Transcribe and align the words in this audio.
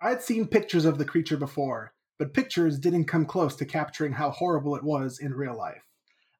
I'd 0.00 0.22
seen 0.22 0.46
pictures 0.46 0.84
of 0.84 0.98
the 0.98 1.04
creature 1.04 1.36
before, 1.36 1.92
but 2.18 2.34
pictures 2.34 2.78
didn't 2.78 3.06
come 3.06 3.26
close 3.26 3.56
to 3.56 3.64
capturing 3.64 4.12
how 4.12 4.30
horrible 4.30 4.76
it 4.76 4.84
was 4.84 5.18
in 5.18 5.34
real 5.34 5.56
life. 5.56 5.82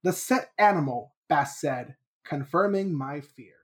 The 0.02 0.12
set 0.12 0.50
animal, 0.58 1.14
Bast 1.28 1.60
said, 1.60 1.96
confirming 2.24 2.94
my 2.96 3.20
fear. 3.20 3.57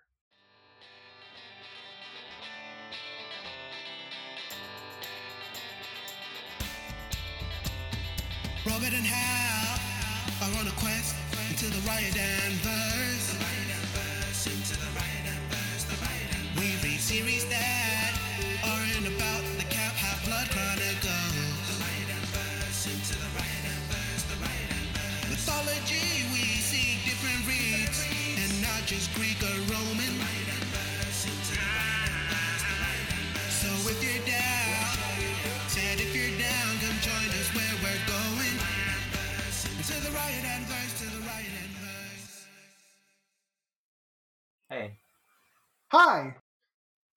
Hi! 45.97 46.34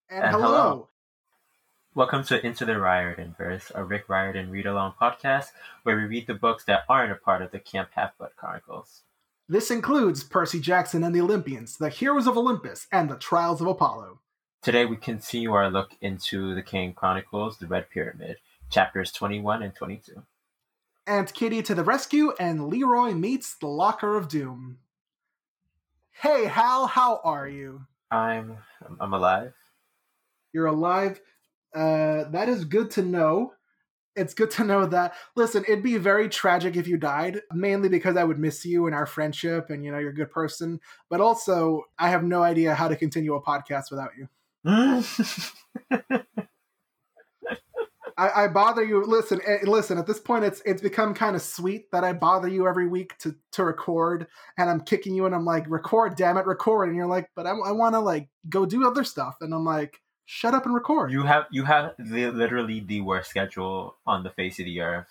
And, 0.08 0.24
And 0.24 0.36
hello. 0.36 0.46
hello. 0.46 0.90
welcome 1.96 2.24
to 2.26 2.46
Into 2.46 2.64
the 2.64 2.80
Riordan 2.80 3.34
Verse, 3.36 3.72
a 3.74 3.84
Rick 3.84 4.08
Riordan 4.08 4.52
read 4.52 4.68
along 4.68 4.94
podcast 5.02 5.48
where 5.82 5.96
we 5.96 6.04
read 6.04 6.28
the 6.28 6.36
books 6.36 6.64
that 6.66 6.84
aren't 6.88 7.12
a 7.12 7.16
part 7.16 7.42
of 7.42 7.50
the 7.50 7.58
Camp 7.58 7.90
Half 7.96 8.20
Blood 8.20 8.34
Chronicles. 8.38 9.02
This 9.50 9.72
includes 9.72 10.24
Percy 10.24 10.60
Jackson 10.60 11.04
and 11.04 11.16
the 11.16 11.22
Olympians, 11.22 11.78
the 11.78 11.90
Heroes 11.90 12.28
of 12.28 12.38
Olympus, 12.38 12.86
and 12.92 13.10
the 13.10 13.16
Trials 13.16 13.62
of 13.62 13.68
Apollo. 13.68 14.20
Today 14.62 14.86
we 14.86 14.96
continue 14.96 15.54
our 15.54 15.72
look 15.72 15.96
into 16.00 16.54
the 16.54 16.62
Kane 16.62 16.94
Chronicles, 16.94 17.58
the 17.58 17.66
Red 17.66 17.90
Pyramid, 17.90 18.38
chapters 18.70 19.12
21 19.12 19.64
and 19.64 19.74
22. 19.74 20.22
Aunt 21.08 21.34
Kitty 21.34 21.64
to 21.64 21.74
the 21.74 21.84
rescue, 21.84 22.34
and 22.40 22.68
Leroy 22.68 23.14
meets 23.14 23.56
the 23.56 23.66
Locker 23.66 24.16
of 24.16 24.28
Doom. 24.28 24.78
Hey, 26.12 26.46
Hal, 26.46 26.86
how 26.86 27.22
are 27.24 27.48
you? 27.48 27.88
I'm 28.12 28.58
I'm 29.00 29.14
alive. 29.14 29.54
You're 30.54 30.68
alive. 30.68 31.20
Uh, 31.76 32.26
that 32.32 32.48
is 32.50 32.66
good 32.66 32.92
to 32.92 33.02
know. 33.02 33.54
It's 34.16 34.34
good 34.34 34.50
to 34.52 34.64
know 34.64 34.88
that. 34.88 35.14
Listen, 35.36 35.64
it'd 35.68 35.84
be 35.84 35.98
very 35.98 36.28
tragic 36.28 36.76
if 36.76 36.88
you 36.88 36.98
died, 36.98 37.42
mainly 37.52 37.90
because 37.90 38.18
I 38.18 38.24
would 38.24 38.40
miss 38.40 38.66
you 38.66 38.88
and 38.88 38.96
our 38.96 39.06
friendship, 39.06 39.70
and 39.70 39.86
you 39.86 39.92
know 39.92 40.00
you're 40.00 40.12
a 40.12 40.16
good 40.16 40.32
person. 40.32 40.80
But 41.10 41.22
also, 41.22 41.84
I 42.00 42.10
have 42.10 42.24
no 42.24 42.42
idea 42.42 42.74
how 42.74 42.88
to 42.88 42.96
continue 42.96 43.36
a 43.36 43.44
podcast 43.44 43.92
without 43.92 44.12
you. 44.18 44.28
I, 48.18 48.46
I 48.46 48.48
bother 48.48 48.84
you. 48.84 49.04
Listen, 49.06 49.40
eh, 49.46 49.60
listen. 49.64 49.98
At 49.98 50.08
this 50.08 50.20
point, 50.20 50.44
it's 50.44 50.62
it's 50.66 50.82
become 50.82 51.14
kind 51.14 51.36
of 51.36 51.42
sweet 51.42 51.92
that 51.92 52.04
I 52.04 52.14
bother 52.14 52.48
you 52.48 52.68
every 52.68 52.88
week 52.88 53.18
to 53.20 53.36
to 53.54 53.64
record, 53.64 54.28
and 54.58 54.70
I'm 54.70 54.82
kicking 54.82 55.14
you, 55.14 55.26
and 55.26 55.36
I'm 55.36 55.46
like, 55.46 55.70
record, 55.70 56.16
damn 56.16 56.38
it, 56.38 56.46
record, 56.46 56.90
and 56.90 56.96
you're 56.96 57.08
like, 57.08 57.30
but 57.36 57.46
I, 57.46 57.52
I 57.52 57.72
want 57.72 57.96
to 57.96 58.00
like 58.00 58.30
go 58.50 58.66
do 58.66 58.88
other 58.88 59.04
stuff, 59.04 59.36
and 59.42 59.54
I'm 59.54 59.66
like, 59.66 60.02
shut 60.26 60.54
up 60.54 60.66
and 60.66 60.74
record. 60.74 61.12
you 61.12 61.24
have 61.24 61.46
you 61.52 61.64
have 61.64 61.94
the, 61.98 62.32
literally 62.32 62.80
the 62.82 63.02
worst 63.02 63.30
schedule 63.30 63.96
on 64.06 64.24
the 64.24 64.30
face 64.32 64.60
of 64.60 64.66
the 64.66 64.82
earth. 64.82 65.08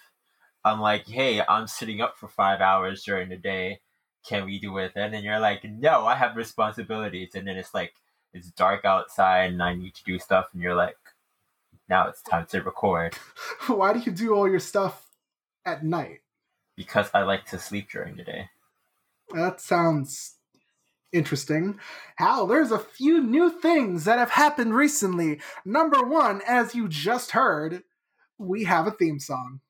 I'm 0.65 0.81
like, 0.81 1.07
hey, 1.07 1.43
I'm 1.49 1.69
sitting 1.69 2.01
up 2.01 2.19
for 2.19 2.29
five 2.29 2.61
hours 2.61 3.05
during 3.05 3.29
the 3.29 3.37
day. 3.37 3.81
Can 4.29 4.45
we 4.47 4.59
do 4.59 4.77
it 4.79 4.93
And 4.97 5.15
then? 5.15 5.23
You're 5.23 5.39
like, 5.39 5.63
no, 5.63 6.07
I 6.07 6.17
have 6.17 6.35
responsibilities. 6.35 7.37
And 7.37 7.47
then 7.47 7.57
it's 7.57 7.73
like, 7.73 7.95
it's 8.33 8.51
dark 8.51 8.85
outside 8.85 9.53
and 9.53 9.63
I 9.63 9.75
need 9.75 9.95
to 9.95 10.03
do 10.03 10.19
stuff. 10.19 10.47
And 10.53 10.61
you're 10.61 10.75
like, 10.75 10.97
now 11.89 12.09
it's 12.09 12.23
time 12.23 12.47
to 12.47 12.61
record 12.63 13.15
Why 13.67 13.93
do 13.93 14.01
you 14.01 14.13
do 14.13 14.35
all 14.35 14.49
your 14.49 14.61
stuff 14.61 15.07
at 15.65 15.85
night? 15.85 16.21
because 16.77 17.11
I 17.15 17.23
like 17.23 17.47
to 17.47 17.59
sleep 17.59 17.91
during 17.91 18.17
the 18.17 18.25
day. 18.25 18.51
That 19.33 19.61
sounds 19.61 20.37
interesting. 21.13 21.81
Hal, 22.17 22.47
there's 22.47 22.71
a 22.71 22.79
few 22.79 23.23
new 23.23 23.51
things 23.51 24.05
that 24.05 24.19
have 24.19 24.31
happened 24.31 24.75
recently. 24.75 25.41
Number 25.65 26.03
one, 26.03 26.43
as 26.47 26.75
you 26.75 26.87
just 26.87 27.33
heard, 27.33 27.83
we 28.39 28.65
have 28.65 28.87
a 28.87 28.93
theme 28.93 29.19
song. 29.19 29.61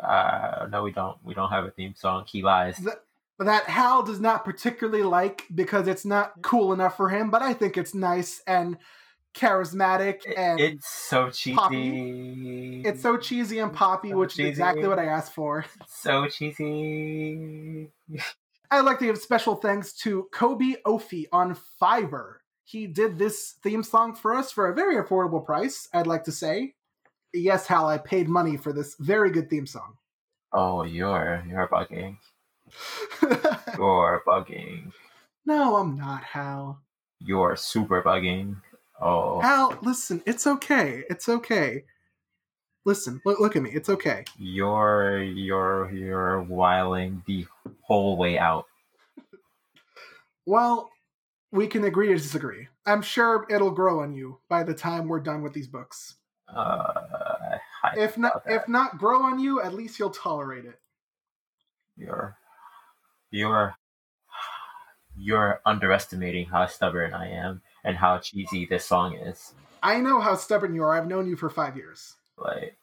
Uh, 0.00 0.66
no, 0.70 0.82
we 0.82 0.92
don't. 0.92 1.16
We 1.24 1.34
don't 1.34 1.50
have 1.50 1.64
a 1.64 1.70
theme 1.70 1.94
song. 1.96 2.24
He 2.26 2.42
lies. 2.42 2.76
That, 2.78 3.04
that 3.38 3.64
Hal 3.64 4.02
does 4.02 4.20
not 4.20 4.44
particularly 4.44 5.02
like 5.02 5.44
because 5.54 5.88
it's 5.88 6.04
not 6.04 6.42
cool 6.42 6.72
enough 6.72 6.96
for 6.96 7.08
him, 7.08 7.30
but 7.30 7.40
I 7.40 7.54
think 7.54 7.76
it's 7.76 7.94
nice 7.94 8.42
and 8.46 8.76
charismatic 9.38 10.20
and 10.36 10.58
it's 10.60 10.88
so 10.88 11.30
cheesy. 11.30 11.54
poppy. 11.56 12.82
it's 12.84 13.00
so 13.02 13.16
cheesy 13.16 13.58
and 13.60 13.72
poppy, 13.72 14.10
So 14.10 14.16
which 14.18 14.38
is 14.38 14.46
exactly 14.46 14.88
what 14.88 14.98
I 14.98 15.04
asked 15.06 15.32
for. 15.34 15.64
so 15.86 16.26
cheesy. 16.28 17.88
I'd 18.70 18.80
like 18.84 18.98
to 18.98 19.06
give 19.06 19.18
special 19.18 19.54
thanks 19.56 19.92
to 19.98 20.28
Kobe 20.32 20.74
Ophi 20.86 21.26
on 21.32 21.56
Fiverr. 21.80 22.34
He 22.64 22.86
did 22.86 23.18
this 23.18 23.54
theme 23.62 23.82
song 23.82 24.14
for 24.14 24.34
us 24.34 24.52
for 24.52 24.68
a 24.68 24.74
very 24.74 24.96
affordable 25.02 25.44
price, 25.44 25.88
I'd 25.94 26.06
like 26.06 26.24
to 26.24 26.32
say. 26.32 26.74
Yes, 27.32 27.66
Hal, 27.66 27.86
I 27.86 27.96
paid 27.98 28.28
money 28.28 28.56
for 28.58 28.72
this 28.72 28.94
very 28.98 29.30
good 29.30 29.48
theme 29.48 29.66
song. 29.66 29.94
Oh, 30.52 30.82
you're 30.82 31.42
you're 31.48 31.68
bugging. 31.68 32.16
You're 33.22 34.22
bugging. 34.26 34.92
no, 35.46 35.76
I'm 35.76 35.96
not, 35.96 36.22
Hal. 36.24 36.80
You're 37.20 37.56
super 37.56 38.02
bugging. 38.02 38.56
Oh, 39.00 39.40
Hal, 39.40 39.78
listen, 39.82 40.22
it's 40.26 40.46
okay. 40.46 41.04
It's 41.08 41.28
okay. 41.28 41.84
Listen, 42.84 43.20
look, 43.24 43.38
look 43.38 43.54
at 43.56 43.62
me. 43.62 43.70
It's 43.70 43.88
okay. 43.88 44.24
you're 44.38 45.22
you're 45.22 45.90
you're 45.90 46.42
wiling 46.42 47.22
the 47.26 47.46
whole 47.82 48.16
way 48.16 48.38
out. 48.38 48.66
Well, 50.46 50.90
we 51.52 51.66
can 51.66 51.84
agree 51.84 52.08
to 52.08 52.14
disagree. 52.16 52.68
I'm 52.86 53.02
sure 53.02 53.46
it'll 53.50 53.70
grow 53.70 54.00
on 54.00 54.14
you 54.14 54.38
by 54.48 54.62
the 54.62 54.74
time 54.74 55.06
we're 55.08 55.20
done 55.20 55.42
with 55.42 55.52
these 55.52 55.68
books. 55.68 56.14
Uh, 56.52 57.58
If 57.96 58.16
not, 58.16 58.44
that. 58.44 58.62
if 58.62 58.68
not 58.68 58.98
grow 58.98 59.22
on 59.22 59.38
you, 59.38 59.60
at 59.60 59.74
least 59.74 59.98
you'll 59.98 60.10
tolerate 60.10 60.64
it. 60.64 60.80
you're 61.96 62.36
you're 63.30 63.74
you're 65.16 65.60
underestimating 65.66 66.46
how 66.46 66.66
stubborn 66.66 67.12
I 67.12 67.30
am 67.30 67.60
and 67.84 67.96
how 67.96 68.18
cheesy 68.18 68.66
this 68.66 68.84
song 68.84 69.14
is. 69.16 69.54
I 69.82 69.98
know 70.00 70.20
how 70.20 70.34
stubborn 70.36 70.74
you 70.74 70.82
are. 70.82 70.96
I've 70.96 71.06
known 71.06 71.28
you 71.28 71.36
for 71.36 71.48
five 71.50 71.76
years. 71.76 72.14
Like, 72.36 72.76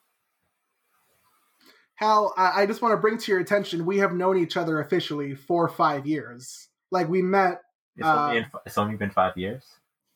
Hal, 1.95 2.33
I, 2.37 2.63
I 2.63 2.65
just 2.65 2.81
want 2.81 2.93
to 2.93 2.97
bring 2.97 3.17
to 3.17 3.31
your 3.31 3.39
attention 3.39 3.85
we 3.85 3.99
have 3.99 4.13
known 4.13 4.37
each 4.37 4.57
other 4.57 4.79
officially 4.81 5.33
for 5.35 5.67
five 5.69 6.05
years. 6.05 6.67
Like 6.91 7.07
we 7.09 7.21
met, 7.21 7.61
it's, 7.95 8.05
only, 8.05 8.39
Uh, 8.39 8.41
been, 8.41 8.45
it's 8.65 8.77
only 8.77 8.95
been 8.95 9.11
five 9.11 9.37
years. 9.37 9.63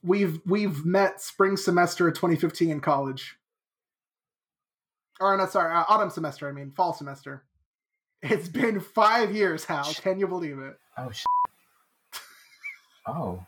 we've 0.04 0.40
we've 0.46 0.84
met 0.86 1.22
spring 1.22 1.56
semester 1.58 2.08
of 2.08 2.16
2015 2.16 2.70
in 2.70 2.80
college. 2.82 3.38
Or 5.22 5.36
not 5.38 5.52
sorry, 5.52 5.74
uh, 5.74 5.84
autumn 5.88 6.10
semester. 6.10 6.48
I 6.48 6.52
mean 6.52 6.72
fall 6.72 6.94
semester. 6.94 7.44
It's 8.22 8.50
been 8.50 8.82
five 8.82 9.34
years, 9.34 9.64
Hal. 9.66 9.86
Can 10.02 10.20
you 10.20 10.28
believe 10.28 10.60
it? 10.60 10.78
Oh 10.98 11.10
shit. 11.12 11.26
oh. 13.08 13.46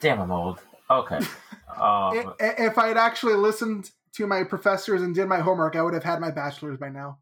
Damn, 0.00 0.20
I'm 0.20 0.30
old. 0.32 0.60
Okay. 0.90 1.20
Um, 1.80 2.34
If 2.40 2.76
I 2.78 2.88
had 2.88 2.96
actually 2.98 3.34
listened 3.34 3.90
to 4.14 4.26
my 4.26 4.42
professors 4.42 5.00
and 5.02 5.14
did 5.14 5.26
my 5.28 5.38
homework, 5.38 5.76
I 5.76 5.82
would 5.82 5.94
have 5.94 6.02
had 6.02 6.20
my 6.20 6.30
bachelor's 6.32 6.76
by 6.76 6.88
now. 6.90 7.20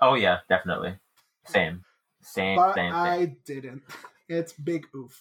oh 0.00 0.14
yeah, 0.14 0.38
definitely. 0.48 0.96
Same. 1.46 1.84
Same, 2.22 2.56
but 2.56 2.74
same, 2.74 2.90
same. 2.90 2.94
I 2.94 3.36
didn't. 3.44 3.82
It's 4.28 4.54
big 4.54 4.86
oof. 4.96 5.20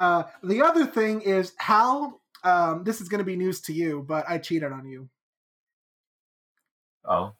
Uh, 0.00 0.24
the 0.42 0.60
other 0.60 0.84
thing 0.86 1.20
is 1.22 1.52
Hal. 1.58 2.20
Um, 2.44 2.82
this 2.84 3.00
is 3.00 3.08
going 3.08 3.20
to 3.20 3.24
be 3.24 3.36
news 3.36 3.60
to 3.62 3.72
you, 3.72 4.04
but 4.06 4.28
I 4.28 4.38
cheated 4.38 4.72
on 4.72 4.84
you. 4.84 5.08
Oh, 7.04 7.32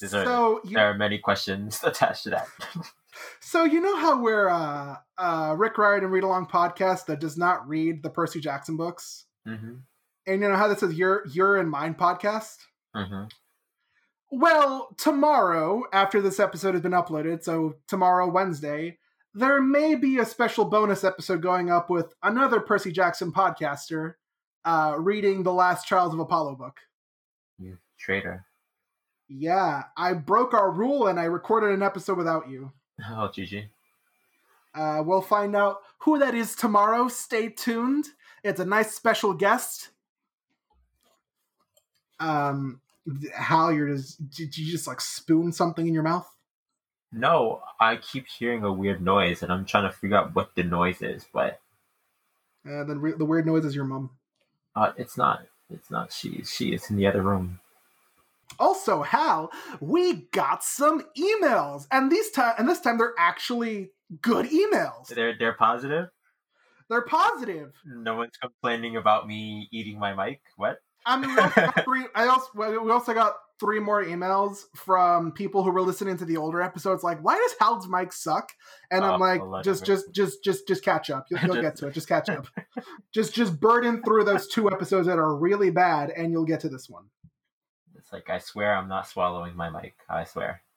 Is 0.00 0.10
there- 0.12 0.24
so 0.24 0.60
you, 0.64 0.74
there 0.76 0.90
are 0.90 0.94
many 0.94 1.18
questions 1.18 1.80
attached 1.84 2.24
to 2.24 2.30
that. 2.30 2.46
so 3.40 3.64
you 3.64 3.80
know 3.80 3.96
how 3.96 4.20
we're 4.22 4.48
uh, 4.48 4.96
uh, 5.18 5.54
Rick 5.56 5.78
Riordan 5.78 6.10
read 6.10 6.24
along 6.24 6.46
podcast 6.46 7.06
that 7.06 7.20
does 7.20 7.36
not 7.36 7.66
read 7.68 8.02
the 8.02 8.10
Percy 8.10 8.40
Jackson 8.40 8.76
books, 8.76 9.26
hmm 9.46 9.76
and 10.26 10.40
you 10.40 10.48
know 10.48 10.56
how 10.56 10.68
this 10.68 10.82
is 10.82 10.94
your 10.94 11.24
your 11.32 11.56
and 11.56 11.70
mine 11.70 11.94
podcast. 11.94 12.56
hmm 12.94 13.24
Well, 14.30 14.88
tomorrow, 14.98 15.84
after 15.92 16.20
this 16.20 16.40
episode 16.40 16.74
has 16.74 16.82
been 16.82 16.92
uploaded, 16.92 17.42
so 17.44 17.74
tomorrow, 17.88 18.28
Wednesday, 18.30 18.98
there 19.34 19.60
may 19.60 19.94
be 19.94 20.18
a 20.18 20.24
special 20.24 20.64
bonus 20.64 21.04
episode 21.04 21.42
going 21.42 21.70
up 21.70 21.90
with 21.90 22.14
another 22.22 22.60
Percy 22.60 22.90
Jackson 22.92 23.32
podcaster, 23.32 24.14
uh, 24.64 24.94
reading 24.98 25.42
the 25.42 25.52
last 25.52 25.86
Trials 25.86 26.14
of 26.14 26.20
Apollo 26.20 26.56
book. 26.56 26.78
You 27.58 27.78
traitor. 27.98 28.44
Yeah, 29.28 29.84
I 29.96 30.12
broke 30.14 30.54
our 30.54 30.70
rule 30.70 31.06
and 31.06 31.18
I 31.18 31.24
recorded 31.24 31.70
an 31.72 31.82
episode 31.82 32.18
without 32.18 32.48
you. 32.48 32.72
Oh, 33.00 33.30
GG. 33.34 33.64
Uh, 34.74 35.02
we'll 35.04 35.20
find 35.20 35.54
out 35.54 35.78
who 35.98 36.18
that 36.18 36.34
is 36.34 36.54
tomorrow. 36.54 37.08
Stay 37.08 37.48
tuned. 37.48 38.06
It's 38.42 38.60
a 38.60 38.64
nice 38.64 38.92
special 38.94 39.32
guest. 39.34 39.90
Um, 42.20 42.80
Hal, 43.36 43.72
you're 43.72 43.94
just 43.94 44.30
did 44.30 44.56
you 44.56 44.70
just 44.70 44.86
like 44.86 45.00
spoon 45.00 45.52
something 45.52 45.86
in 45.86 45.94
your 45.94 46.02
mouth? 46.02 46.28
No, 47.12 47.62
I 47.78 47.96
keep 47.96 48.26
hearing 48.26 48.64
a 48.64 48.72
weird 48.72 49.00
noise, 49.02 49.42
and 49.42 49.52
I'm 49.52 49.64
trying 49.64 49.88
to 49.90 49.96
figure 49.96 50.16
out 50.16 50.34
what 50.34 50.54
the 50.54 50.62
noise 50.64 51.02
is, 51.02 51.26
but 51.32 51.60
Uh, 52.66 52.82
the 52.84 52.96
re- 52.96 53.12
the 53.12 53.24
weird 53.24 53.46
noise 53.46 53.64
is 53.64 53.74
your 53.76 53.84
mom. 53.84 54.10
uh, 54.74 54.92
it's 54.96 55.16
not. 55.16 55.46
It's 55.70 55.90
not 55.90 56.12
she. 56.12 56.42
She 56.44 56.72
is 56.74 56.90
in 56.90 56.96
the 56.96 57.06
other 57.06 57.22
room. 57.22 57.60
Also, 58.58 59.02
Hal, 59.02 59.50
we 59.80 60.28
got 60.32 60.62
some 60.64 61.02
emails, 61.18 61.86
and 61.90 62.10
these 62.10 62.30
time 62.30 62.54
and 62.58 62.68
this 62.68 62.80
time 62.80 62.98
they're 62.98 63.14
actually 63.18 63.90
good 64.20 64.46
emails. 64.46 65.08
They're 65.08 65.36
they're 65.38 65.54
positive. 65.54 66.08
They're 66.88 67.04
positive. 67.04 67.72
No 67.84 68.16
one's 68.16 68.36
complaining 68.40 68.96
about 68.96 69.26
me 69.26 69.68
eating 69.72 69.98
my 69.98 70.14
mic. 70.14 70.40
What? 70.56 70.78
I 71.06 71.18
mean, 71.18 71.34
we 71.34 71.40
also 71.40 71.60
got 71.60 71.84
three. 71.84 72.04
I 72.14 72.26
also 72.26 72.48
we 72.82 72.90
also 72.90 73.14
got 73.14 73.34
three 73.60 73.78
more 73.78 74.04
emails 74.04 74.64
from 74.74 75.32
people 75.32 75.62
who 75.62 75.70
were 75.70 75.82
listening 75.82 76.16
to 76.18 76.24
the 76.24 76.36
older 76.36 76.60
episodes. 76.60 77.02
Like, 77.02 77.22
why 77.22 77.36
does 77.36 77.54
Hal's 77.60 77.88
mic 77.88 78.12
suck? 78.12 78.50
And 78.90 79.04
I'm 79.04 79.20
Oh, 79.22 79.24
like, 79.24 79.64
just, 79.64 79.84
just, 79.84 80.12
just, 80.12 80.42
just, 80.42 80.66
just 80.66 80.84
catch 80.84 81.08
up. 81.08 81.26
You'll, 81.30 81.40
you'll 81.40 81.62
get 81.62 81.76
to 81.76 81.86
it. 81.86 81.94
Just 81.94 82.08
catch 82.08 82.28
up. 82.28 82.46
just, 83.12 83.32
just 83.32 83.60
burden 83.60 84.02
through 84.02 84.24
those 84.24 84.48
two 84.48 84.70
episodes 84.70 85.06
that 85.06 85.18
are 85.18 85.34
really 85.36 85.70
bad, 85.70 86.10
and 86.10 86.32
you'll 86.32 86.44
get 86.44 86.60
to 86.60 86.68
this 86.68 86.88
one. 86.88 87.04
It's 88.04 88.12
like 88.12 88.28
I 88.28 88.38
swear 88.38 88.76
I'm 88.76 88.88
not 88.88 89.08
swallowing 89.08 89.56
my 89.56 89.70
mic. 89.70 89.94
I 90.08 90.24
swear. 90.24 90.62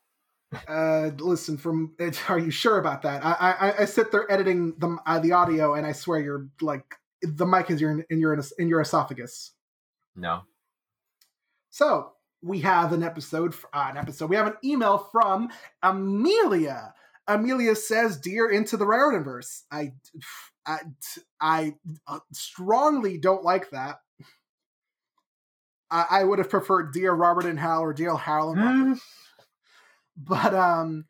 Uh, 0.65 1.11
listen, 1.17 1.57
from 1.57 1.93
are 2.29 2.39
you 2.39 2.51
sure 2.51 2.79
about 2.79 3.01
that? 3.01 3.21
I, 3.21 3.33
I, 3.33 3.81
I 3.81 3.85
sit 3.85 4.13
there 4.13 4.31
editing 4.31 4.73
the 4.77 4.97
uh, 5.05 5.19
the 5.19 5.33
audio, 5.33 5.73
and 5.73 5.85
I 5.85 5.91
swear 5.91 6.21
you're 6.21 6.47
like 6.61 6.95
the 7.21 7.45
mic 7.45 7.69
is 7.69 7.81
your 7.81 8.05
in 8.09 8.19
your 8.21 8.39
in 8.57 8.69
your 8.69 8.79
esophagus. 8.79 9.51
No. 10.15 10.43
So 11.69 12.13
we 12.41 12.59
have 12.61 12.93
an 12.93 13.03
episode, 13.03 13.55
uh, 13.73 13.87
an 13.91 13.97
episode. 13.97 14.29
We 14.29 14.37
have 14.37 14.47
an 14.47 14.57
email 14.63 14.97
from 15.11 15.49
Amelia. 15.83 16.93
Amelia 17.27 17.75
says, 17.75 18.17
"Dear 18.17 18.49
Into 18.49 18.77
the 18.77 18.85
Raritanverse, 18.85 19.63
I, 19.69 19.91
I, 20.65 20.79
I 21.41 21.75
uh, 22.07 22.19
strongly 22.31 23.17
don't 23.17 23.43
like 23.43 23.71
that. 23.71 23.99
I, 25.89 26.05
I 26.09 26.23
would 26.23 26.39
have 26.39 26.49
preferred 26.49 26.91
Dear 26.93 27.13
Robert 27.13 27.45
and 27.45 27.59
Hal 27.59 27.81
or 27.81 27.93
Dear 27.93 28.15
Hal 28.15 28.51
and 28.51 28.61
Robert. 28.61 28.99
but 30.17 30.53
um, 30.53 31.05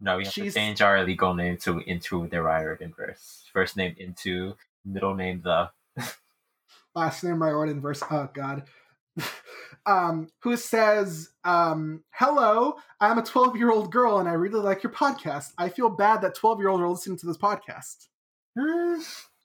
No, 0.00 0.16
we 0.18 0.24
have 0.24 0.32
She's- 0.32 0.54
to 0.54 0.60
change 0.60 0.80
our 0.80 1.02
legal 1.04 1.34
name 1.34 1.56
to 1.58 1.78
into 1.80 2.26
the 2.28 2.42
Riot 2.42 2.80
inverse. 2.80 3.44
First 3.52 3.76
name 3.76 3.94
into, 3.98 4.56
middle 4.84 5.14
name 5.14 5.42
the. 5.42 5.70
last 6.94 7.24
name 7.24 7.36
Raritanverse. 7.36 8.02
Oh 8.10 8.28
God." 8.32 8.64
Um, 9.86 10.28
who 10.40 10.56
says, 10.58 11.30
um, 11.42 12.04
Hello, 12.10 12.76
I'm 13.00 13.16
a 13.16 13.22
12 13.22 13.56
year 13.56 13.70
old 13.72 13.90
girl 13.90 14.18
and 14.18 14.28
I 14.28 14.32
really 14.32 14.60
like 14.60 14.82
your 14.82 14.92
podcast. 14.92 15.52
I 15.56 15.70
feel 15.70 15.88
bad 15.88 16.20
that 16.20 16.34
12 16.34 16.58
year 16.60 16.68
olds 16.68 16.82
are 16.82 16.88
listening 16.88 17.16
to 17.18 17.26
this 17.26 17.38
podcast. 17.38 18.08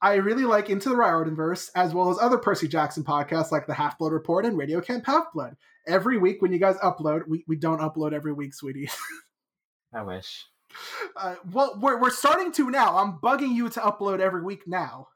I 0.05 0.17
really 0.17 0.43
like 0.43 0.69
Into 0.69 0.89
the 0.89 0.95
Riordanverse, 0.95 1.71
as 1.73 1.91
well 1.91 2.11
as 2.11 2.19
other 2.21 2.37
Percy 2.37 2.67
Jackson 2.67 3.03
podcasts 3.03 3.51
like 3.51 3.65
the 3.65 3.73
Half 3.73 3.97
Blood 3.97 4.11
Report 4.11 4.45
and 4.45 4.55
Radio 4.55 4.79
Camp 4.79 5.03
Half 5.07 5.33
Blood. 5.33 5.57
Every 5.87 6.19
week 6.19 6.43
when 6.43 6.53
you 6.53 6.59
guys 6.59 6.75
upload, 6.77 7.27
we, 7.27 7.43
we 7.47 7.55
don't 7.55 7.79
upload 7.79 8.13
every 8.13 8.31
week, 8.31 8.53
sweetie. 8.53 8.87
I 9.95 10.03
wish. 10.03 10.45
Uh, 11.15 11.37
well, 11.51 11.79
we're, 11.81 11.99
we're 11.99 12.11
starting 12.11 12.51
to 12.51 12.69
now. 12.69 12.99
I'm 12.99 13.13
bugging 13.13 13.55
you 13.55 13.67
to 13.69 13.79
upload 13.79 14.19
every 14.19 14.43
week 14.43 14.67
now. 14.67 15.07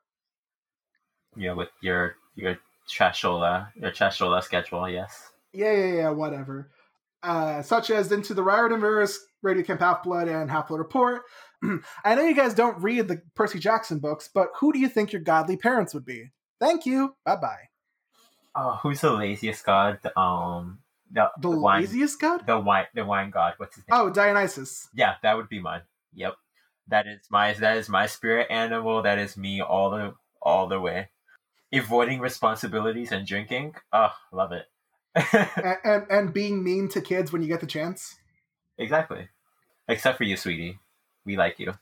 Yeah, 1.38 1.54
with 1.54 1.70
your 1.84 2.16
your 2.34 2.58
trashola, 2.90 3.68
your 3.76 3.92
trashola 3.92 4.42
schedule. 4.42 4.90
Yes. 4.90 5.30
Yeah, 5.54 5.72
yeah, 5.72 5.94
yeah, 5.94 6.10
whatever. 6.10 6.72
Uh, 7.22 7.62
such 7.62 7.92
as 7.92 8.12
Into 8.12 8.34
the 8.34 8.44
Riordanverse, 8.44 9.18
Radio 9.44 9.64
Camp 9.64 9.82
Half 9.82 10.02
Blood, 10.02 10.28
and 10.28 10.50
Half 10.50 10.70
Blood 10.70 10.80
Report. 10.80 11.22
I 12.06 12.16
know 12.16 12.24
you 12.24 12.36
guys 12.36 12.54
don't 12.54 12.82
read 12.82 13.08
the 13.08 13.22
Percy 13.36 13.60
Jackson 13.60 14.00
books, 14.00 14.30
but 14.34 14.50
who 14.60 14.72
do 14.72 14.80
you 14.80 14.88
think 14.90 15.12
your 15.12 15.22
godly 15.22 15.58
parents 15.58 15.94
would 15.94 16.06
be? 16.06 16.32
Thank 16.60 16.86
you. 16.86 17.16
Bye 17.26 17.36
bye. 17.38 17.70
Oh, 18.56 18.80
who's 18.82 19.02
the 19.02 19.12
laziest 19.12 19.66
god? 19.66 20.00
Um, 20.18 20.80
the, 21.12 21.30
The 21.40 21.50
wine, 21.50 21.82
laziest 21.82 22.20
god? 22.20 22.46
the 22.48 22.60
wine, 22.60 22.88
the 22.94 23.06
wine 23.06 23.30
god. 23.30 23.54
What's 23.58 23.76
his 23.76 23.86
name? 23.88 24.00
Oh, 24.00 24.10
Dionysus. 24.10 24.90
Yeah, 24.94 25.16
that 25.24 25.38
would 25.38 25.50
be 25.50 25.60
mine. 25.60 25.82
Yep, 26.14 26.36
that 26.88 27.08
is 27.08 27.20
my 27.30 27.54
that 27.54 27.78
is 27.78 27.88
my 27.90 28.06
spirit 28.08 28.48
animal. 28.50 29.02
That 29.04 29.20
is 29.20 29.38
me 29.38 29.62
all 29.62 29.92
the 29.92 30.14
all 30.42 30.68
the 30.68 30.80
way. 30.80 31.10
Avoiding 31.72 32.20
responsibilities 32.20 33.12
and 33.12 33.28
drinking. 33.28 33.76
Oh, 33.94 34.12
love 34.32 34.52
it. 34.52 34.66
and, 35.56 35.78
and 35.84 36.04
and 36.10 36.34
being 36.34 36.64
mean 36.64 36.90
to 36.90 37.02
kids 37.02 37.32
when 37.32 37.42
you 37.44 37.48
get 37.48 37.60
the 37.62 37.68
chance. 37.68 38.18
exactly. 38.78 39.28
Except 39.88 40.18
for 40.18 40.24
you, 40.24 40.36
sweetie. 40.38 40.80
We 41.26 41.38
like 41.38 41.60
you. 41.60 41.74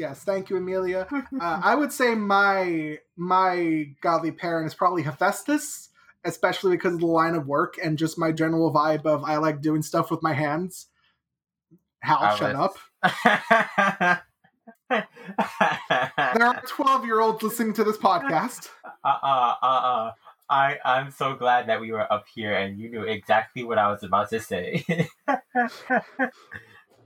Yes, 0.00 0.24
thank 0.24 0.50
you, 0.50 0.56
Amelia. 0.56 1.06
Uh, 1.12 1.60
I 1.62 1.74
would 1.76 1.92
say 1.92 2.14
my 2.14 2.98
my 3.16 3.86
godly 4.00 4.32
parent 4.32 4.66
is 4.66 4.74
probably 4.74 5.02
Hephaestus, 5.02 5.90
especially 6.24 6.72
because 6.76 6.94
of 6.94 7.00
the 7.00 7.06
line 7.06 7.34
of 7.36 7.46
work 7.46 7.74
and 7.82 7.96
just 7.98 8.18
my 8.18 8.32
general 8.32 8.72
vibe 8.74 9.06
of 9.06 9.22
I 9.24 9.36
like 9.36 9.60
doing 9.62 9.82
stuff 9.82 10.10
with 10.10 10.22
my 10.22 10.32
hands. 10.32 10.86
Hal, 12.00 12.18
I 12.20 12.36
shut 12.36 12.56
was- 12.56 12.76
up. 13.02 14.22
There 14.90 16.46
are 16.46 16.62
twelve 16.66 17.04
year 17.04 17.20
olds 17.20 17.42
listening 17.42 17.74
to 17.74 17.84
this 17.84 17.96
podcast. 17.96 18.68
uh 19.04 19.08
uh 19.22 19.54
uh 19.62 19.66
uh. 19.66 20.12
I 20.48 20.78
I'm 20.84 21.12
so 21.12 21.34
glad 21.36 21.68
that 21.68 21.80
we 21.80 21.92
were 21.92 22.12
up 22.12 22.24
here 22.34 22.52
and 22.54 22.76
you 22.78 22.90
knew 22.90 23.02
exactly 23.04 23.62
what 23.62 23.78
I 23.78 23.88
was 23.88 24.02
about 24.02 24.30
to 24.30 24.40
say. 24.40 24.84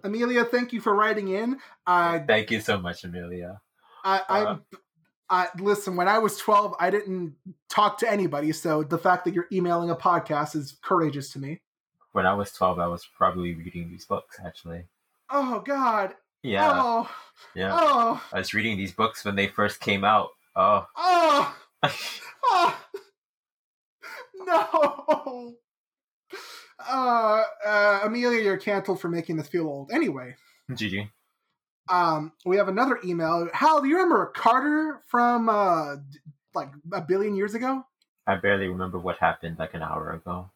Amelia, 0.04 0.44
thank 0.44 0.72
you 0.72 0.80
for 0.80 0.94
writing 0.94 1.28
in. 1.28 1.58
Uh, 1.86 2.20
Thank 2.26 2.50
you 2.50 2.60
so 2.60 2.78
much, 2.78 3.02
Amelia. 3.04 3.60
I, 4.04 4.18
Uh. 4.28 4.56
I 5.30 5.48
listen. 5.58 5.96
When 5.96 6.06
I 6.06 6.18
was 6.18 6.36
twelve, 6.36 6.74
I 6.78 6.90
didn't 6.90 7.34
talk 7.70 7.96
to 8.00 8.10
anybody. 8.10 8.52
So 8.52 8.82
the 8.82 8.98
fact 8.98 9.24
that 9.24 9.32
you're 9.34 9.48
emailing 9.50 9.88
a 9.90 9.96
podcast 9.96 10.54
is 10.54 10.76
courageous 10.82 11.30
to 11.32 11.38
me. 11.38 11.62
When 12.12 12.26
I 12.26 12.34
was 12.34 12.52
twelve, 12.52 12.78
I 12.78 12.86
was 12.86 13.08
probably 13.16 13.54
reading 13.54 13.88
these 13.90 14.04
books. 14.04 14.38
Actually, 14.44 14.84
Oh 15.30 15.60
God. 15.64 16.14
yeah, 16.42 16.70
Oh. 16.74 17.10
yeah. 17.54 17.70
Oh. 17.72 18.22
I 18.34 18.38
was 18.38 18.52
reading 18.52 18.76
these 18.76 18.92
books 18.92 19.24
when 19.24 19.34
they 19.34 19.46
first 19.48 19.80
came 19.80 20.04
out. 20.04 20.28
Oh, 20.54 20.86
Oh. 20.94 21.56
Oh. 22.44 22.78
No. 24.36 25.54
Uh, 26.88 27.42
uh, 27.66 28.00
Amelia, 28.04 28.42
you're 28.42 28.56
canceled 28.56 29.00
for 29.00 29.08
making 29.08 29.36
this 29.36 29.48
feel 29.48 29.66
old. 29.66 29.90
Anyway, 29.92 30.36
GG. 30.70 31.10
um, 31.88 32.32
we 32.44 32.56
have 32.56 32.68
another 32.68 32.98
email. 33.04 33.48
Hal, 33.52 33.82
do 33.82 33.88
you 33.88 33.96
remember 33.96 34.32
Carter 34.34 35.00
from 35.06 35.48
uh, 35.48 35.96
like 36.54 36.70
a 36.92 37.00
billion 37.00 37.34
years 37.34 37.54
ago? 37.54 37.84
I 38.26 38.36
barely 38.36 38.68
remember 38.68 38.98
what 38.98 39.16
happened 39.18 39.58
like 39.58 39.74
an 39.74 39.82
hour 39.82 40.12
ago. 40.12 40.50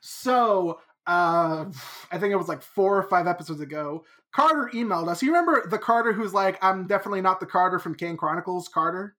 So, 0.00 0.80
uh, 1.06 1.66
I 2.10 2.18
think 2.18 2.32
it 2.32 2.36
was 2.36 2.48
like 2.48 2.62
four 2.62 2.96
or 2.96 3.02
five 3.02 3.26
episodes 3.26 3.60
ago. 3.60 4.04
Carter 4.32 4.70
emailed 4.72 5.08
us. 5.08 5.22
You 5.22 5.28
remember 5.28 5.66
the 5.68 5.78
Carter 5.78 6.12
who's 6.12 6.32
like, 6.32 6.62
I'm 6.62 6.86
definitely 6.86 7.20
not 7.20 7.40
the 7.40 7.46
Carter 7.46 7.78
from 7.78 7.94
Kane 7.94 8.16
Chronicles, 8.16 8.68
Carter? 8.68 9.16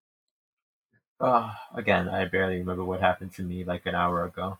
Oh, 1.19 1.51
again, 1.75 2.07
I 2.07 2.25
barely 2.25 2.57
remember 2.57 2.85
what 2.85 3.01
happened 3.01 3.33
to 3.33 3.43
me 3.43 3.63
like 3.63 3.85
an 3.85 3.95
hour 3.95 4.23
ago. 4.25 4.57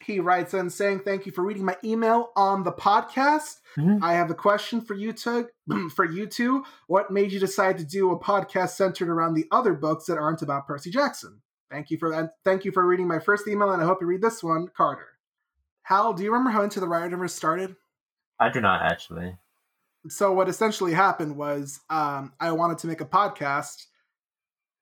He 0.00 0.20
writes 0.20 0.52
in 0.54 0.68
saying, 0.70 1.00
Thank 1.00 1.24
you 1.26 1.32
for 1.32 1.42
reading 1.44 1.64
my 1.64 1.76
email 1.82 2.30
on 2.36 2.62
the 2.62 2.72
podcast. 2.72 3.60
Mhm. 3.76 4.02
I 4.02 4.12
have 4.14 4.30
a 4.30 4.34
question 4.34 4.80
for 4.80 4.94
you 4.94 5.12
to 5.14 5.48
for 5.94 6.04
you 6.04 6.26
two. 6.26 6.64
What 6.86 7.10
made 7.10 7.32
you 7.32 7.40
decide 7.40 7.78
to 7.78 7.84
do 7.84 8.10
a 8.12 8.18
podcast 8.18 8.70
centered 8.70 9.08
around 9.08 9.34
the 9.34 9.46
other 9.50 9.72
books 9.72 10.04
that 10.06 10.18
aren't 10.18 10.42
about 10.42 10.66
Percy 10.66 10.90
Jackson? 10.90 11.40
Thank 11.70 11.90
you 11.90 11.96
for 11.98 12.10
that. 12.10 12.34
Thank 12.44 12.64
you 12.64 12.70
for 12.70 12.86
reading 12.86 13.08
my 13.08 13.18
first 13.18 13.48
email, 13.48 13.70
and 13.72 13.82
I 13.82 13.86
hope 13.86 14.00
you 14.00 14.06
read 14.06 14.22
this 14.22 14.42
one, 14.44 14.68
Carter. 14.76 15.08
Hal, 15.82 16.12
do 16.12 16.22
you 16.22 16.30
remember 16.30 16.50
how 16.50 16.62
Into 16.62 16.80
the 16.80 16.86
Riotverse 16.86 17.30
started? 17.30 17.74
I 18.38 18.50
do 18.50 18.60
not 18.60 18.82
actually. 18.82 19.36
so 20.08 20.32
what 20.32 20.48
essentially 20.48 20.92
happened 20.92 21.36
was 21.36 21.80
um, 21.88 22.32
I 22.38 22.52
wanted 22.52 22.78
to 22.78 22.86
make 22.86 23.00
a 23.00 23.06
podcast 23.06 23.86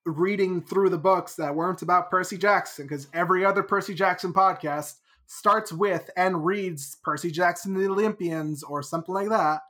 reading 0.04 0.62
through 0.62 0.90
the 0.90 0.98
books 0.98 1.36
that 1.36 1.54
weren't 1.54 1.82
about 1.82 2.10
Percy 2.10 2.36
Jackson 2.36 2.86
because 2.86 3.08
every 3.12 3.44
other 3.44 3.62
Percy 3.62 3.94
Jackson 3.94 4.32
podcast 4.32 4.94
starts 5.26 5.72
with 5.72 6.10
and 6.16 6.44
reads 6.44 6.96
Percy 7.02 7.30
Jackson 7.30 7.74
the 7.74 7.88
Olympians 7.88 8.62
or 8.62 8.82
something 8.82 9.14
like 9.14 9.28
that. 9.28 9.60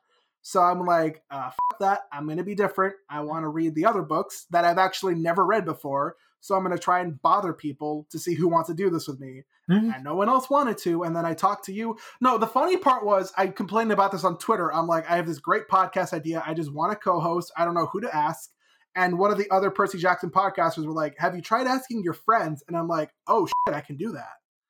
So 0.41 0.61
I'm 0.61 0.85
like, 0.85 1.23
uh, 1.31 1.51
that. 1.81 2.01
I'm 2.13 2.25
going 2.27 2.39
to 2.39 2.45
be 2.45 2.55
different. 2.55 2.95
I 3.09 3.21
want 3.21 3.45
to 3.45 3.49
read 3.49 3.75
the 3.75 3.87
other 3.87 4.03
books 4.03 4.47
that 4.51 4.65
I've 4.65 4.79
actually 4.79 5.15
never 5.15 5.45
read 5.45 5.65
before. 5.65 6.17
So 6.41 6.57
I'm 6.57 6.65
going 6.65 6.77
to 6.77 6.83
try 6.83 7.01
and 7.01 7.21
bother 7.23 7.53
people 7.53 8.07
to 8.11 8.19
see 8.19 8.35
who 8.35 8.49
wants 8.49 8.69
to 8.69 8.75
do 8.75 8.91
this 8.91 9.07
with 9.07 9.21
me. 9.21 9.45
Mhm. 9.71 9.95
And 9.95 10.03
no 10.05 10.17
one 10.17 10.29
else 10.29 10.51
wanted 10.51 10.77
to. 10.79 11.05
And 11.05 11.15
then 11.15 11.25
I 11.25 11.35
talked 11.35 11.65
to 11.67 11.73
you. 11.73 11.97
No, 12.21 12.37
the 12.37 12.49
funny 12.49 12.77
part 12.77 13.05
was 13.05 13.33
I 13.37 13.47
complained 13.47 13.93
about 13.93 14.11
this 14.11 14.25
on 14.25 14.39
Twitter. 14.39 14.73
I'm 14.73 14.89
like, 14.89 15.09
I 15.09 15.15
have 15.15 15.27
this 15.27 15.39
great 15.39 15.69
podcast 15.69 16.13
idea. 16.13 16.43
I 16.45 16.55
just 16.55 16.73
want 16.73 16.91
to 16.91 16.97
co 16.97 17.21
host. 17.21 17.53
I 17.57 17.65
don't 17.65 17.75
know 17.75 17.87
who 17.87 18.01
to 18.01 18.15
ask. 18.15 18.51
And 18.95 19.19
one 19.19 19.31
of 19.31 19.39
the 19.39 19.51
other 19.51 19.71
Percy 19.71 19.99
Jackson 19.99 20.31
podcasters 20.31 20.87
were 20.87 20.93
like, 20.93 21.17
Have 21.19 21.35
you 21.35 21.43
tried 21.43 21.67
asking 21.67 22.03
your 22.03 22.15
friends? 22.15 22.63
And 22.69 22.77
I'm 22.77 22.89
like, 22.89 23.11
Oh 23.27 23.47
shit, 23.47 23.75
I 23.75 23.81
can 23.81 23.97
do 23.97 24.17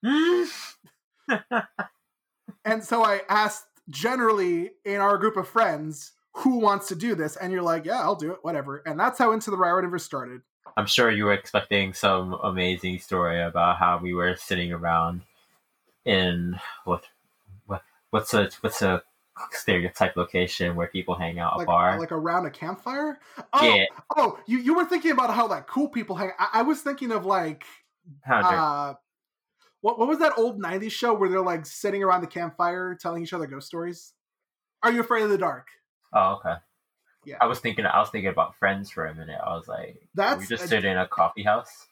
that. 0.02 1.64
And 2.64 2.85
so 2.85 3.05
I 3.05 3.23
asked 3.29 3.67
generally 3.88 4.71
in 4.85 4.97
our 5.00 5.19
group 5.19 5.37
of 5.37 5.49
friends 5.49 6.12
who 6.37 6.59
wants 6.59 6.88
to 6.88 6.95
do 6.95 7.14
this, 7.14 7.37
and 7.37 7.52
you're 7.52 7.62
like, 7.62 7.85
yeah, 7.85 8.00
I'll 8.00 8.17
do 8.17 8.33
it, 8.33 8.38
whatever. 8.43 8.83
And 8.87 8.99
that's 8.99 9.19
how 9.19 9.33
Into 9.33 9.50
the 9.50 9.57
Rye 9.57 9.75
Universe 9.75 10.05
started. 10.05 10.41
I'm 10.76 10.87
sure 10.87 11.11
you 11.11 11.26
were 11.26 11.35
expecting 11.35 11.93
some 11.93 12.35
amazing 12.43 12.99
story 13.00 13.43
about 13.43 13.76
how 13.76 13.99
we 13.99 14.14
were 14.14 14.37
sitting 14.37 14.73
around 14.73 15.23
in 16.05 16.59
what 16.85 17.05
what 17.67 17.83
what's 18.11 18.33
a 18.33 18.49
what's 18.61 18.81
a 18.81 19.02
stereotype 19.53 20.17
location 20.17 20.77
where 20.77 20.87
people 20.87 21.15
hang 21.15 21.39
out 21.39 21.55
a 21.55 21.59
Like, 21.59 21.67
bar. 21.67 21.99
like 21.99 22.13
around 22.13 22.47
a 22.47 22.51
campfire. 22.51 23.19
Oh, 23.53 23.75
yeah, 23.75 23.85
oh, 24.17 24.39
you, 24.47 24.59
you 24.59 24.75
were 24.75 24.85
thinking 24.85 25.11
about 25.11 25.33
how 25.35 25.47
like 25.49 25.67
cool 25.67 25.89
people 25.89 26.17
hang. 26.17 26.31
I, 26.39 26.49
I 26.55 26.63
was 26.63 26.81
thinking 26.81 27.11
of 27.13 27.25
like, 27.27 27.65
uh, 28.31 28.95
what 29.81 29.99
what 29.99 30.09
was 30.09 30.19
that 30.21 30.33
old 30.39 30.61
'90s 30.63 30.91
show 30.93 31.13
where 31.15 31.29
they're 31.29 31.41
like 31.43 31.67
sitting 31.67 32.03
around 32.03 32.21
the 32.21 32.27
campfire 32.27 32.95
telling 33.01 33.23
each 33.23 33.33
other 33.33 33.47
ghost 33.47 33.67
stories? 33.67 34.13
Are 34.83 34.93
you 34.93 35.01
afraid 35.01 35.23
of 35.25 35.31
the 35.31 35.39
dark? 35.39 35.69
oh 36.15 36.37
okay. 36.45 36.55
Yeah. 37.25 37.37
I 37.41 37.47
was 37.47 37.61
thinking 37.61 37.87
I 37.87 37.99
was 38.01 38.11
thinking 38.11 38.31
about 38.31 38.57
friends 38.57 38.91
for 38.91 39.07
a 39.07 39.15
minute. 39.15 39.39
I 39.45 39.55
was 39.55 39.69
like, 39.69 40.09
That's 40.15 40.41
we 40.41 40.47
just 40.47 40.65
a- 40.65 40.69
sit 40.69 40.85
in 40.85 40.99
a 40.99 41.07
coffee 41.07 41.45
house. 41.45 41.87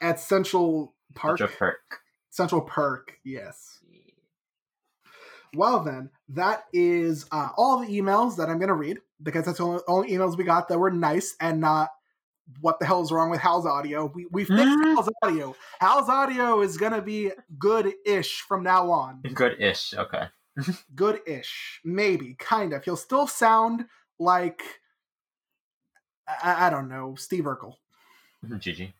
At 0.00 0.20
Central 0.20 0.94
Park, 1.14 1.40
a 1.40 1.46
perk. 1.48 2.00
Central 2.30 2.60
Park, 2.62 3.18
yes. 3.24 3.80
Well, 5.54 5.80
then, 5.80 6.10
that 6.30 6.64
is 6.72 7.26
uh, 7.30 7.48
all 7.56 7.80
the 7.80 7.86
emails 7.86 8.36
that 8.36 8.48
I'm 8.48 8.58
going 8.58 8.68
to 8.68 8.74
read 8.74 8.98
because 9.22 9.44
that's 9.46 9.58
the 9.58 9.64
only, 9.64 9.80
only 9.86 10.10
emails 10.10 10.36
we 10.36 10.44
got 10.44 10.68
that 10.68 10.78
were 10.78 10.90
nice 10.90 11.36
and 11.40 11.60
not 11.60 11.90
what 12.60 12.78
the 12.78 12.86
hell 12.86 13.02
is 13.02 13.10
wrong 13.10 13.30
with 13.30 13.40
Hal's 13.40 13.66
audio. 13.66 14.10
We, 14.14 14.26
we 14.30 14.44
fixed 14.44 14.62
Hmm. 14.62 14.94
Hal's 14.94 15.10
audio. 15.22 15.56
Hal's 15.80 16.08
audio 16.08 16.60
is 16.60 16.76
going 16.76 16.92
to 16.92 17.02
be 17.02 17.30
good 17.58 17.92
ish 18.04 18.40
from 18.42 18.62
now 18.62 18.90
on. 18.90 19.20
Good-ish. 19.22 19.94
Okay. 19.94 20.24
Good 20.94 21.20
ish. 21.26 21.80
Maybe, 21.84 22.36
kind 22.38 22.72
of. 22.72 22.84
He'll 22.84 22.96
still 22.96 23.26
sound 23.26 23.86
like, 24.18 24.62
I, 26.28 26.66
I 26.66 26.70
don't 26.70 26.88
know, 26.88 27.16
Steve 27.16 27.44
Urkel. 27.44 27.74
Gigi. 28.58 28.94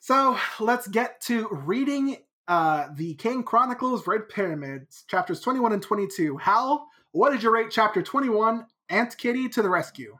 So 0.00 0.36
let's 0.58 0.88
get 0.88 1.20
to 1.22 1.46
reading 1.52 2.16
uh, 2.48 2.88
the 2.94 3.14
Kane 3.14 3.42
Chronicles 3.42 4.06
Red 4.06 4.28
Pyramids, 4.28 5.04
chapters 5.08 5.40
21 5.40 5.72
and 5.72 5.82
22. 5.82 6.36
Hal, 6.38 6.88
what 7.12 7.30
did 7.30 7.42
you 7.42 7.50
rate 7.50 7.70
chapter 7.70 8.02
21, 8.02 8.66
Aunt 8.88 9.16
Kitty 9.16 9.48
to 9.50 9.62
the 9.62 9.70
rescue? 9.70 10.18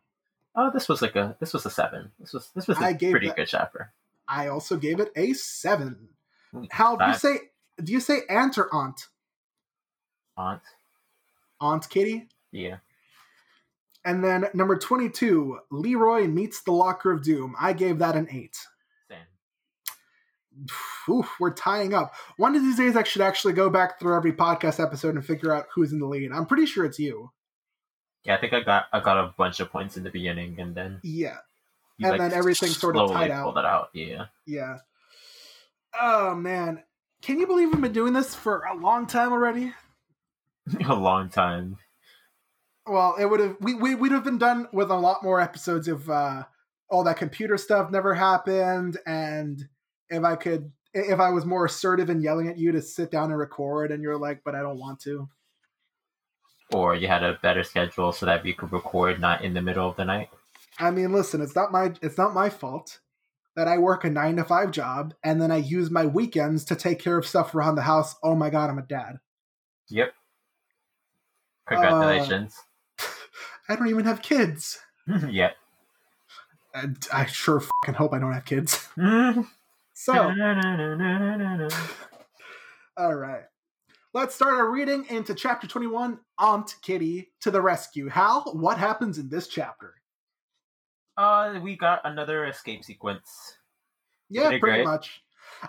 Oh, 0.54 0.70
this 0.72 0.88
was 0.88 1.00
like 1.00 1.16
a 1.16 1.36
this 1.40 1.52
was 1.52 1.64
a 1.64 1.70
seven. 1.70 2.12
This 2.20 2.32
was 2.32 2.50
this 2.54 2.68
was 2.68 2.76
a 2.78 2.94
pretty 2.94 3.28
that- 3.28 3.36
good 3.36 3.48
chapter. 3.48 3.92
I 4.28 4.48
also 4.48 4.76
gave 4.76 5.00
it 5.00 5.10
a 5.16 5.32
7. 5.32 6.08
Mm, 6.54 6.72
Hal, 6.72 6.96
do 6.96 7.06
you 7.06 7.14
say 7.14 7.38
do 7.82 7.92
you 7.92 8.00
say 8.00 8.20
aunt 8.28 8.56
or 8.56 8.72
aunt? 8.72 9.08
Aunt. 10.36 10.62
Aunt 11.60 11.88
Kitty? 11.88 12.28
Yeah. 12.50 12.76
And 14.04 14.22
then 14.24 14.46
number 14.52 14.76
22, 14.76 15.58
Leroy 15.70 16.26
meets 16.26 16.62
the 16.62 16.72
Locker 16.72 17.12
of 17.12 17.22
Doom. 17.22 17.54
I 17.60 17.72
gave 17.72 17.98
that 17.98 18.16
an 18.16 18.28
8. 18.30 18.56
Oof, 21.08 21.28
we're 21.40 21.52
tying 21.52 21.94
up. 21.94 22.14
One 22.36 22.54
of 22.54 22.62
these 22.62 22.76
days, 22.76 22.96
I 22.96 23.02
should 23.02 23.22
actually 23.22 23.54
go 23.54 23.70
back 23.70 23.98
through 23.98 24.16
every 24.16 24.32
podcast 24.32 24.82
episode 24.82 25.14
and 25.14 25.24
figure 25.24 25.52
out 25.52 25.66
who's 25.74 25.92
in 25.92 25.98
the 25.98 26.06
lead. 26.06 26.32
I'm 26.32 26.46
pretty 26.46 26.66
sure 26.66 26.84
it's 26.84 26.98
you. 26.98 27.30
Yeah, 28.24 28.36
I 28.36 28.40
think 28.40 28.52
I 28.52 28.60
got 28.60 28.84
I 28.92 29.00
got 29.00 29.18
a 29.18 29.34
bunch 29.36 29.60
of 29.60 29.70
points 29.70 29.96
in 29.96 30.04
the 30.04 30.10
beginning, 30.10 30.60
and 30.60 30.74
then 30.74 31.00
Yeah. 31.02 31.38
And 32.00 32.18
then 32.18 32.32
everything 32.32 32.70
sort 32.70 32.96
of 32.96 33.10
tied 33.10 33.30
out. 33.30 33.56
it 33.56 33.64
out. 33.64 33.90
Yeah. 33.92 34.26
Yeah. 34.46 34.78
Oh 35.98 36.34
man. 36.34 36.82
Can 37.22 37.38
you 37.38 37.46
believe 37.46 37.70
we've 37.70 37.80
been 37.80 37.92
doing 37.92 38.12
this 38.12 38.34
for 38.34 38.62
a 38.64 38.76
long 38.76 39.06
time 39.06 39.32
already? 39.32 39.72
a 40.84 40.94
long 40.94 41.28
time. 41.28 41.76
Well, 42.86 43.16
it 43.18 43.26
would 43.26 43.40
have 43.40 43.56
we, 43.60 43.74
we 43.74 43.94
would 43.94 44.12
have 44.12 44.24
been 44.24 44.38
done 44.38 44.68
with 44.72 44.90
a 44.90 44.96
lot 44.96 45.22
more 45.22 45.40
episodes 45.40 45.88
if 45.88 46.08
uh 46.08 46.44
all 46.88 47.04
that 47.04 47.16
computer 47.16 47.56
stuff 47.56 47.90
never 47.90 48.14
happened 48.14 48.98
and 49.06 49.68
if 50.12 50.24
I 50.24 50.36
could 50.36 50.70
if 50.94 51.18
I 51.18 51.30
was 51.30 51.46
more 51.46 51.64
assertive 51.64 52.10
in 52.10 52.20
yelling 52.20 52.48
at 52.48 52.58
you 52.58 52.72
to 52.72 52.82
sit 52.82 53.10
down 53.10 53.30
and 53.30 53.38
record 53.38 53.90
and 53.90 54.02
you're 54.02 54.18
like, 54.18 54.42
but 54.44 54.54
I 54.54 54.60
don't 54.60 54.78
want 54.78 55.00
to. 55.00 55.28
Or 56.70 56.94
you 56.94 57.08
had 57.08 57.22
a 57.22 57.38
better 57.42 57.64
schedule 57.64 58.12
so 58.12 58.26
that 58.26 58.44
you 58.44 58.54
could 58.54 58.72
record 58.72 59.20
not 59.20 59.42
in 59.42 59.54
the 59.54 59.62
middle 59.62 59.88
of 59.88 59.96
the 59.96 60.04
night. 60.04 60.28
I 60.78 60.90
mean, 60.90 61.12
listen, 61.12 61.40
it's 61.40 61.56
not 61.56 61.72
my 61.72 61.92
it's 62.02 62.18
not 62.18 62.34
my 62.34 62.50
fault 62.50 63.00
that 63.54 63.68
I 63.68 63.76
work 63.76 64.04
a 64.04 64.10
9 64.10 64.36
to 64.36 64.44
5 64.44 64.70
job 64.70 65.14
and 65.22 65.40
then 65.40 65.50
I 65.50 65.56
use 65.56 65.90
my 65.90 66.06
weekends 66.06 66.64
to 66.66 66.76
take 66.76 66.98
care 66.98 67.18
of 67.18 67.26
stuff 67.26 67.54
around 67.54 67.74
the 67.74 67.82
house. 67.82 68.14
Oh 68.22 68.34
my 68.34 68.50
god, 68.50 68.70
I'm 68.70 68.78
a 68.78 68.82
dad. 68.82 69.18
Yep. 69.88 70.12
Congratulations. 71.68 72.56
Uh, 72.98 73.06
I 73.68 73.76
don't 73.76 73.88
even 73.88 74.04
have 74.04 74.22
kids. 74.22 74.78
yep. 75.28 75.56
I, 76.74 76.86
I 77.12 77.26
sure 77.26 77.60
fucking 77.60 77.94
hope 77.94 78.14
I 78.14 78.18
don't 78.18 78.32
have 78.32 78.46
kids. 78.46 78.88
So, 79.94 80.12
all 82.96 83.14
right. 83.14 83.42
Let's 84.14 84.34
start 84.34 84.54
our 84.54 84.70
reading 84.70 85.06
into 85.08 85.34
chapter 85.34 85.66
21 85.66 86.18
Aunt 86.38 86.74
Kitty 86.82 87.32
to 87.40 87.50
the 87.50 87.62
rescue. 87.62 88.08
Hal, 88.08 88.52
what 88.54 88.78
happens 88.78 89.18
in 89.18 89.28
this 89.28 89.48
chapter? 89.48 89.94
uh, 91.16 91.58
we 91.62 91.76
got 91.76 92.00
another 92.04 92.46
escape 92.46 92.84
sequence. 92.84 93.58
Yeah, 94.30 94.44
Pretty 94.44 94.60
pretty 94.60 94.76
great. 94.78 94.86
much. 94.86 95.22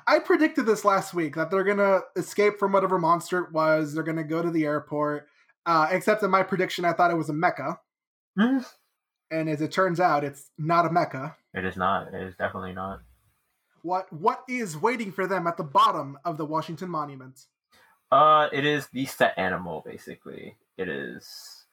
I 0.08 0.20
predicted 0.20 0.65
this 0.65 0.86
last 0.86 1.13
week 1.13 1.36
that 1.36 1.51
they're 1.51 1.65
going 1.65 1.77
to 1.77 2.01
escape 2.15 2.58
from 2.58 2.72
whatever 2.72 2.98
monster 2.98 3.39
it 3.39 3.51
was. 3.51 3.94
They're 3.94 4.03
going 4.03 4.18
to 4.18 4.24
go 4.24 4.42
to 4.42 4.50
the 4.50 4.65
airport. 4.65 5.27
Uh, 5.65 5.88
except 5.92 6.24
in 6.24 6.32
my 6.32 6.44
prediction, 6.44 6.86
I 6.86 6.94
thought 6.94 7.12
it 7.12 7.18
was 7.18 7.30
a 7.30 7.34
mecha. 7.34 7.77
Mm. 8.39 8.65
And 9.32 9.50
as 9.50 9.62
it 9.62 9.72
turns 9.72 10.00
out, 10.00 10.24
it's 10.24 10.50
not 10.58 10.86
a 10.86 10.89
mecha. 10.89 11.36
It 11.53 11.65
is 11.65 11.77
not. 11.77 12.13
It 12.13 12.22
is 12.24 12.36
definitely 12.36 12.74
not. 12.74 13.01
What 13.83 14.11
What 14.11 14.43
is 14.49 14.75
waiting 14.75 15.11
for 15.11 15.27
them 15.27 15.45
at 15.45 15.57
the 15.57 15.63
bottom 15.63 16.17
of 16.25 16.37
the 16.37 16.45
Washington 16.45 16.89
Monument? 16.89 17.45
Uh, 18.11 18.47
it 18.51 18.65
is 18.65 18.87
the 18.87 19.05
set 19.05 19.37
animal, 19.37 19.83
basically. 19.85 20.55
It 20.77 20.89
is. 20.89 21.65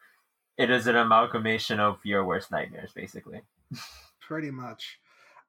It 0.59 0.71
is 0.71 0.87
an 0.87 0.97
amalgamation 0.97 1.81
of 1.81 1.99
your 2.05 2.25
worst 2.25 2.51
nightmares, 2.51 2.93
basically. 2.93 3.41
pretty 4.31 4.51
much. 4.51 5.01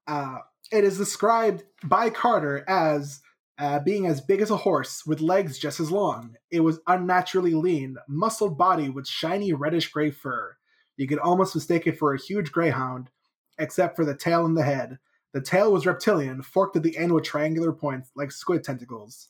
Uh, 0.07 0.39
it 0.71 0.83
is 0.83 0.97
described 0.97 1.63
by 1.83 2.09
Carter 2.09 2.63
as 2.67 3.21
uh, 3.59 3.79
being 3.79 4.07
as 4.07 4.19
big 4.21 4.41
as 4.41 4.49
a 4.49 4.57
horse 4.57 5.05
with 5.05 5.21
legs 5.21 5.59
just 5.59 5.79
as 5.79 5.91
long. 5.91 6.35
It 6.49 6.61
was 6.61 6.79
unnaturally 6.87 7.53
lean, 7.53 7.97
muscled 8.07 8.57
body 8.57 8.89
with 8.89 9.07
shiny 9.07 9.53
reddish 9.53 9.91
gray 9.91 10.09
fur. 10.09 10.57
You 10.97 11.07
could 11.07 11.19
almost 11.19 11.53
mistake 11.53 11.85
it 11.85 11.99
for 11.99 12.13
a 12.13 12.19
huge 12.19 12.51
greyhound, 12.51 13.11
except 13.59 13.95
for 13.95 14.03
the 14.03 14.15
tail 14.15 14.45
and 14.45 14.57
the 14.57 14.63
head. 14.63 14.97
The 15.33 15.41
tail 15.41 15.71
was 15.71 15.85
reptilian, 15.85 16.41
forked 16.41 16.75
at 16.75 16.83
the 16.83 16.97
end 16.97 17.13
with 17.13 17.23
triangular 17.23 17.71
points 17.71 18.11
like 18.15 18.31
squid 18.31 18.63
tentacles. 18.63 19.29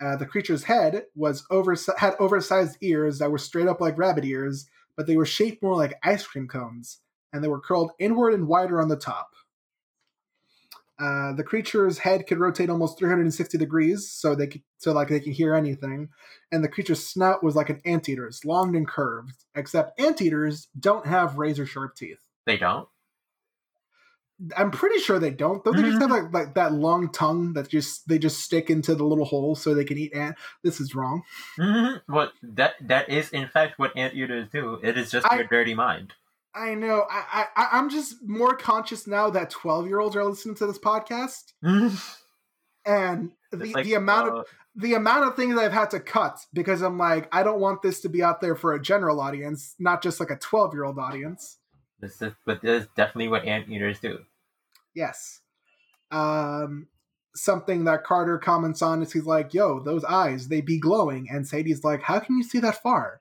Uh, 0.00 0.16
the 0.16 0.26
creature's 0.26 0.64
head 0.64 1.04
was 1.14 1.44
over 1.50 1.76
had 1.96 2.14
oversized 2.20 2.78
ears 2.80 3.18
that 3.18 3.30
were 3.30 3.38
straight 3.38 3.68
up 3.68 3.80
like 3.80 3.98
rabbit 3.98 4.24
ears, 4.24 4.68
but 4.96 5.06
they 5.06 5.16
were 5.16 5.26
shaped 5.26 5.62
more 5.62 5.76
like 5.76 5.98
ice 6.02 6.26
cream 6.26 6.46
cones 6.46 7.00
and 7.32 7.42
they 7.42 7.48
were 7.48 7.60
curled 7.60 7.92
inward 7.98 8.32
and 8.32 8.48
wider 8.48 8.80
on 8.80 8.88
the 8.88 8.96
top. 8.96 9.30
Uh, 10.98 11.32
the 11.32 11.44
creature's 11.44 11.98
head 11.98 12.26
could 12.26 12.38
rotate 12.38 12.70
almost 12.70 12.98
360 12.98 13.56
degrees, 13.56 14.10
so 14.10 14.34
they 14.34 14.48
could, 14.48 14.62
so 14.78 14.92
like 14.92 15.08
they 15.08 15.20
can 15.20 15.32
hear 15.32 15.54
anything. 15.54 16.08
And 16.50 16.64
the 16.64 16.68
creature's 16.68 17.06
snout 17.06 17.42
was 17.44 17.54
like 17.54 17.70
an 17.70 17.80
anteater's, 17.84 18.44
long 18.44 18.74
and 18.74 18.86
curved. 18.86 19.44
Except 19.54 20.00
anteaters 20.00 20.68
don't 20.78 21.06
have 21.06 21.38
razor 21.38 21.66
sharp 21.66 21.94
teeth. 21.94 22.18
They 22.46 22.56
don't. 22.56 22.88
I'm 24.56 24.70
pretty 24.70 24.98
sure 25.00 25.18
they 25.18 25.30
don't. 25.32 25.64
Though 25.64 25.72
they 25.72 25.82
just 25.82 26.00
have 26.00 26.10
like, 26.10 26.32
like 26.32 26.54
that 26.54 26.72
long 26.72 27.10
tongue 27.10 27.54
that 27.54 27.68
just 27.68 28.06
they 28.08 28.18
just 28.18 28.40
stick 28.40 28.70
into 28.70 28.94
the 28.94 29.04
little 29.04 29.24
hole 29.24 29.56
so 29.56 29.74
they 29.74 29.84
can 29.84 29.98
eat 29.98 30.14
ant. 30.14 30.36
This 30.62 30.80
is 30.80 30.94
wrong. 30.94 31.22
Mhm. 31.58 32.02
Well, 32.08 32.30
that 32.42 32.74
that 32.80 33.08
is 33.08 33.30
in 33.30 33.48
fact 33.48 33.78
what 33.78 33.96
ant 33.96 34.14
eaters 34.14 34.48
do. 34.52 34.78
It 34.82 34.96
is 34.96 35.10
just 35.10 35.26
I- 35.30 35.36
your 35.36 35.46
dirty 35.46 35.74
mind. 35.74 36.12
I 36.54 36.74
know. 36.74 37.06
I, 37.10 37.46
I 37.54 37.68
I'm 37.72 37.88
just 37.90 38.16
more 38.26 38.56
conscious 38.56 39.06
now 39.06 39.30
that 39.30 39.50
12 39.50 39.86
year 39.86 40.00
olds 40.00 40.16
are 40.16 40.24
listening 40.24 40.56
to 40.56 40.66
this 40.66 40.78
podcast, 40.78 41.52
and 41.62 43.32
the, 43.52 43.66
like, 43.72 43.84
the 43.84 43.94
amount 43.94 44.28
of 44.28 44.34
uh, 44.34 44.42
the 44.74 44.94
amount 44.94 45.24
of 45.28 45.36
things 45.36 45.58
I've 45.58 45.72
had 45.72 45.90
to 45.90 46.00
cut 46.00 46.38
because 46.52 46.82
I'm 46.82 46.98
like, 46.98 47.28
I 47.32 47.42
don't 47.42 47.60
want 47.60 47.82
this 47.82 48.00
to 48.02 48.08
be 48.08 48.22
out 48.22 48.40
there 48.40 48.54
for 48.54 48.74
a 48.74 48.80
general 48.80 49.20
audience, 49.20 49.74
not 49.78 50.02
just 50.02 50.20
like 50.20 50.30
a 50.30 50.36
12 50.36 50.74
year 50.74 50.84
old 50.84 50.98
audience. 50.98 51.58
This 52.00 52.22
is, 52.22 52.32
but 52.46 52.62
this 52.62 52.82
is 52.84 52.88
definitely 52.96 53.28
what 53.28 53.44
ant 53.44 53.68
eaters 53.68 53.98
do. 53.98 54.20
Yes. 54.98 55.40
Um, 56.10 56.88
something 57.34 57.84
that 57.84 58.04
Carter 58.04 58.38
comments 58.38 58.82
on 58.82 59.02
is 59.02 59.12
he's 59.12 59.24
like, 59.24 59.54
yo, 59.54 59.80
those 59.80 60.04
eyes, 60.04 60.48
they 60.48 60.60
be 60.60 60.78
glowing. 60.78 61.28
And 61.30 61.46
Sadie's 61.46 61.84
like, 61.84 62.02
how 62.02 62.18
can 62.18 62.36
you 62.36 62.42
see 62.42 62.58
that 62.60 62.82
far? 62.82 63.20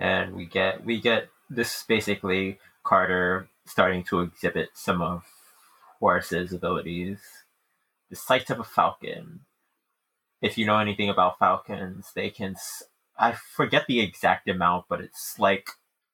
and 0.00 0.34
we 0.34 0.46
get 0.46 0.84
we 0.84 0.98
get 0.98 1.28
this 1.50 1.76
is 1.76 1.84
basically 1.86 2.58
Carter 2.82 3.48
starting 3.66 4.02
to 4.04 4.20
exhibit 4.20 4.70
some 4.74 5.02
of 5.02 5.22
Horus's 6.00 6.52
abilities. 6.52 7.20
The 8.08 8.16
sight 8.16 8.50
of 8.50 8.58
a 8.58 8.64
falcon. 8.64 9.40
If 10.42 10.56
you 10.56 10.64
know 10.64 10.78
anything 10.78 11.10
about 11.10 11.38
falcons, 11.38 12.12
they 12.14 12.30
can, 12.30 12.56
I 13.18 13.32
forget 13.32 13.84
the 13.86 14.00
exact 14.00 14.48
amount, 14.48 14.86
but 14.88 15.00
it's 15.02 15.38
like 15.38 15.68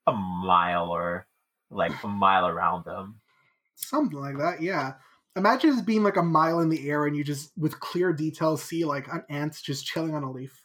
a 0.06 0.12
mile 0.12 0.90
or 0.90 1.26
like 1.70 1.92
a 2.02 2.08
mile 2.08 2.46
around 2.46 2.84
them. 2.84 3.20
Something 3.76 4.18
like 4.18 4.38
that, 4.38 4.60
yeah. 4.60 4.94
Imagine 5.36 5.78
it 5.78 5.86
being 5.86 6.02
like 6.02 6.16
a 6.16 6.22
mile 6.22 6.60
in 6.60 6.70
the 6.70 6.90
air 6.90 7.06
and 7.06 7.16
you 7.16 7.22
just, 7.22 7.52
with 7.56 7.78
clear 7.78 8.12
details, 8.12 8.62
see 8.62 8.84
like 8.84 9.06
an 9.08 9.22
ant 9.28 9.60
just 9.62 9.86
chilling 9.86 10.14
on 10.14 10.22
a 10.24 10.30
leaf. 10.30 10.62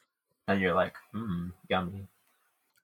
And 0.47 0.59
you're 0.59 0.73
like, 0.73 0.95
hmm, 1.13 1.49
yummy. 1.69 2.07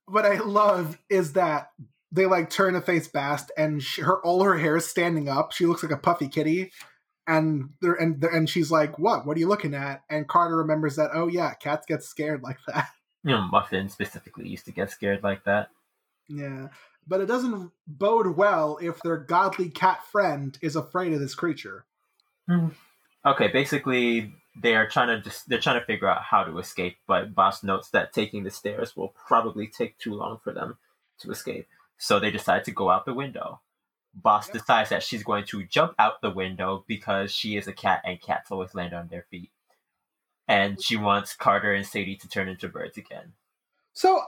what 0.06 0.26
I 0.26 0.38
love 0.40 0.98
is 1.10 1.34
that 1.34 1.72
they 2.12 2.26
like 2.26 2.50
turn 2.50 2.74
to 2.74 2.82
face 2.82 3.08
Bast, 3.08 3.52
and 3.58 3.82
she, 3.82 4.02
her 4.02 4.22
all 4.24 4.44
her 4.44 4.58
hair 4.58 4.78
is 4.78 4.88
standing 4.88 5.28
up. 5.28 5.52
She 5.52 5.66
looks 5.66 5.84
like 5.84 5.92
a 5.92 5.98
puffy 5.98 6.28
kitty, 6.28 6.72
and 7.28 7.72
they're, 7.82 7.96
and 7.96 8.24
and 8.24 8.50
she's 8.50 8.72
like, 8.72 8.98
"What? 8.98 9.26
What 9.26 9.36
are 9.38 9.40
you 9.40 9.48
looking 9.48 9.74
at?" 9.74 10.04
And 10.10 10.28
Carter 10.28 10.58
remembers 10.58 10.96
that. 10.96 11.12
Oh 11.14 11.28
yeah, 11.28 11.54
cats 11.54 11.86
get 11.86 12.04
scared 12.04 12.44
like 12.44 12.60
that. 12.68 12.88
You 13.24 13.32
know, 13.32 13.42
Muffin 13.42 13.90
specifically 13.90 14.48
used 14.48 14.66
to 14.66 14.72
get 14.72 14.90
scared 14.90 15.24
like 15.24 15.44
that. 15.44 15.70
yeah, 16.30 16.68
but 17.08 17.22
it 17.22 17.28
doesn't 17.28 17.72
bode 17.88 18.36
well 18.36 18.78
if 18.82 19.00
their 19.02 19.18
godly 19.18 19.70
cat 19.70 20.06
friend 20.06 20.58
is 20.62 20.76
afraid 20.76 21.14
of 21.14 21.20
this 21.20 21.36
creature. 21.36 21.86
Hmm. 22.48 22.70
Okay, 23.26 23.48
basically 23.48 24.34
they 24.60 24.76
are 24.76 24.88
trying 24.88 25.08
to 25.08 25.22
just 25.22 25.48
they're 25.48 25.60
trying 25.60 25.80
to 25.80 25.86
figure 25.86 26.08
out 26.08 26.24
how 26.24 26.44
to 26.44 26.58
escape, 26.60 26.98
but 27.08 27.36
Bast 27.36 27.64
notes 27.64 27.90
that 27.90 28.14
taking 28.14 28.44
the 28.44 28.52
stairs 28.52 28.96
will 28.96 29.14
probably 29.28 29.68
take 29.68 29.98
too 29.98 30.14
long 30.14 30.40
for 30.44 30.54
them 30.54 30.78
to 31.20 31.32
escape. 31.32 31.68
So 31.98 32.20
they 32.20 32.32
decide 32.32 32.64
to 32.66 32.72
go 32.72 32.90
out 32.90 33.06
the 33.06 33.14
window. 33.14 33.62
Bast 34.14 34.50
Yep. 34.50 34.62
decides 34.62 34.90
that 34.90 35.04
she's 35.04 35.24
going 35.24 35.46
to 35.46 35.64
jump 35.64 35.94
out 36.00 36.22
the 36.22 36.32
window 36.32 36.84
because 36.88 37.32
she 37.32 37.56
is 37.56 37.68
a 37.68 37.74
cat 37.74 38.02
and 38.04 38.22
cats 38.22 38.52
always 38.52 38.74
land 38.74 38.94
on 38.94 39.08
their 39.08 39.26
feet. 39.30 39.52
And 40.48 40.82
she 40.82 40.96
wants 40.96 41.36
Carter 41.36 41.74
and 41.74 41.86
Sadie 41.86 42.16
to 42.16 42.30
turn 42.30 42.48
into 42.48 42.70
birds 42.70 42.98
again. 42.98 43.34
So 43.94 44.22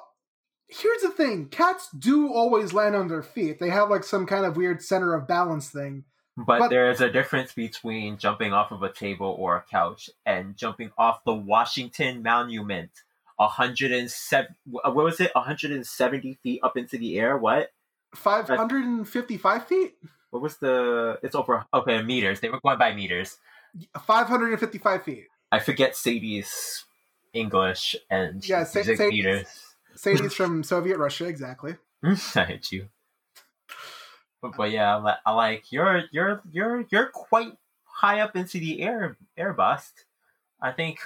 here's 0.69 1.01
the 1.01 1.09
thing: 1.11 1.47
cats 1.49 1.89
do 1.97 2.31
always 2.33 2.73
land 2.73 2.95
on 2.95 3.07
their 3.07 3.23
feet. 3.23 3.59
They 3.59 3.69
have 3.69 3.89
like 3.89 4.03
some 4.03 4.25
kind 4.25 4.45
of 4.45 4.55
weird 4.57 4.81
center 4.81 5.13
of 5.13 5.27
balance 5.27 5.69
thing. 5.69 6.03
But, 6.37 6.59
But- 6.59 6.69
there 6.69 6.89
is 6.89 7.01
a 7.01 7.11
difference 7.11 7.51
between 7.53 8.17
jumping 8.17 8.53
off 8.53 8.71
of 8.71 8.81
a 8.81 8.91
table 8.91 9.35
or 9.37 9.57
a 9.57 9.61
couch 9.69 10.09
and 10.25 10.55
jumping 10.55 10.91
off 10.97 11.23
the 11.25 11.33
Washington 11.33 12.23
Monument. 12.23 12.91
107 13.37 14.55
what 14.65 14.93
was 14.95 15.19
it 15.21 15.31
170 15.33 16.37
feet 16.43 16.59
up 16.61 16.75
into 16.75 16.97
the 16.97 17.17
air 17.17 17.37
what 17.37 17.71
Five 18.13 18.47
hundred 18.49 18.83
and 18.83 19.07
fifty-five 19.07 19.65
feet. 19.65 19.95
what 20.31 20.41
was 20.41 20.57
the 20.57 21.17
it's 21.23 21.35
over 21.35 21.65
okay 21.73 22.01
meters 22.01 22.41
they 22.41 22.49
were 22.49 22.59
going 22.59 22.77
by 22.77 22.93
meters 22.93 23.37
555 24.05 25.03
feet. 25.03 25.27
i 25.53 25.59
forget 25.59 25.95
sadie's 25.95 26.83
english 27.33 27.95
and 28.09 28.47
Yeah, 28.47 28.63
she's 28.65 28.71
Sa- 28.73 28.79
using 28.79 28.97
Sa- 28.97 29.07
meters 29.07 29.47
Sadie's 29.99 30.33
from 30.33 30.63
Soviet 30.63 30.97
Russia, 30.97 31.25
exactly. 31.27 31.75
i 32.03 32.45
hate 32.45 32.71
you 32.71 32.87
but, 34.41 34.55
but 34.55 34.71
yeah 34.71 34.95
I, 34.95 35.03
li- 35.03 35.21
I 35.25 35.31
like 35.33 35.71
you're 35.71 36.03
you're 36.11 36.41
you're 36.49 36.85
you're 36.89 37.07
quite 37.07 37.53
high 37.83 38.21
up 38.21 38.35
into 38.35 38.57
the 38.59 38.81
air 38.81 39.17
air 39.37 39.53
Bast 39.53 40.05
i 40.61 40.71
think 40.71 40.99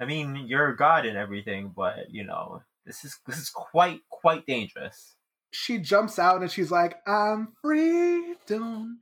i 0.00 0.04
mean 0.04 0.34
you're 0.48 0.74
god 0.74 1.06
and 1.06 1.16
everything 1.16 1.72
but 1.76 2.10
you 2.10 2.24
know 2.24 2.62
this 2.84 3.04
is 3.04 3.18
this 3.26 3.38
is 3.38 3.50
quite 3.50 4.00
quite 4.10 4.44
dangerous 4.46 5.14
She 5.52 5.78
jumps 5.78 6.18
out 6.18 6.40
and 6.40 6.50
she's 6.50 6.70
like, 6.72 6.96
I'm 7.06 7.52
free, 7.60 8.34
dun, 8.46 8.98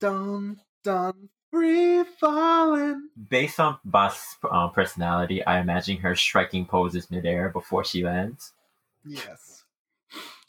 dun, 0.00 0.56
dun, 0.82 1.28
free 1.52 2.02
falling. 2.18 3.10
based 3.28 3.60
on 3.60 3.76
Bast' 3.84 4.38
um, 4.50 4.72
personality, 4.72 5.44
I 5.44 5.60
imagine 5.60 5.98
her 5.98 6.16
striking 6.16 6.64
poses 6.64 7.10
midair 7.10 7.50
before 7.50 7.84
she 7.84 8.02
lands. 8.02 8.54
Yes. 9.06 9.64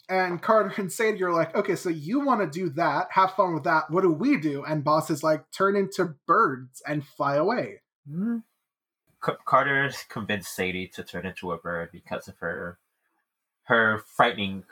And 0.09 0.41
Carter 0.41 0.73
and 0.77 0.91
Sadie 0.91 1.23
are 1.23 1.33
like, 1.33 1.53
okay, 1.55 1.75
so 1.75 1.89
you 1.89 2.21
want 2.21 2.41
to 2.41 2.59
do 2.59 2.69
that. 2.71 3.07
Have 3.11 3.33
fun 3.33 3.53
with 3.53 3.65
that. 3.65 3.91
What 3.91 4.01
do 4.01 4.11
we 4.11 4.37
do? 4.37 4.63
And 4.63 4.83
Bast 4.83 5.09
is 5.09 5.23
like, 5.23 5.51
turn 5.51 5.75
into 5.75 6.15
birds 6.25 6.81
and 6.87 7.05
fly 7.05 7.35
away. 7.35 7.81
Hmm. 8.09 8.37
C- 9.25 9.33
Carter 9.45 9.91
convinced 10.09 10.55
Sadie 10.55 10.87
to 10.89 11.03
turn 11.03 11.25
into 11.25 11.51
a 11.51 11.57
bird 11.57 11.89
because 11.91 12.27
of 12.27 12.37
her 12.39 12.77
her 13.63 14.03
frightening 14.15 14.63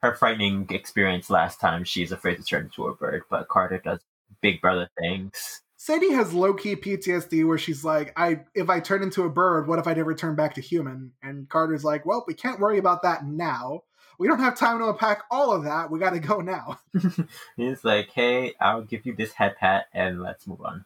her 0.00 0.14
frightening 0.14 0.66
experience 0.70 1.28
last 1.28 1.60
time. 1.60 1.84
She's 1.84 2.12
afraid 2.12 2.36
to 2.36 2.44
turn 2.44 2.64
into 2.66 2.86
a 2.86 2.94
bird, 2.94 3.24
but 3.28 3.48
Carter 3.48 3.78
does 3.84 4.00
big 4.40 4.60
brother 4.60 4.88
things. 4.98 5.62
Sadie 5.80 6.12
has 6.12 6.34
low 6.34 6.54
key 6.54 6.74
PTSD 6.74 7.46
where 7.46 7.56
she's 7.56 7.84
like, 7.84 8.12
I 8.16 8.40
if 8.52 8.68
I 8.68 8.80
turn 8.80 9.02
into 9.02 9.22
a 9.22 9.30
bird, 9.30 9.68
what 9.68 9.78
if 9.78 9.86
I 9.86 9.94
never 9.94 10.12
turn 10.12 10.34
back 10.34 10.54
to 10.54 10.60
human? 10.60 11.12
And 11.22 11.48
Carter's 11.48 11.84
like, 11.84 12.04
Well, 12.04 12.24
we 12.26 12.34
can't 12.34 12.58
worry 12.58 12.78
about 12.78 13.02
that 13.04 13.24
now. 13.24 13.84
We 14.18 14.26
don't 14.26 14.40
have 14.40 14.58
time 14.58 14.80
to 14.80 14.88
unpack 14.88 15.22
all 15.30 15.52
of 15.52 15.62
that. 15.62 15.92
We 15.92 16.00
got 16.00 16.10
to 16.10 16.18
go 16.18 16.40
now. 16.40 16.80
He's 17.56 17.84
like, 17.84 18.10
"Hey, 18.10 18.54
I'll 18.60 18.82
give 18.82 19.06
you 19.06 19.14
this 19.14 19.32
head 19.34 19.56
pat 19.56 19.86
and 19.94 20.20
let's 20.20 20.48
move 20.48 20.60
on." 20.62 20.84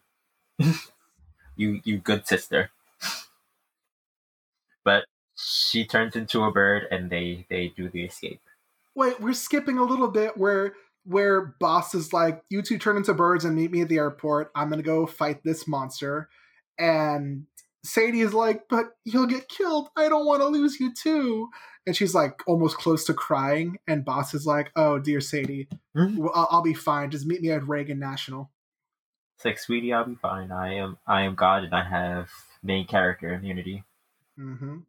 you 1.55 1.81
you 1.83 1.97
good 1.97 2.27
sister. 2.27 2.69
But 4.83 5.05
she 5.35 5.85
turns 5.85 6.15
into 6.15 6.43
a 6.43 6.51
bird 6.51 6.83
and 6.91 7.09
they 7.09 7.47
they 7.49 7.69
do 7.75 7.89
the 7.89 8.03
escape. 8.03 8.41
Wait, 8.93 9.19
we're 9.19 9.33
skipping 9.33 9.79
a 9.79 9.83
little 9.83 10.09
bit 10.09 10.37
where 10.37 10.75
where 11.05 11.55
Bast 11.59 11.95
is 11.95 12.13
like, 12.13 12.43
"You 12.49 12.61
two 12.61 12.77
turn 12.77 12.97
into 12.97 13.13
birds 13.13 13.45
and 13.45 13.55
meet 13.55 13.71
me 13.71 13.81
at 13.81 13.89
the 13.89 13.97
airport. 13.97 14.51
I'm 14.55 14.69
gonna 14.69 14.81
go 14.83 15.05
fight 15.05 15.43
this 15.43 15.67
monster." 15.67 16.29
And 16.77 17.45
Sadie 17.83 18.21
is 18.21 18.33
like, 18.33 18.67
"But 18.69 18.95
you'll 19.03 19.27
get 19.27 19.49
killed. 19.49 19.89
I 19.97 20.09
don't 20.09 20.25
want 20.25 20.41
to 20.41 20.47
lose 20.47 20.79
you 20.79 20.93
too." 20.93 21.49
And 21.85 21.95
she's 21.95 22.15
like 22.15 22.41
almost 22.47 22.77
close 22.77 23.03
to 23.05 23.13
crying. 23.13 23.77
And 23.87 24.05
Bast 24.05 24.33
is 24.33 24.45
like, 24.45 24.71
"Oh 24.75 24.99
dear 24.99 25.19
Sadie, 25.21 25.67
Mhm. 25.95 26.29
I'll, 26.33 26.47
I'll 26.49 26.61
be 26.61 26.73
fine. 26.73 27.11
Just 27.11 27.25
meet 27.25 27.41
me 27.41 27.51
at 27.51 27.67
Reagan 27.67 27.99
National." 27.99 28.51
It's 29.35 29.45
like, 29.45 29.59
sweetie, 29.59 29.91
I'll 29.91 30.05
be 30.05 30.15
fine. 30.15 30.51
I 30.51 30.75
am 30.75 30.97
I 31.05 31.23
am 31.23 31.35
God 31.35 31.63
and 31.65 31.73
I 31.75 31.83
have 31.83 32.29
main 32.61 32.87
character 32.87 33.33
immunity. 33.33 33.83
hmm 34.37 34.79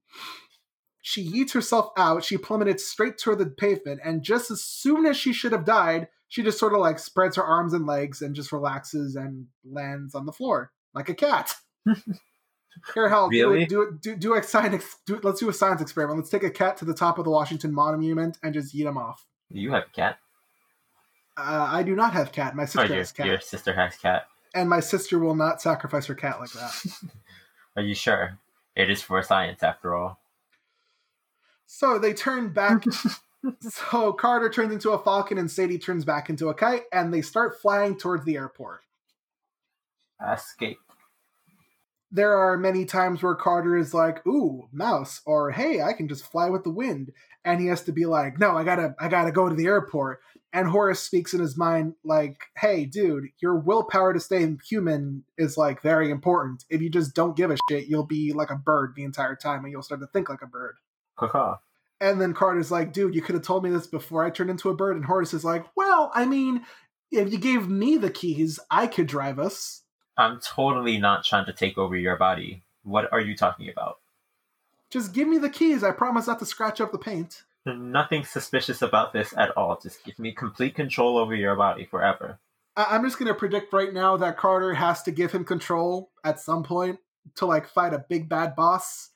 She 1.07 1.23
yeets 1.31 1.53
herself 1.53 1.91
out. 1.99 2.25
She 2.25 2.39
plummeted 2.39 2.81
straight 2.81 3.19
toward 3.19 3.39
the 3.39 3.45
pavement, 3.47 4.01
and 4.03 4.23
just 4.23 4.51
as 4.51 4.63
soon 4.63 5.05
as 5.05 5.19
she 5.19 5.35
should 5.35 5.53
have 5.53 5.67
died, 5.67 6.09
she 6.29 6.43
just 6.43 6.59
sort 6.59 6.73
of 6.73 6.81
like 6.81 6.99
spreads 6.99 7.37
her 7.37 7.45
arms 7.45 7.75
and 7.75 7.85
legs 7.85 8.23
and 8.23 8.35
just 8.35 8.53
relaxes 8.53 9.15
and 9.15 9.47
lands 9.71 10.15
on 10.15 10.25
the 10.25 10.33
floor 10.33 10.73
like 10.95 11.11
a 11.11 11.15
cat. 11.15 11.53
Here, 12.95 13.09
hell, 13.11 13.29
Really? 13.29 13.67
do 13.67 13.83
it, 13.83 14.01
do 14.01 14.11
it, 14.13 14.19
do, 14.21 14.31
do 14.31 14.35
a 14.35 14.43
science. 14.43 14.97
Do, 15.07 15.21
let's 15.23 15.41
do 15.41 15.49
a 15.51 15.53
science 15.53 15.83
experiment. 15.83 16.19
Let's 16.21 16.31
take 16.31 16.43
a 16.43 16.51
cat 16.51 16.79
to 16.79 16.87
the 16.87 16.95
top 16.95 17.19
of 17.19 17.25
the 17.25 17.31
Washington 17.31 17.73
Monument 17.75 18.39
and 18.43 18.55
just 18.55 18.75
yeet 18.75 18.87
him 18.87 18.97
off. 18.97 19.27
You 19.51 19.73
have 19.73 19.85
a 19.85 19.95
cat. 19.95 20.19
Uh, 21.37 21.69
I 21.71 21.83
do 21.83 21.95
not 21.95 22.15
have 22.15 22.33
cat. 22.33 22.57
My 22.57 22.63
Oh, 22.63 22.67
sister 22.67 22.87
your, 22.87 22.97
has 22.97 23.13
cat, 23.13 23.27
your 23.27 23.41
sister 23.41 23.75
has 23.75 23.97
cat. 23.97 24.27
and 24.55 24.69
my 24.71 24.81
sister 24.81 25.19
will 25.19 25.35
not 25.37 25.61
sacrifice 25.61 26.07
her 26.07 26.15
cat 26.15 26.41
like 26.41 26.51
that. 26.53 26.73
Are 27.77 27.83
you 27.83 27.95
sure? 27.95 28.39
It 28.75 28.89
is 28.91 29.03
for 29.03 29.23
science 29.23 29.63
after 29.63 29.95
all. 29.95 30.19
So 31.67 31.99
they 31.99 32.13
turn 32.13 32.53
back. 32.53 32.85
so 33.61 34.13
Carter 34.13 34.51
turns 34.51 34.73
into 34.73 34.91
a 34.91 35.03
falcon 35.03 35.39
and 35.39 35.51
Sadie 35.51 35.79
turns 35.79 36.05
back 36.05 36.31
into 36.31 36.49
a 36.49 36.55
kite, 36.55 36.85
and 36.93 37.13
they 37.13 37.23
start 37.23 37.61
flying 37.61 37.97
towards 37.97 38.25
the 38.25 38.37
airport. 38.37 38.81
Escape. 40.33 40.79
There 42.11 42.37
are 42.37 42.57
many 42.57 42.85
times 42.85 43.23
where 43.23 43.35
Carter 43.35 43.77
is 43.77 43.93
like, 43.93 44.25
"Ooh, 44.25 44.69
mouse," 44.73 45.21
or 45.27 45.51
"Hey, 45.51 45.83
I 45.83 45.93
can 45.93 46.07
just 46.07 46.31
fly 46.31 46.49
with 46.49 46.63
the 46.63 46.71
wind," 46.71 47.13
and 47.45 47.61
he 47.61 47.67
has 47.67 47.83
to 47.85 47.93
be 47.93 48.07
like, 48.07 48.39
"No, 48.39 48.57
I 48.57 48.63
gotta, 48.63 48.95
I 49.01 49.09
gotta 49.09 49.33
go 49.33 49.49
to 49.49 49.55
the 49.55 49.67
airport." 49.67 50.21
And 50.53 50.69
Horus 50.69 51.01
speaks 51.01 51.35
in 51.35 51.41
his 51.41 51.57
mind 51.57 51.97
like, 52.05 52.45
"Hey, 52.57 52.85
dude, 52.85 53.31
your 53.41 53.57
willpower 53.57 54.13
to 54.13 54.21
stay 54.21 54.57
human 54.69 55.25
is 55.37 55.57
like 55.57 55.83
very 55.83 56.11
important. 56.11 56.65
If 56.71 56.81
you 56.81 56.89
just 56.89 57.17
don't 57.17 57.37
give 57.37 57.51
a 57.51 57.57
shit, 57.69 57.89
you'll 57.89 58.07
be 58.07 58.33
like 58.33 58.51
a 58.51 58.57
bird 58.57 58.95
the 58.95 59.03
entire 59.03 59.35
time, 59.35 59.65
and 59.65 59.73
you'll 59.73 59.83
start 59.83 60.01
to 60.01 60.07
think 60.07 60.29
like 60.29 60.43
a 60.43 60.47
bird." 60.47 60.77
Caw-caw. 61.17 61.59
And 62.01 62.21
then 62.21 62.35
Carter's 62.35 62.71
like, 62.71 62.93
dude, 62.93 63.15
you 63.15 63.23
could 63.23 63.35
have 63.35 63.45
told 63.45 63.65
me 63.65 63.71
this 63.71 63.87
before 63.87 64.25
I 64.25 64.31
turned 64.31 64.51
into 64.51 64.69
a 64.69 64.75
bird. 64.75 64.97
And 64.97 65.05
Horus 65.05 65.33
is 65.33 65.45
like, 65.45 65.65
well, 65.77 66.11
I 66.15 66.27
mean, 66.27 66.63
if 67.11 67.33
you 67.33 67.39
gave 67.39 67.69
me 67.69 67.97
the 67.97 68.11
keys, 68.11 68.59
I 68.71 68.87
could 68.87 69.07
drive 69.07 69.39
us. 69.39 69.83
I'm 70.17 70.41
totally 70.41 70.99
not 70.99 71.25
trying 71.25 71.47
to 71.47 71.53
take 71.53 71.79
over 71.79 71.97
your 71.97 72.17
body. 72.17 72.63
What 72.83 73.13
are 73.13 73.21
you 73.21 73.37
talking 73.37 73.69
about? 73.71 73.99
Just 74.91 75.13
give 75.13 75.27
me 75.27 75.39
the 75.39 75.51
keys. 75.51 75.83
I 75.83 75.93
promise 75.93 76.27
not 76.27 76.39
to 76.41 76.47
scratch 76.47 76.81
up 76.81 76.93
the 76.93 76.99
paint. 76.99 77.43
Nothing 77.67 78.25
suspicious 78.25 78.83
about 78.83 79.13
this 79.13 79.33
at 79.37 79.51
all. 79.57 79.79
Just 79.81 80.05
give 80.05 80.19
me 80.19 80.33
complete 80.33 80.75
control 80.75 81.17
over 81.17 81.35
your 81.35 81.57
body 81.57 81.85
forever. 81.87 82.39
I- 82.77 82.89
I'm 82.91 83.03
just 83.05 83.19
gonna 83.19 83.35
predict 83.35 83.73
right 83.73 83.93
now 83.93 84.17
that 84.19 84.37
Carter 84.37 84.75
has 84.75 85.03
to 85.05 85.11
give 85.11 85.33
him 85.33 85.45
control 85.45 86.11
at 86.25 86.39
some 86.41 86.63
point 86.63 86.99
to 87.37 87.47
like 87.47 87.67
fight 87.67 87.95
a 87.95 88.05
big 88.09 88.29
bad 88.29 88.55
boss, 88.55 89.11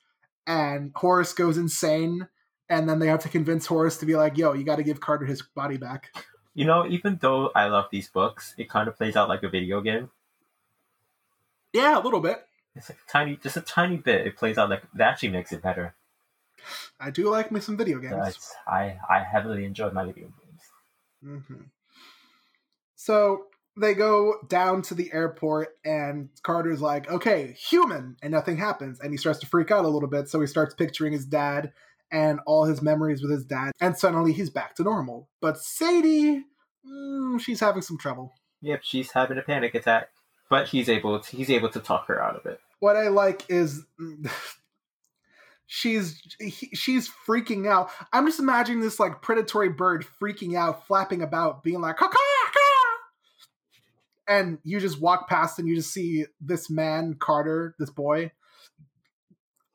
and 0.47 0.91
Horus 0.95 1.33
goes 1.33 1.57
insane, 1.57 2.27
and 2.69 2.89
then 2.89 2.99
they 2.99 3.07
have 3.07 3.21
to 3.21 3.29
convince 3.29 3.65
Horus 3.65 3.97
to 3.97 4.05
be 4.05 4.15
like, 4.15 4.37
"Yo, 4.37 4.53
you 4.53 4.63
got 4.63 4.77
to 4.77 4.83
give 4.83 4.99
Carter 4.99 5.25
his 5.25 5.41
body 5.41 5.77
back." 5.77 6.11
You 6.53 6.65
know, 6.65 6.85
even 6.87 7.19
though 7.21 7.51
I 7.55 7.67
love 7.67 7.85
these 7.91 8.09
books, 8.09 8.53
it 8.57 8.69
kind 8.69 8.87
of 8.87 8.97
plays 8.97 9.15
out 9.15 9.29
like 9.29 9.43
a 9.43 9.49
video 9.49 9.81
game. 9.81 10.09
Yeah, 11.73 11.97
a 11.99 12.01
little 12.01 12.19
bit. 12.19 12.45
It's 12.75 12.89
like 12.89 12.99
a 12.99 13.11
tiny, 13.11 13.35
just 13.37 13.57
a 13.57 13.61
tiny 13.61 13.97
bit. 13.97 14.25
It 14.25 14.35
plays 14.35 14.57
out 14.57 14.69
like 14.69 14.83
that 14.93 15.09
actually 15.13 15.29
makes 15.29 15.51
it 15.51 15.61
better. 15.61 15.95
I 16.99 17.11
do 17.11 17.29
like 17.29 17.51
me 17.51 17.59
some 17.59 17.77
video 17.77 17.99
games. 17.99 18.15
That's, 18.17 18.55
I 18.67 18.97
I 19.09 19.23
heavily 19.23 19.65
enjoyed 19.65 19.93
my 19.93 20.05
video 20.05 20.27
games. 20.27 21.41
hmm 21.47 21.61
So 22.95 23.45
they 23.77 23.93
go 23.93 24.35
down 24.47 24.81
to 24.83 24.93
the 24.93 25.11
airport, 25.13 25.77
and 25.85 26.29
Carter's 26.43 26.81
like, 26.81 27.09
okay, 27.09 27.55
human, 27.57 28.17
and 28.21 28.31
nothing 28.31 28.57
happens. 28.57 28.99
And 28.99 29.11
he 29.11 29.17
starts 29.17 29.39
to 29.39 29.47
freak 29.47 29.71
out 29.71 29.85
a 29.85 29.89
little 29.89 30.09
bit. 30.09 30.27
So 30.27 30.41
he 30.41 30.47
starts 30.47 30.73
picturing 30.75 31.13
his 31.13 31.25
dad 31.25 31.71
and 32.11 32.39
all 32.45 32.65
his 32.65 32.81
memories 32.81 33.21
with 33.21 33.31
his 33.31 33.45
dad. 33.45 33.71
And 33.79 33.97
suddenly 33.97 34.33
he's 34.33 34.49
back 34.49 34.75
to 34.75 34.83
normal. 34.83 35.29
But 35.41 35.57
Sadie, 35.57 36.43
mm, 36.85 37.39
she's 37.39 37.59
having 37.59 37.81
some 37.81 37.97
trouble. 37.97 38.33
Yep, 38.61 38.81
she's 38.83 39.11
having 39.11 39.37
a 39.37 39.41
panic 39.41 39.75
attack, 39.75 40.09
but 40.49 40.67
he's 40.67 40.89
able 40.89 41.19
to, 41.19 41.35
he's 41.35 41.49
able 41.49 41.69
to 41.69 41.79
talk 41.79 42.07
her 42.07 42.21
out 42.21 42.35
of 42.35 42.45
it. 42.45 42.59
What 42.79 42.95
I 42.95 43.07
like 43.09 43.43
is. 43.49 43.83
She's 45.71 46.19
he, 46.39 46.71
she's 46.73 47.07
freaking 47.27 47.67
out. 47.67 47.91
I'm 48.11 48.25
just 48.25 48.39
imagining 48.39 48.81
this 48.81 48.99
like 48.99 49.21
predatory 49.21 49.69
bird 49.69 50.03
freaking 50.19 50.57
out, 50.57 50.87
flapping 50.87 51.21
about, 51.21 51.61
being 51.61 51.79
like, 51.79 51.95
"Caw, 51.95 52.07
caw, 52.07 52.17
caw." 52.17 52.28
And 54.29 54.59
you 54.63 54.79
just 54.79 55.01
walk 55.01 55.27
past 55.27 55.59
and 55.59 55.67
you 55.67 55.75
just 55.75 55.91
see 55.91 56.25
this 56.39 56.69
man 56.69 57.15
carter 57.19 57.75
this 57.79 57.89
boy 57.89 58.31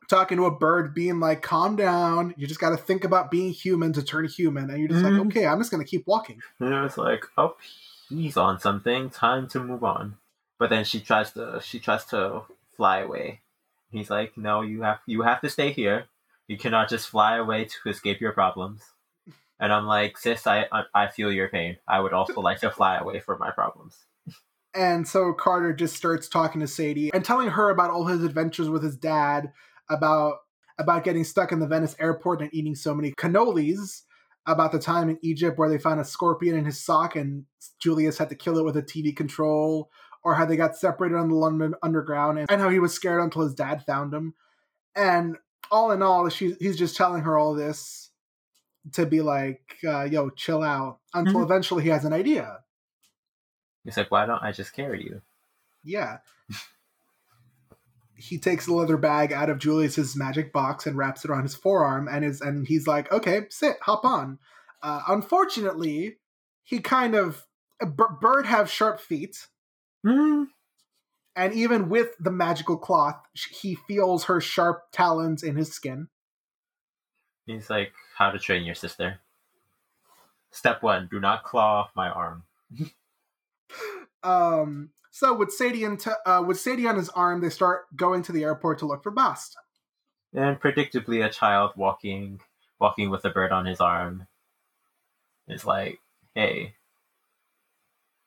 talking 0.09 0.37
to 0.37 0.45
a 0.45 0.51
bird 0.57 0.95
being 0.95 1.19
like 1.19 1.43
calm 1.43 1.77
down 1.77 2.35
you 2.37 2.47
just 2.47 2.61
got 2.61 2.71
to 2.71 2.77
think 2.77 3.05
about 3.05 3.31
being 3.31 3.51
human 3.51 3.93
to 3.93 4.03
turn 4.03 4.27
human 4.29 4.69
and 4.71 4.79
you're 4.79 4.89
just 4.89 5.03
Mhm. 5.03 5.19
like 5.19 5.27
okay 5.29 5.47
i'm 5.47 5.59
just 5.59 5.71
gonna 5.71 5.85
keep 5.85 6.07
walking 6.07 6.41
And 6.61 6.73
it 6.75 6.81
was 6.83 6.99
like, 6.99 7.25
oh, 7.39 7.57
he's 8.11 8.37
on 8.37 8.61
something. 8.61 9.09
Time 9.11 9.49
to 9.49 9.61
move 9.61 9.83
on. 9.83 10.17
But 10.59 10.71
then 10.71 10.85
she 10.85 11.01
tries 11.01 11.33
to 11.33 11.61
she 11.63 11.79
tries 11.81 12.05
to 12.07 12.43
fly 12.77 12.99
away. 13.01 13.41
He's 13.91 14.11
like, 14.11 14.37
no, 14.37 14.61
you 14.63 14.83
have 14.83 14.99
you 15.07 15.23
have 15.23 15.41
to 15.41 15.49
stay 15.51 15.73
here. 15.73 16.07
You 16.49 16.59
cannot 16.59 16.89
just 16.91 17.09
fly 17.09 17.37
away 17.37 17.65
to 17.65 17.89
escape 17.89 18.21
your 18.21 18.33
problems. 18.33 18.83
And 19.59 19.73
I'm 19.73 19.87
like, 19.87 20.19
sis, 20.19 20.47
I 20.47 20.67
I, 20.71 20.83
I 20.95 21.07
feel 21.09 21.33
your 21.33 21.49
pain. 21.49 21.79
I 21.89 22.01
would 22.01 22.13
also 22.13 22.41
like 22.41 22.61
to 22.61 22.71
fly 22.71 22.97
away 22.99 23.21
from 23.21 23.39
my 23.41 23.51
problems. 23.51 23.97
And 24.75 25.07
so 25.07 25.33
carter 25.33 25.73
just 25.73 25.97
starts 25.97 26.29
talking 26.29 26.61
to 26.61 26.67
sadie 26.67 27.13
and 27.15 27.25
telling 27.25 27.49
her 27.49 27.71
about 27.71 27.91
all 27.91 28.07
his 28.07 28.25
adventures 28.25 28.69
with 28.69 28.83
his 28.83 28.97
dad 28.97 29.53
about 29.89 30.39
about 30.79 31.05
getting 31.05 31.23
stuck 31.25 31.53
in 31.53 31.61
the 31.61 31.67
venice 31.67 31.95
airport 32.01 32.41
and 32.41 32.53
eating 32.53 32.75
so 32.75 32.95
many 32.95 33.13
cannolis 33.13 34.03
about 34.47 34.73
the 34.73 34.79
time 34.79 35.09
in 35.09 35.19
egypt 35.23 35.59
where 35.59 35.69
they 35.69 35.79
found 35.79 36.01
a 36.01 36.05
scorpion 36.05 36.57
in 36.57 36.65
his 36.65 36.81
sock 36.85 37.17
and 37.17 37.45
julius 37.81 38.19
had 38.19 38.29
to 38.29 38.35
kill 38.35 38.59
it 38.59 38.65
with 38.65 38.77
a 38.77 38.83
tv 38.83 39.15
control 39.15 39.91
or 40.25 40.35
how 40.35 40.45
they 40.45 40.57
got 40.57 40.77
separated 40.77 41.17
on 41.17 41.29
the 41.29 41.35
london 41.35 41.75
underground 41.83 42.39
and, 42.39 42.51
and 42.51 42.61
how 42.61 42.69
he 42.69 42.79
was 42.81 42.93
scared 42.93 43.23
until 43.23 43.43
his 43.43 43.55
dad 43.55 43.85
found 43.87 44.13
him 44.13 44.35
and 44.97 45.37
all 45.71 45.93
in 45.93 46.03
all 46.03 46.27
he's 46.27 46.77
just 46.77 46.97
telling 46.97 47.23
her 47.23 47.39
all 47.39 47.55
this 47.55 48.11
to 48.93 49.07
be 49.07 49.21
like 49.23 49.77
uh, 49.87 50.03
yo 50.05 50.29
chill 50.31 50.63
out 50.63 50.99
until 51.15 51.41
Mhm. 51.41 51.45
eventually 51.45 51.83
he 51.85 51.89
has 51.89 52.05
an 52.05 52.13
idea 52.13 52.59
He's 53.85 53.97
like, 53.97 54.11
why 54.11 54.27
don't 54.27 54.43
I 54.43 54.53
just 54.53 54.73
carry 54.73 55.03
you? 55.05 55.21
Yeah. 55.83 56.19
he 58.17 58.39
takes 58.39 58.67
the 58.67 58.73
leather 58.75 58.97
bag 58.97 59.33
out 59.33 59.51
of 59.51 59.59
Julius's 59.59 60.17
magic 60.17 60.53
box 60.53 60.87
and 60.87 60.97
wraps 60.97 61.25
it 61.25 61.31
around 61.31 61.43
his 61.43 61.55
forearm, 61.55 62.09
and 62.09 62.25
is 62.25 62.41
and 62.41 62.67
he's 62.67 62.87
like, 62.87 63.11
"Okay, 63.13 63.43
sit, 63.51 63.77
hop 63.83 64.05
on." 64.05 64.39
Uh, 64.83 65.03
unfortunately, 65.09 66.17
he 66.63 66.79
kind 66.81 67.15
of 67.15 67.45
bird 68.21 68.47
have 68.47 68.71
sharp 68.71 69.01
feet, 69.01 69.49
Mm. 70.07 70.47
and 71.37 71.53
even 71.53 71.89
with 71.89 72.17
the 72.19 72.31
magical 72.31 72.79
cloth, 72.79 73.21
he 73.51 73.75
feels 73.75 74.25
her 74.25 74.41
sharp 74.41 74.85
talons 74.93 75.43
in 75.43 75.57
his 75.57 75.73
skin. 75.73 76.09
He's 77.47 77.69
like, 77.69 77.93
how 78.17 78.31
to 78.31 78.39
train 78.39 78.65
your 78.65 78.75
sister. 78.77 79.21
Step 80.51 80.83
one: 80.83 81.09
do 81.11 81.19
not 81.21 81.43
claw 81.45 81.81
off 81.81 81.91
my 81.97 82.09
arm. 82.09 82.45
Um, 84.23 84.91
so 85.11 85.33
with 85.35 85.53
Sadie 85.53 85.85
and 85.85 86.01
t- 86.01 86.11
uh, 86.27 86.43
with 86.45 86.59
Sadie 86.59 86.89
on 86.89 86.97
his 86.97 87.09
arm, 87.11 87.41
they 87.41 87.51
start 87.51 87.85
going 87.95 88.23
to 88.23 88.33
the 88.33 88.43
airport 88.43 88.79
to 88.81 88.87
look 88.87 89.03
for 89.03 89.11
Bast. 89.11 89.57
And 90.33 90.61
predictably, 90.61 91.25
a 91.25 91.31
child 91.31 91.73
walking 91.77 92.41
walking 92.81 93.11
with 93.11 93.25
a 93.25 93.31
bird 93.31 93.53
on 93.53 93.67
his 93.67 93.81
arm 93.81 94.27
is 95.47 95.65
like, 95.65 96.01
"Hey, 96.35 96.75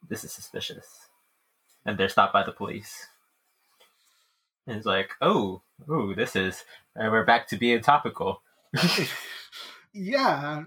this 0.07 0.23
is 0.23 0.31
suspicious," 0.31 1.10
and 1.86 1.97
they're 1.97 2.07
stopped 2.07 2.31
by 2.31 2.43
the 2.43 2.53
police. 2.53 3.07
And 4.65 4.77
it's 4.77 4.86
like, 4.86 5.12
"Oh, 5.19 5.63
oh, 5.89 6.13
this 6.13 6.36
is 6.36 6.63
and 6.95 7.12
we're 7.12 7.25
back 7.25 7.47
to 7.49 7.57
being 7.57 7.81
topical." 7.81 8.41
yeah 9.93 10.63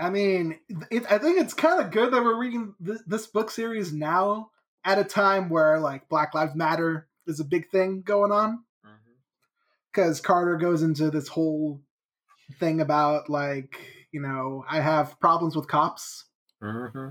i 0.00 0.10
mean 0.10 0.58
it, 0.90 1.04
i 1.10 1.18
think 1.18 1.38
it's 1.38 1.54
kind 1.54 1.80
of 1.80 1.90
good 1.90 2.12
that 2.12 2.22
we're 2.22 2.38
reading 2.40 2.74
th- 2.84 3.00
this 3.06 3.26
book 3.26 3.50
series 3.50 3.92
now 3.92 4.50
at 4.84 4.98
a 4.98 5.04
time 5.04 5.48
where 5.50 5.78
like 5.78 6.08
black 6.08 6.34
lives 6.34 6.54
matter 6.54 7.06
is 7.26 7.38
a 7.40 7.44
big 7.44 7.68
thing 7.70 8.02
going 8.02 8.32
on. 8.32 8.64
Because 9.92 10.20
carter 10.20 10.56
goes 10.56 10.82
into 10.82 11.10
this 11.10 11.28
whole 11.28 11.80
thing 12.58 12.80
about 12.80 13.28
like 13.28 13.76
you 14.12 14.20
know 14.20 14.64
i 14.68 14.80
have 14.80 15.18
problems 15.20 15.54
with 15.54 15.68
cops. 15.68 16.24
Hmm 16.62 17.08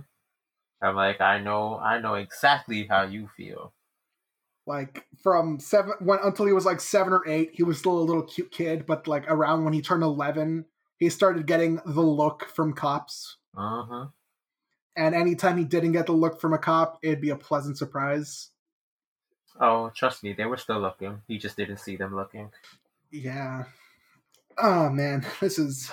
I'm 0.82 0.96
like, 0.96 1.20
I 1.20 1.42
know, 1.42 1.76
I 1.78 2.00
know 2.00 2.14
exactly 2.14 2.88
how 2.90 3.04
you 3.04 3.30
feel. 3.36 3.74
like 4.66 5.06
from 5.22 5.60
seven 5.60 5.94
when 6.00 6.20
until 6.24 6.46
he 6.46 6.54
was 6.54 6.66
like 6.66 6.80
seven 6.80 7.12
or 7.12 7.28
eight 7.28 7.52
he 7.54 7.64
was 7.64 7.78
still 7.78 7.98
a 7.98 8.08
little 8.10 8.24
cute 8.24 8.52
kid 8.52 8.86
but 8.86 9.08
like 9.08 9.30
around 9.30 9.64
when 9.64 9.74
he 9.74 9.82
turned 9.82 10.04
11 10.04 10.66
he 11.00 11.10
started 11.10 11.48
getting 11.48 11.80
the 11.86 12.02
look 12.02 12.46
from 12.54 12.74
cops 12.74 13.38
Uh 13.58 13.84
huh. 13.84 14.06
and 14.96 15.16
anytime 15.16 15.58
he 15.58 15.64
didn't 15.64 15.94
get 15.94 16.06
the 16.06 16.12
look 16.14 16.40
from 16.42 16.54
a 16.54 16.58
cop 16.58 17.00
it'd 17.02 17.22
be 17.22 17.30
a 17.32 17.36
pleasant 17.36 17.78
surprise 17.78 18.50
Oh, 19.62 19.90
trust 19.94 20.24
me, 20.24 20.32
they 20.32 20.46
were 20.46 20.56
still 20.56 20.80
looking. 20.80 21.22
He 21.28 21.38
just 21.38 21.58
didn't 21.58 21.80
see 21.80 21.98
them 21.98 22.16
looking. 22.16 22.50
yeah 23.12 23.64
oh 24.58 24.90
man 24.90 25.26
this 25.40 25.58
is 25.58 25.92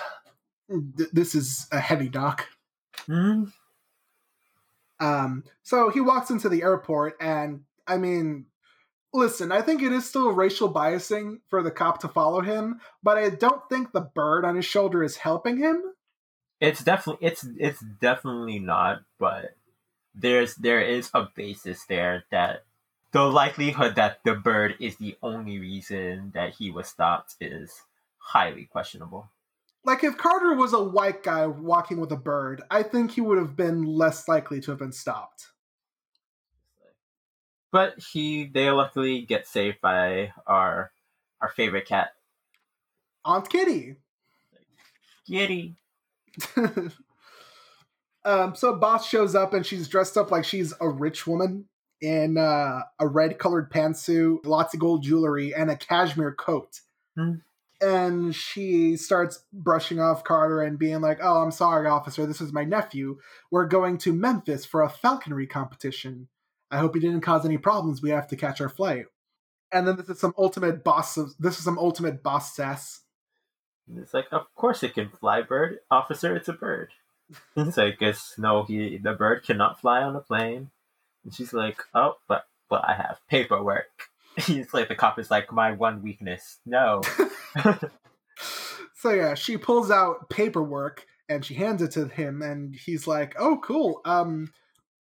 th- 0.69 1.09
this 1.13 1.33
is 1.35 1.67
a 1.71 1.79
heavy 1.79 2.09
doc 2.09 2.45
Mm. 3.07 3.51
um 4.99 5.43
so 5.63 5.89
he 5.89 6.01
walks 6.01 6.29
into 6.29 6.49
the 6.49 6.61
airport 6.63 7.15
and 7.21 7.61
i 7.87 7.97
mean 7.97 8.45
listen 9.13 9.51
i 9.51 9.61
think 9.61 9.81
it 9.81 9.91
is 9.91 10.07
still 10.07 10.31
racial 10.31 10.71
biasing 10.71 11.39
for 11.49 11.63
the 11.63 11.71
cop 11.71 11.99
to 11.99 12.07
follow 12.07 12.41
him 12.41 12.79
but 13.01 13.17
i 13.17 13.29
don't 13.29 13.67
think 13.69 13.91
the 13.91 14.01
bird 14.01 14.43
on 14.45 14.55
his 14.55 14.65
shoulder 14.65 15.03
is 15.03 15.17
helping 15.17 15.57
him 15.57 15.81
It's 16.59 16.83
definitely 16.83 17.27
it's 17.27 17.45
it's 17.57 17.81
definitely 18.01 18.57
not, 18.59 19.01
but 19.19 19.53
there's 20.15 20.55
there 20.55 20.81
is 20.81 21.11
a 21.13 21.27
basis 21.35 21.85
there 21.85 22.25
that 22.31 22.65
the 23.11 23.21
likelihood 23.23 23.95
that 23.95 24.19
the 24.25 24.33
bird 24.33 24.75
is 24.79 24.97
the 24.97 25.15
only 25.21 25.59
reason 25.59 26.31
that 26.33 26.55
he 26.57 26.71
was 26.71 26.87
stopped 26.87 27.35
is 27.39 27.83
highly 28.17 28.65
questionable. 28.65 29.29
like 29.85 30.03
if 30.03 30.17
carter 30.17 30.53
was 30.55 30.73
a 30.73 30.83
white 30.83 31.21
guy 31.23 31.45
walking 31.47 31.99
with 32.01 32.11
a 32.11 32.17
bird 32.17 32.61
i 32.71 32.81
think 32.83 33.11
he 33.11 33.21
would 33.21 33.37
have 33.37 33.55
been 33.55 33.83
less 33.83 34.27
likely 34.27 34.59
to 34.59 34.71
have 34.71 34.79
been 34.79 34.91
stopped 34.91 35.53
But 37.77 37.99
he 37.99 38.45
they 38.45 38.71
luckily 38.71 39.21
get 39.21 39.45
saved 39.45 39.81
by 39.81 40.33
our 40.47 40.91
our 41.39 41.49
favorite 41.49 41.85
cat, 41.85 42.15
aunt 43.23 43.47
kitty 43.47 43.97
Kitty. 45.27 45.75
um, 48.25 48.55
so 48.55 48.75
Bast 48.77 49.07
shows 49.07 49.35
up 49.35 49.53
and 49.53 49.63
she's 49.63 49.87
dressed 49.87 50.17
up 50.17 50.31
like 50.31 50.43
she's 50.43 50.73
a 50.81 50.89
rich 50.89 51.27
woman 51.27 51.65
in 52.01 52.39
uh, 52.39 52.81
a 52.97 53.07
red 53.07 53.37
colored 53.37 53.69
pantsuit, 53.71 54.43
lots 54.43 54.73
of 54.73 54.79
gold 54.79 55.03
jewelry, 55.03 55.53
and 55.53 55.69
a 55.69 55.77
cashmere 55.77 56.33
coat. 56.33 56.81
Hmm. 57.15 57.33
And 57.79 58.33
she 58.33 58.97
starts 58.97 59.43
brushing 59.53 59.99
off 59.99 60.23
Carter 60.23 60.63
and 60.63 60.79
being 60.79 61.01
like, 61.01 61.19
"Oh, 61.21 61.43
I'm 61.43 61.51
sorry, 61.51 61.87
officer. 61.87 62.25
This 62.25 62.41
is 62.41 62.51
my 62.51 62.63
nephew. 62.63 63.19
We're 63.51 63.67
going 63.67 63.99
to 63.99 64.13
Memphis 64.13 64.65
for 64.65 64.81
a 64.81 64.89
falconry 64.89 65.45
competition. 65.45 66.27
I 66.71 66.77
hope 66.77 66.95
he 66.95 67.01
didn't 67.01 67.21
cause 67.21 67.45
any 67.45 67.57
problems. 67.57 68.01
We 68.01 68.09
have 68.09 68.27
to 68.27 68.35
catch 68.35 68.61
our 68.61 68.69
flight." 68.69 69.05
And 69.71 69.87
then 69.87 69.97
this 69.97 70.09
is 70.09 70.19
some 70.19 70.33
ultimate 70.37 70.83
boss. 70.83 71.17
Of, 71.17 71.33
this 71.39 71.57
is 71.57 71.63
some 71.63 71.77
ultimate 71.77 72.23
boss 72.23 72.55
sass. 72.55 73.01
And 73.87 73.99
it's 73.99 74.13
like, 74.13 74.27
of 74.31 74.53
course 74.55 74.83
it 74.83 74.93
can 74.93 75.09
fly, 75.09 75.41
bird 75.41 75.79
officer. 75.91 76.35
It's 76.35 76.47
a 76.47 76.53
bird. 76.53 76.91
it's 77.57 77.77
like, 77.77 77.99
guess 77.99 78.33
no, 78.37 78.63
he 78.63 78.97
the 78.97 79.13
bird 79.13 79.43
cannot 79.43 79.81
fly 79.81 80.01
on 80.01 80.15
a 80.15 80.21
plane. 80.21 80.69
And 81.23 81.33
she's 81.33 81.53
like, 81.53 81.81
oh, 81.93 82.15
but 82.27 82.47
but 82.69 82.83
I 82.87 82.93
have 82.93 83.19
paperwork. 83.29 84.09
He's 84.37 84.71
like, 84.71 84.87
the 84.87 84.93
cop 84.93 85.17
is 85.17 85.31
like, 85.31 85.51
my 85.51 85.71
one 85.71 86.03
weakness. 86.03 86.59
No. 86.63 87.01
So 88.97 89.11
yeah, 89.11 89.35
she 89.35 89.57
pulls 89.57 89.91
out 89.91 90.27
paperwork 90.29 91.05
and 91.29 91.45
she 91.45 91.53
hands 91.53 91.83
it 91.83 91.91
to 91.91 92.07
him, 92.07 92.41
and 92.41 92.75
he's 92.75 93.05
like, 93.05 93.35
"Oh, 93.37 93.59
cool. 93.63 94.01
Um, 94.05 94.51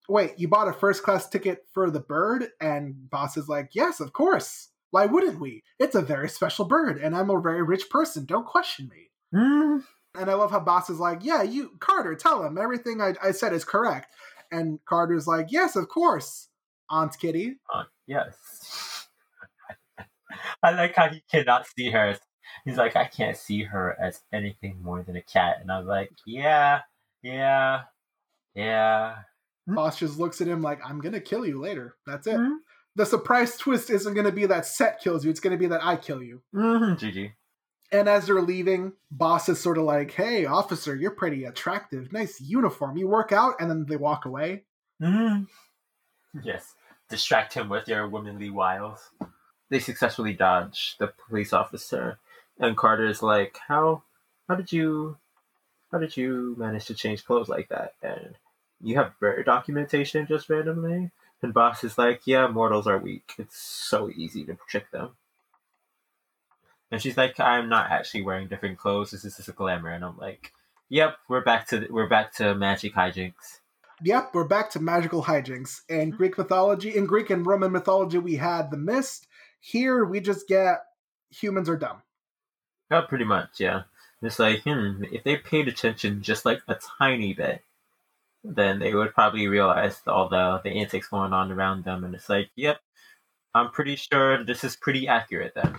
wait, 0.08 0.34
you 0.38 0.48
bought 0.48 0.68
a 0.68 0.74
first 0.74 1.04
class 1.04 1.28
ticket 1.28 1.65
for 1.74 1.89
the 1.89 2.00
bird?" 2.00 2.50
And 2.60 3.10
Bast 3.10 3.38
is 3.38 3.48
like, 3.48 3.70
"Yes, 3.74 4.00
of 4.00 4.13
course. 4.13 4.70
Why 4.91 5.06
wouldn't 5.06 5.39
we? 5.39 5.63
It's 5.80 5.96
a 5.96 6.02
very 6.02 6.30
special 6.30 6.65
bird, 6.65 6.98
and 6.98 7.15
I'm 7.15 7.30
a 7.30 7.41
very 7.41 7.63
rich 7.63 7.89
person. 7.89 8.26
Don't 8.26 8.46
question 8.46 8.89
me." 8.89 9.12
Mm. 9.34 9.84
And 10.18 10.30
I 10.30 10.34
love 10.36 10.52
how 10.52 10.60
Bast 10.60 10.89
is 10.89 11.00
like, 11.00 11.24
"Yeah, 11.24 11.44
you, 11.44 11.78
Carter, 11.80 12.15
tell 12.15 12.44
him 12.44 12.58
everything 12.58 13.02
I, 13.02 13.15
I 13.22 13.32
said 13.32 13.54
is 13.54 13.65
correct." 13.65 14.12
And 14.52 14.80
Carter's 14.86 15.28
like, 15.28 15.48
"Yes, 15.52 15.76
of 15.76 15.89
course, 15.89 16.50
Aunt 16.89 17.18
Kitty." 17.20 17.58
Uh, 17.74 17.84
yes. 18.08 19.08
I 20.63 20.72
like 20.72 20.96
how 20.96 21.10
he 21.10 21.24
cannot 21.30 21.68
see 21.68 21.89
her. 21.91 22.18
He's 22.63 22.78
like, 22.78 22.96
I 22.96 23.06
can't 23.06 23.38
see 23.38 23.63
her 23.63 23.96
as 24.02 24.22
anything 24.34 24.82
more 24.82 25.04
than 25.04 25.15
a 25.15 25.22
cat. 25.22 25.58
And 25.62 25.72
I'm 25.72 25.86
like, 25.86 26.12
yeah, 26.26 26.82
yeah, 27.22 27.82
yeah. 28.56 29.15
Bast 29.67 29.99
just 29.99 30.19
looks 30.19 30.41
at 30.41 30.47
him 30.47 30.62
like, 30.62 30.80
"I'm 30.86 30.99
gonna 31.01 31.19
kill 31.19 31.45
you 31.45 31.60
later. 31.60 31.95
That's 32.06 32.28
it." 32.28 32.38
Mhm. 32.38 32.58
The 32.95 33.06
surprise 33.06 33.58
twist 33.58 33.89
isn't 33.89 34.13
gonna 34.13 34.32
be 34.32 34.45
that 34.45 34.65
Set 34.65 34.99
kills 35.01 35.25
you. 35.25 35.32
It's 35.32 35.39
gonna 35.39 35.58
be 35.58 35.67
that 35.67 35.84
I 35.84 35.95
kill 35.97 36.21
you. 36.21 36.41
Mhm, 36.54 36.97
GG. 36.97 37.34
And 37.91 38.08
as 38.10 38.28
they're 38.28 38.41
leaving, 38.41 38.93
Bast 39.12 39.49
is 39.49 39.60
sort 39.60 39.78
of 39.78 39.84
like, 39.86 40.12
"Hey, 40.12 40.45
officer, 40.45 40.95
you're 40.95 41.12
pretty 41.12 41.45
attractive. 41.45 42.12
Nice 42.12 42.39
uniform. 42.41 42.97
You 42.97 43.08
work 43.08 43.32
out." 43.32 43.56
And 43.60 43.69
then 43.69 43.86
they 43.86 43.97
walk 43.97 44.25
away. 44.25 44.65
Mhm. 45.01 45.47
Yes. 46.43 46.75
Distract 47.10 47.54
him 47.54 47.69
with 47.69 47.88
your 47.88 48.08
womanly 48.08 48.49
wiles. 48.49 49.12
They 49.69 49.80
successfully 49.80 50.34
dodge 50.34 50.95
the 50.97 51.08
police 51.08 51.54
officer. 51.54 52.19
And 52.58 52.78
Carter's 52.78 53.21
like, 53.21 53.58
How 53.67 54.04
how 54.47 54.56
did 54.56 54.71
you 54.71 55.17
how 55.91 55.97
did 55.99 56.15
you 56.17 56.56
manage 56.58 56.86
to 56.86 56.93
change 56.93 57.25
clothes 57.25 57.49
like 57.49 57.69
that? 57.69 57.93
And 58.01 58.38
you 58.86 58.95
have 58.95 59.19
bird 59.19 59.45
documentation 59.45 60.28
just 60.28 60.50
randomly? 60.50 61.12
And 61.41 61.54
Bast 61.54 61.84
is 61.84 61.98
like, 61.98 62.21
Yeah, 62.26 62.48
mortals 62.48 62.88
are 62.88 62.98
weak. 62.98 63.34
It's 63.38 63.58
so 63.58 64.10
easy 64.10 64.43
to 64.45 64.58
trick 64.67 64.91
them. 64.91 65.12
And 66.91 67.02
she's 67.02 67.17
like, 67.17 67.39
I'm 67.39 67.67
not 67.67 67.91
actually 67.91 68.21
wearing 68.21 68.48
different 68.48 68.78
clothes. 68.78 69.12
This 69.12 69.26
is 69.26 69.38
just 69.38 69.50
a 69.50 69.54
glamour. 69.54 69.89
And 69.89 70.06
I'm 70.06 70.17
like, 70.17 70.54
Yep, 70.89 71.17
we're 71.28 71.43
back 71.43 71.67
to 71.69 71.88
we're 71.89 72.08
back 72.08 72.34
to 72.36 72.56
magic 72.56 72.93
hijinks. 72.93 73.60
Yep, 74.04 74.32
we're 74.34 74.43
back 74.43 74.69
to 74.71 74.80
magical 74.80 75.24
hijinks. 75.24 75.82
In 75.89 76.12
Greek 76.12 76.38
mythology, 76.38 76.95
in 76.95 77.06
Greek 77.06 77.30
and 77.30 77.45
Roman 77.45 77.71
mythology, 77.71 78.17
we 78.17 78.36
had 78.36 78.69
the 78.69 78.78
mist. 78.78 79.28
Here, 79.60 80.06
we 80.06 80.19
just 80.19 80.48
get 80.48 80.84
humans 81.30 81.69
are 81.69 81.78
dumb. 81.78 82.02
Oh, 82.91 83.02
pretty 83.02 83.26
much, 83.26 83.60
yeah. 83.60 83.84
It's 84.21 84.38
like, 84.38 84.63
hmm, 84.63 85.04
if 85.12 85.24
they 85.24 85.38
paid 85.38 85.67
attention 85.67 86.21
just 86.21 86.45
like 86.45 86.62
a 86.67 86.76
tiny 87.00 87.34
bit, 87.34 87.62
then 88.53 88.79
they 88.79 88.93
would 88.93 89.13
probably 89.13 89.47
realize 89.47 90.01
all 90.08 90.29
the, 90.29 90.62
the 90.63 90.71
antics 90.71 91.08
going 91.08 91.34
on 91.34 91.51
around 91.51 91.84
them. 91.84 92.03
And 92.03 92.13
it's 92.13 92.29
like, 92.29 92.49
yep, 92.55 92.79
I'm 93.53 93.71
pretty 93.71 93.95
sure 93.95 94.43
this 94.43 94.63
is 94.63 94.75
pretty 94.75 95.08
accurate 95.08 95.53
then. 95.55 95.75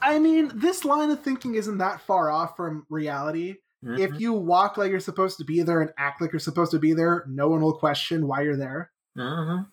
I 0.00 0.18
mean, 0.18 0.50
this 0.54 0.84
line 0.84 1.10
of 1.10 1.22
thinking 1.22 1.54
isn't 1.54 1.78
that 1.78 2.00
far 2.00 2.30
off 2.30 2.56
from 2.56 2.86
reality. 2.90 3.56
Mhm. 3.84 3.98
If 3.98 4.20
you 4.20 4.32
walk 4.32 4.76
like 4.76 4.90
you're 4.90 5.00
supposed 5.00 5.38
to 5.38 5.44
be 5.44 5.62
there 5.62 5.80
and 5.80 5.92
act 5.98 6.20
like 6.20 6.32
you're 6.32 6.40
supposed 6.40 6.70
to 6.72 6.78
be 6.78 6.92
there, 6.92 7.24
no 7.28 7.48
one 7.48 7.60
will 7.60 7.76
question 7.78 8.26
why 8.26 8.42
you're 8.42 8.56
there. 8.56 8.90
Mhm. 9.16 9.66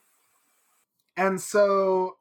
And 1.18 1.40
so 1.40 2.16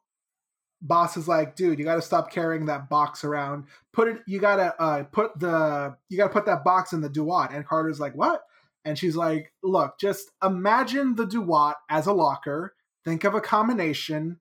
Bast 0.81 1.17
is 1.17 1.27
like, 1.27 1.57
dude, 1.57 1.79
you 1.79 1.85
got 1.85 1.97
to 1.97 2.03
stop 2.03 2.31
carrying 2.31 2.67
that 2.67 2.89
box 2.89 3.25
around. 3.25 3.65
Put 3.93 4.09
it 4.09 4.23
you 4.27 4.39
got 4.39 4.57
to 4.57 4.81
uh 4.81 5.03
put 5.05 5.39
the 5.39 5.97
you 6.09 6.17
got 6.17 6.29
to 6.29 6.33
put 6.33 6.47
that 6.47 6.63
box 6.65 6.93
in 6.93 7.01
the 7.01 7.09
Duat. 7.09 7.53
And 7.53 7.67
Carter's 7.67 8.01
like, 8.01 8.15
"What?" 8.15 8.45
And 8.89 8.99
she's 8.99 9.17
like, 9.17 9.53
"Look, 9.63 9.99
just 9.99 10.31
imagine 10.43 11.15
the 11.17 11.27
Duat 11.27 11.77
as 11.91 12.07
a 12.07 12.13
locker. 12.15 12.75
Think 13.05 13.25
of 13.25 13.35
a 13.35 13.41
combination 13.41 14.41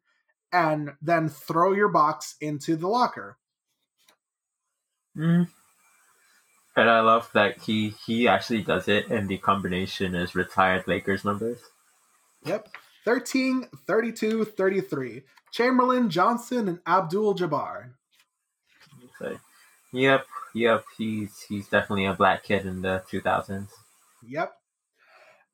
and 0.53 0.95
then 1.01 1.27
throw 1.29 1.73
your 1.73 1.89
box 1.89 2.35
into 2.39 2.77
the 2.77 2.87
locker." 2.87 3.37
Mhm. 5.17 5.49
And 6.75 6.89
I 6.89 7.01
love 7.01 7.29
that 7.33 7.59
he 7.61 7.89
he 8.05 8.27
actually 8.27 8.61
does 8.61 8.87
it, 8.87 9.07
and 9.09 9.27
the 9.27 9.37
combination 9.37 10.15
is 10.15 10.35
retired 10.35 10.87
Lakers 10.87 11.25
numbers. 11.25 11.59
Yep. 12.45 12.69
13, 13.03 13.67
32, 13.87 14.45
33. 14.45 15.23
Chamberlain, 15.51 16.09
Johnson, 16.09 16.67
and 16.67 16.79
Abdul 16.85 17.35
Jabbar. 17.35 17.91
Yep, 19.93 20.27
yep, 20.53 20.85
he's 20.97 21.41
he's 21.47 21.67
definitely 21.69 22.05
a 22.05 22.13
black 22.13 22.43
kid 22.43 22.65
in 22.65 22.81
the 22.81 23.03
2000s. 23.09 23.69
Yep. 24.27 24.53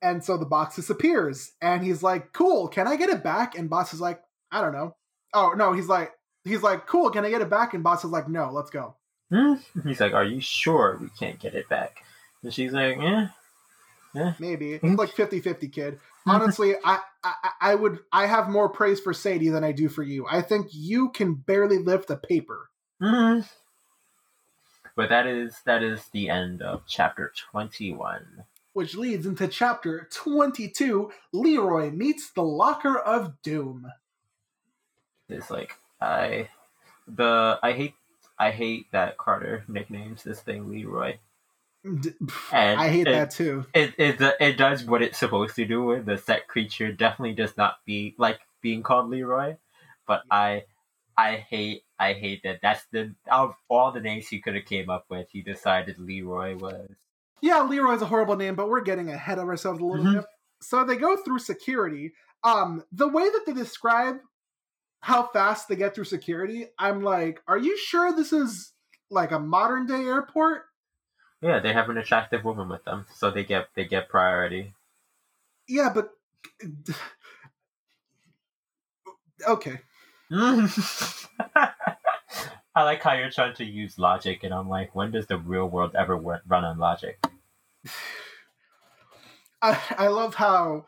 And 0.02 0.24
so 0.24 0.38
the 0.38 0.46
box 0.46 0.76
disappears, 0.76 1.54
and 1.62 1.84
he's 1.84 2.04
like, 2.04 2.34
"Cool, 2.34 2.68
can 2.68 2.88
I 2.88 2.96
get 2.98 3.10
it 3.10 3.24
back?" 3.24 3.58
And 3.58 3.70
Bast 3.70 3.94
is 3.94 4.02
like, 4.02 4.22
"I 4.52 4.62
don't 4.62 4.74
know." 4.74 4.96
Oh 5.34 5.54
no, 5.56 5.72
he's 5.74 5.88
like, 5.88 6.12
he's 6.44 6.62
like, 6.62 6.88
"Cool, 6.88 7.10
can 7.10 7.24
I 7.24 7.30
get 7.30 7.42
it 7.42 7.50
back?" 7.50 7.74
And 7.74 7.84
Bast 7.84 8.04
is 8.04 8.12
like, 8.12 8.28
"No, 8.28 8.52
let's 8.52 8.70
go." 8.70 8.96
Hmm? 9.30 9.56
He's 9.88 10.02
like, 10.02 10.14
"Are 10.14 10.26
you 10.26 10.42
sure 10.42 10.98
we 11.00 11.10
can't 11.18 11.40
get 11.40 11.56
it 11.56 11.70
back?" 11.70 12.04
And 12.44 12.54
she's 12.54 12.74
like, 12.74 12.98
"Yeah, 12.98 13.30
yeah. 14.14 14.34
Maybe 14.40 14.74
it's 14.74 14.84
like 14.84 15.10
50-50, 15.10 15.72
kid. 15.72 16.00
Honestly, 16.26 16.76
I, 16.84 17.00
I 17.24 17.34
I 17.62 17.76
would 17.76 18.00
I 18.12 18.28
have 18.28 18.48
more 18.50 18.70
praise 18.70 19.00
for 19.00 19.14
Sadie 19.14 19.50
than 19.50 19.64
I 19.64 19.72
do 19.72 19.90
for 19.90 20.04
you. 20.04 20.26
I 20.30 20.42
think 20.42 20.68
you 20.72 21.10
can 21.10 21.34
barely 21.34 21.80
lift 21.80 22.10
a 22.10 22.16
paper. 22.16 22.70
Mhm. 23.02 23.46
But 24.96 25.10
that 25.10 25.28
is 25.28 25.60
that 25.66 25.82
is 25.84 26.08
the 26.14 26.30
end 26.30 26.62
of 26.62 26.84
chapter 26.88 27.34
twenty-one. 27.52 28.46
Which 28.74 28.96
leads 28.96 29.26
into 29.26 29.48
chapter 29.48 30.10
22 30.12 31.12
Leroy 31.32 31.92
meets 31.92 32.32
the 32.32 32.44
Locker 32.44 32.98
of 32.98 33.42
Doom. 33.44 33.88
It's 35.30 35.50
like 35.50 35.74
I 36.02 36.50
the 37.08 37.60
I 37.62 37.72
hate 37.74 37.94
I 38.40 38.52
hate 38.52 38.92
that 38.92 39.18
Carter 39.18 39.64
nicknames 39.68 40.24
this 40.24 40.42
thing 40.42 40.70
Leroy. 40.70 41.18
And 41.86 42.16
I 42.52 42.90
hate 42.90 43.08
it, 43.08 43.12
that 43.12 43.32
too. 43.32 43.66
It 43.74 43.94
it 43.98 44.36
it 44.40 44.58
does 44.58 44.86
what 44.86 45.02
it's 45.02 45.20
supposed 45.20 45.56
to 45.56 45.66
do. 45.66 45.84
with 45.84 46.06
The 46.06 46.18
set 46.18 46.48
creature 46.48 46.92
definitely 46.92 47.36
does 47.36 47.56
not 47.58 47.76
be 47.86 48.16
like 48.18 48.40
being 48.62 48.84
called 48.84 49.10
Leroy, 49.10 49.58
but 50.08 50.24
I 50.32 50.64
I 51.18 51.38
hate 51.38 51.84
I 52.00 52.14
hate 52.14 52.42
that. 52.44 52.60
That's 52.62 52.86
the 52.92 53.14
out 53.30 53.50
of 53.50 53.56
all 53.70 53.92
the 53.92 54.00
names 54.00 54.28
he 54.28 54.40
could 54.40 54.56
have 54.56 54.66
came 54.66 54.90
up 54.90 55.06
with, 55.10 55.28
he 55.32 55.42
decided 55.42 56.00
Leroy 56.00 56.56
was. 56.56 56.90
Yeah, 57.44 57.62
Leroy's 57.64 58.02
a 58.02 58.06
horrible 58.06 58.38
name, 58.38 58.56
but 58.56 58.70
we're 58.70 58.80
getting 58.80 59.10
ahead 59.10 59.38
of 59.38 59.50
ourselves 59.50 59.82
a 59.82 59.86
little 59.86 60.06
Mhm. 60.06 60.14
bit. 60.16 60.26
So 60.62 60.86
they 60.86 60.96
go 60.96 61.18
through 61.18 61.40
security. 61.40 62.14
Um, 62.42 62.86
the 62.90 63.10
way 63.10 63.30
that 63.30 63.44
they 63.46 63.52
describe 63.52 64.22
how 65.02 65.24
fast 65.28 65.68
they 65.68 65.76
get 65.76 65.94
through 65.94 66.06
security, 66.06 66.70
I'm 66.80 67.02
like, 67.02 67.44
are 67.46 67.58
you 67.58 67.78
sure 67.78 68.14
this 68.14 68.32
is 68.32 68.72
like 69.10 69.32
a 69.32 69.42
modern 69.42 69.86
day 69.86 70.06
airport? 70.06 70.70
Yeah, 71.42 71.60
they 71.60 71.74
have 71.74 71.90
an 71.90 71.98
attractive 71.98 72.46
woman 72.46 72.70
with 72.70 72.86
them, 72.86 73.08
so 73.14 73.30
they 73.30 73.44
get 73.44 73.68
they 73.76 73.84
get 73.84 74.08
priority. 74.08 74.74
Yeah, 75.68 75.90
but 75.94 76.18
okay. 79.46 79.82
I 82.76 82.84
like 82.84 83.04
how 83.04 83.14
you're 83.16 83.30
trying 83.30 83.56
to 83.56 83.66
use 83.66 84.00
logic, 84.00 84.44
and 84.44 84.54
I'm 84.54 84.70
like, 84.70 84.96
when 84.96 85.12
does 85.12 85.28
the 85.28 85.38
real 85.38 85.68
world 85.70 85.94
ever 85.94 86.16
run 86.16 86.64
on 86.64 86.78
logic? 86.80 87.20
I, 89.62 89.80
I 89.98 90.08
love 90.08 90.36
how 90.36 90.88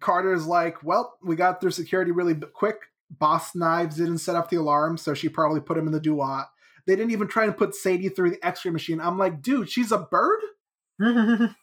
Carter's 0.00 0.46
like, 0.46 0.82
well, 0.82 1.18
we 1.22 1.36
got 1.36 1.60
through 1.60 1.72
security 1.72 2.10
really 2.10 2.34
quick. 2.34 2.76
Bast 3.10 3.54
Knives 3.54 3.96
didn't 3.96 4.18
set 4.18 4.36
up 4.36 4.48
the 4.48 4.56
alarm, 4.56 4.96
so 4.96 5.14
she 5.14 5.28
probably 5.28 5.60
put 5.60 5.76
him 5.76 5.86
in 5.86 5.92
the 5.92 6.00
duat. 6.00 6.46
They 6.86 6.96
didn't 6.96 7.12
even 7.12 7.28
try 7.28 7.44
and 7.44 7.56
put 7.56 7.74
Sadie 7.74 8.08
through 8.08 8.30
the 8.30 8.44
X-ray 8.46 8.70
machine. 8.72 9.00
I'm 9.00 9.18
like, 9.18 9.42
dude, 9.42 9.70
she's 9.70 9.92
a 9.92 9.98
bird. 9.98 10.40
Are, 11.00 11.08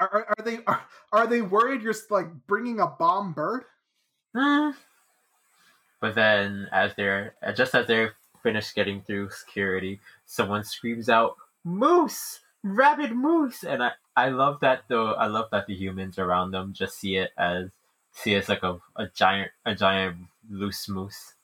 are, 0.00 0.26
are 0.38 0.44
they 0.44 0.58
are, 0.66 0.82
are 1.12 1.26
they 1.26 1.42
worried 1.42 1.82
you're 1.82 1.94
like 2.10 2.28
bringing 2.46 2.80
a 2.80 2.86
bomb 2.86 3.32
bird? 3.32 3.64
but 4.34 6.14
then, 6.14 6.68
as 6.72 6.92
they're 6.96 7.34
just 7.54 7.74
as 7.74 7.86
they're 7.86 8.14
finished 8.42 8.74
getting 8.74 9.02
through 9.02 9.30
security, 9.30 10.00
someone 10.24 10.64
screams 10.64 11.08
out, 11.08 11.36
"Moose! 11.64 12.40
Rabid 12.62 13.12
moose!" 13.12 13.64
And 13.64 13.82
I, 13.82 13.92
I 14.16 14.28
love 14.28 14.60
that 14.60 14.84
though. 14.88 15.12
I 15.12 15.26
love 15.26 15.48
that 15.52 15.66
the 15.66 15.74
humans 15.74 16.18
around 16.18 16.52
them 16.52 16.72
just 16.72 16.98
see 16.98 17.16
it 17.16 17.30
as 17.36 17.70
see 18.12 18.34
it 18.34 18.38
as 18.38 18.48
like 18.48 18.62
a, 18.62 18.78
a 18.96 19.08
giant 19.08 19.50
a 19.64 19.74
giant 19.74 20.16
loose 20.50 20.88
moose. 20.88 21.34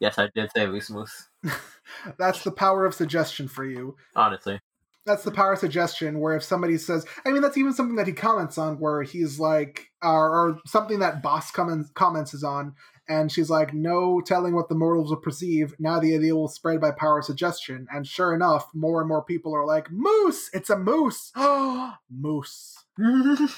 Yes, 0.00 0.18
I 0.18 0.28
did 0.34 0.50
say 0.54 0.66
loose 0.66 0.90
moose. 0.90 1.28
That's 2.18 2.42
the 2.42 2.52
power 2.52 2.84
of 2.84 2.94
suggestion 2.94 3.48
for 3.48 3.64
you. 3.64 3.96
Honestly. 4.16 4.60
That's 5.06 5.24
the 5.24 5.30
power 5.30 5.52
of 5.52 5.58
suggestion. 5.58 6.18
Where 6.18 6.36
if 6.36 6.42
somebody 6.42 6.78
says, 6.78 7.04
I 7.26 7.30
mean, 7.30 7.42
that's 7.42 7.58
even 7.58 7.74
something 7.74 7.96
that 7.96 8.06
he 8.06 8.14
comments 8.14 8.56
on, 8.56 8.80
where 8.80 9.02
he's 9.02 9.38
like, 9.38 9.90
or, 10.02 10.30
or 10.30 10.60
something 10.64 11.00
that 11.00 11.22
Bast 11.22 11.52
comments 11.52 11.90
comments 11.94 12.32
is 12.32 12.42
on, 12.42 12.74
and 13.08 13.30
she's 13.30 13.50
like, 13.50 13.74
no 13.74 14.20
telling 14.20 14.54
what 14.54 14.68
the 14.68 14.74
mortals 14.74 15.10
will 15.10 15.16
perceive. 15.16 15.74
Now 15.78 16.00
the 16.00 16.14
idea 16.14 16.34
will 16.34 16.48
spread 16.48 16.80
by 16.80 16.90
power 16.90 17.18
of 17.18 17.24
suggestion, 17.24 17.86
and 17.92 18.06
sure 18.06 18.34
enough, 18.34 18.68
more 18.74 19.00
and 19.00 19.08
more 19.08 19.22
people 19.22 19.54
are 19.54 19.66
like, 19.66 19.90
moose, 19.90 20.50
it's 20.52 20.70
a 20.70 20.78
moose, 20.78 21.32
moose. 22.10 22.84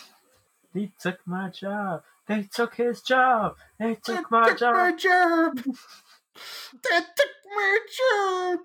he 0.75 0.93
took 1.01 1.19
my 1.27 1.51
job. 1.51 2.03
They 2.27 2.43
took 2.43 2.75
his 2.75 3.03
job. 3.03 3.57
They 3.79 3.95
took 3.95 4.31
my 4.31 4.49
took 4.49 4.59
job. 4.59 4.75
my 4.75 4.93
job. 4.97 5.57
they 5.65 6.99
took 6.99 7.31
my 7.55 7.79
job. 7.99 8.59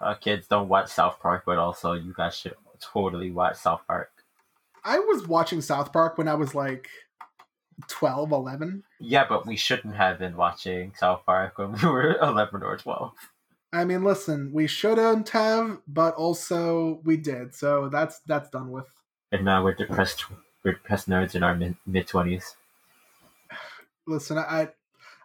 Uh, 0.00 0.14
kids 0.14 0.46
don't 0.46 0.68
watch 0.68 0.88
South 0.88 1.18
Park, 1.20 1.42
but 1.44 1.58
also 1.58 1.94
you 1.94 2.14
guys 2.16 2.36
should 2.36 2.54
totally 2.80 3.30
watch 3.32 3.56
South 3.56 3.80
Park. 3.88 4.10
I 4.84 5.00
was 5.00 5.26
watching 5.26 5.60
South 5.60 5.92
Park 5.92 6.16
when 6.16 6.28
I 6.28 6.34
was 6.34 6.54
like 6.54 6.88
12, 7.86 8.32
11. 8.32 8.82
Yeah, 9.00 9.26
but 9.28 9.46
we 9.46 9.56
shouldn't 9.56 9.94
have 9.94 10.18
been 10.18 10.36
watching 10.36 10.92
South 10.96 11.24
Park 11.24 11.58
when 11.58 11.72
we 11.72 11.88
were 11.88 12.18
11 12.22 12.62
or 12.62 12.76
12. 12.76 13.12
I 13.72 13.84
mean, 13.84 14.02
listen, 14.02 14.50
we 14.52 14.66
shouldn't 14.66 15.28
have, 15.28 15.78
but 15.86 16.14
also 16.14 17.00
we 17.04 17.16
did. 17.16 17.54
So 17.54 17.88
that's 17.88 18.20
that's 18.20 18.48
done 18.50 18.70
with. 18.70 18.86
And 19.30 19.44
now 19.44 19.62
we're 19.62 19.74
depressed, 19.74 20.24
we're 20.64 20.72
depressed 20.72 21.08
nerds 21.08 21.34
in 21.34 21.42
our 21.42 21.54
mid 21.54 21.76
20s. 22.08 22.54
Listen, 24.06 24.38
I 24.38 24.68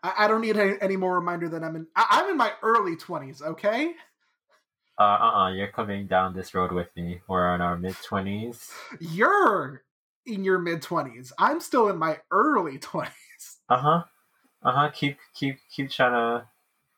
I, 0.04 0.14
I 0.20 0.28
don't 0.28 0.42
need 0.42 0.58
any, 0.58 0.76
any 0.82 0.98
more 0.98 1.16
reminder 1.16 1.48
that 1.50 1.64
I'm 1.64 1.76
in. 1.76 1.88
I, 1.96 2.06
I'm 2.12 2.32
in 2.32 2.38
my 2.38 2.52
early 2.62 2.96
20s. 2.98 3.42
Okay. 3.42 3.94
Uh 5.00 5.02
uh 5.02 5.32
uh, 5.44 5.54
you're 5.54 5.72
coming 5.72 6.06
down 6.06 6.36
this 6.36 6.54
road 6.54 6.72
with 6.72 6.90
me. 6.96 7.22
We're 7.28 7.56
in 7.56 7.62
our 7.62 7.78
mid 7.78 7.96
20s. 7.96 8.70
You're 9.00 9.84
in 10.26 10.44
your 10.44 10.60
mid 10.60 10.82
20s. 10.82 11.32
I'm 11.38 11.60
still 11.60 11.90
in 11.90 11.98
my 11.98 12.20
early 12.32 12.78
20s. 12.78 13.10
Uh 13.70 13.78
huh. 13.78 14.04
Uh 14.64 14.72
huh. 14.72 14.90
Keep, 14.94 15.18
keep, 15.34 15.58
keep 15.74 15.90
trying 15.90 16.14
to, 16.14 16.48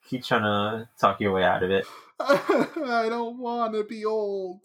keep 0.07 0.23
trying 0.23 0.43
to 0.43 0.87
talk 0.99 1.19
your 1.19 1.33
way 1.33 1.43
out 1.43 1.63
of 1.63 1.71
it. 1.71 1.85
I 2.19 3.07
don't 3.09 3.39
want 3.39 3.73
to 3.73 3.83
be 3.83 4.05
old. 4.05 4.61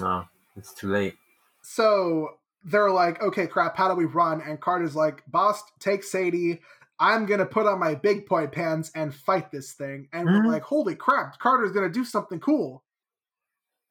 No, 0.00 0.24
it's 0.56 0.72
too 0.72 0.88
late. 0.90 1.14
So 1.62 2.38
they're 2.64 2.90
like, 2.90 3.22
okay, 3.22 3.46
crap, 3.46 3.76
how 3.76 3.88
do 3.88 3.94
we 3.94 4.04
run? 4.06 4.40
And 4.40 4.60
Carter's 4.60 4.96
like, 4.96 5.22
Bast, 5.26 5.64
take 5.80 6.04
Sadie. 6.04 6.60
I'm 7.00 7.26
gonna 7.26 7.44
put 7.46 7.66
on 7.66 7.80
my 7.80 7.96
big 7.96 8.24
point 8.26 8.52
pants 8.52 8.90
and 8.94 9.12
fight 9.12 9.50
this 9.50 9.72
thing. 9.72 10.08
And 10.12 10.26
we're 10.26 10.42
Mhm. 10.42 10.46
like, 10.52 10.62
holy 10.62 10.94
crap, 10.94 11.38
Carter's 11.40 11.72
gonna 11.72 11.88
do 11.90 12.04
something 12.04 12.38
cool. 12.38 12.83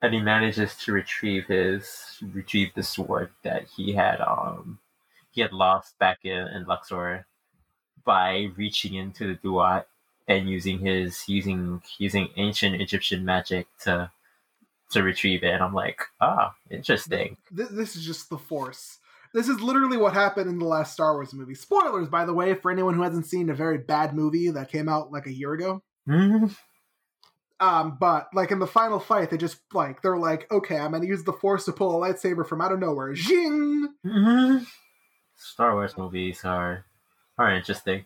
And 0.04 0.14
he 0.14 0.22
manages 0.22 0.76
to 0.76 0.92
retrieve 0.92 1.48
his 1.48 2.20
retrieve 2.34 2.72
the 2.76 2.84
sword 2.84 3.32
that 3.44 3.66
he 3.76 3.94
had 3.94 4.22
um 4.22 4.78
he 5.32 5.42
had 5.42 5.52
lost 5.52 5.98
back 5.98 6.20
in, 6.24 6.48
in 6.48 6.66
Luxor 6.68 7.26
by 8.06 8.50
reaching 8.56 8.94
into 8.94 9.26
the 9.26 9.36
Duat 9.36 9.88
and 10.28 10.48
using 10.48 10.80
his 10.80 11.28
using 11.28 11.82
using 11.98 12.30
ancient 12.36 12.80
Egyptian 12.80 13.26
magic 13.26 13.66
to 13.82 14.12
to 14.92 15.02
retrieve 15.02 15.44
it. 15.44 15.54
And 15.54 15.64
I'm 15.64 15.74
like, 15.74 16.02
ah, 16.22 16.54
interesting. 16.70 17.38
This, 17.52 17.70
this 17.70 17.96
is 17.96 18.06
just 18.06 18.30
the 18.30 18.38
force. 18.38 19.00
This 19.34 19.50
is 19.50 19.60
literally 19.60 19.98
what 19.98 20.14
happened 20.14 20.48
in 20.48 20.60
the 20.60 20.66
last 20.66 20.94
Star 20.94 21.14
Wars 21.14 21.34
movie. 21.34 21.56
Spoilers, 21.56 22.08
by 22.08 22.26
the 22.26 22.34
way, 22.34 22.54
for 22.54 22.70
anyone 22.70 22.94
who 22.94 23.02
hasn't 23.02 23.26
seen 23.26 23.50
a 23.50 23.56
very 23.56 23.80
bad 23.80 24.14
movie 24.14 24.52
that 24.52 24.72
came 24.72 24.88
out 24.88 25.12
like 25.12 25.26
a 25.26 25.34
year 25.34 25.54
ago. 25.54 25.82
Um, 27.64 27.98
but 28.00 28.28
like 28.34 28.52
in 28.52 28.60
the 28.60 28.68
final 28.68 29.00
fight, 29.00 29.30
they 29.30 29.38
just 29.38 29.58
like 29.74 30.02
they're 30.02 30.18
like, 30.18 30.52
okay, 30.52 30.78
I'm 30.78 30.92
gonna 30.92 31.06
use 31.06 31.24
the 31.24 31.32
force 31.34 31.66
to 31.66 31.72
pull 31.72 31.92
a 32.04 32.08
lightsaber 32.08 32.46
from 32.46 32.60
out 32.62 32.72
of 32.74 32.80
nowhere. 32.80 33.16
Zing! 33.16 33.88
Mhm. 34.06 34.66
Star 35.36 35.74
Wars 35.74 35.98
movies 35.98 36.44
are 36.44 36.86
are 37.38 37.56
interesting. 37.56 38.06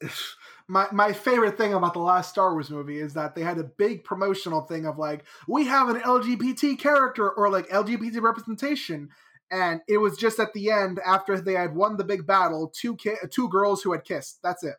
my 0.68 0.86
my 0.92 1.12
favorite 1.12 1.56
thing 1.56 1.74
about 1.74 1.94
the 1.94 2.00
last 2.00 2.30
Star 2.30 2.52
Wars 2.52 2.70
movie 2.70 2.98
is 3.00 3.14
that 3.14 3.34
they 3.34 3.42
had 3.42 3.58
a 3.58 3.64
big 3.64 4.04
promotional 4.04 4.62
thing 4.62 4.86
of 4.86 4.98
like 4.98 5.24
we 5.48 5.64
have 5.66 5.88
an 5.88 6.00
LGBT 6.00 6.78
character 6.78 7.30
or 7.30 7.50
like 7.50 7.68
LGBT 7.68 8.20
representation, 8.20 9.08
and 9.50 9.80
it 9.88 9.98
was 9.98 10.16
just 10.16 10.38
at 10.38 10.52
the 10.52 10.70
end 10.70 11.00
after 11.04 11.40
they 11.40 11.54
had 11.54 11.74
won 11.74 11.96
the 11.96 12.04
big 12.04 12.26
battle, 12.26 12.72
two 12.74 12.96
ki- 12.96 13.16
two 13.30 13.48
girls 13.48 13.82
who 13.82 13.92
had 13.92 14.04
kissed. 14.04 14.40
That's 14.42 14.62
it, 14.64 14.76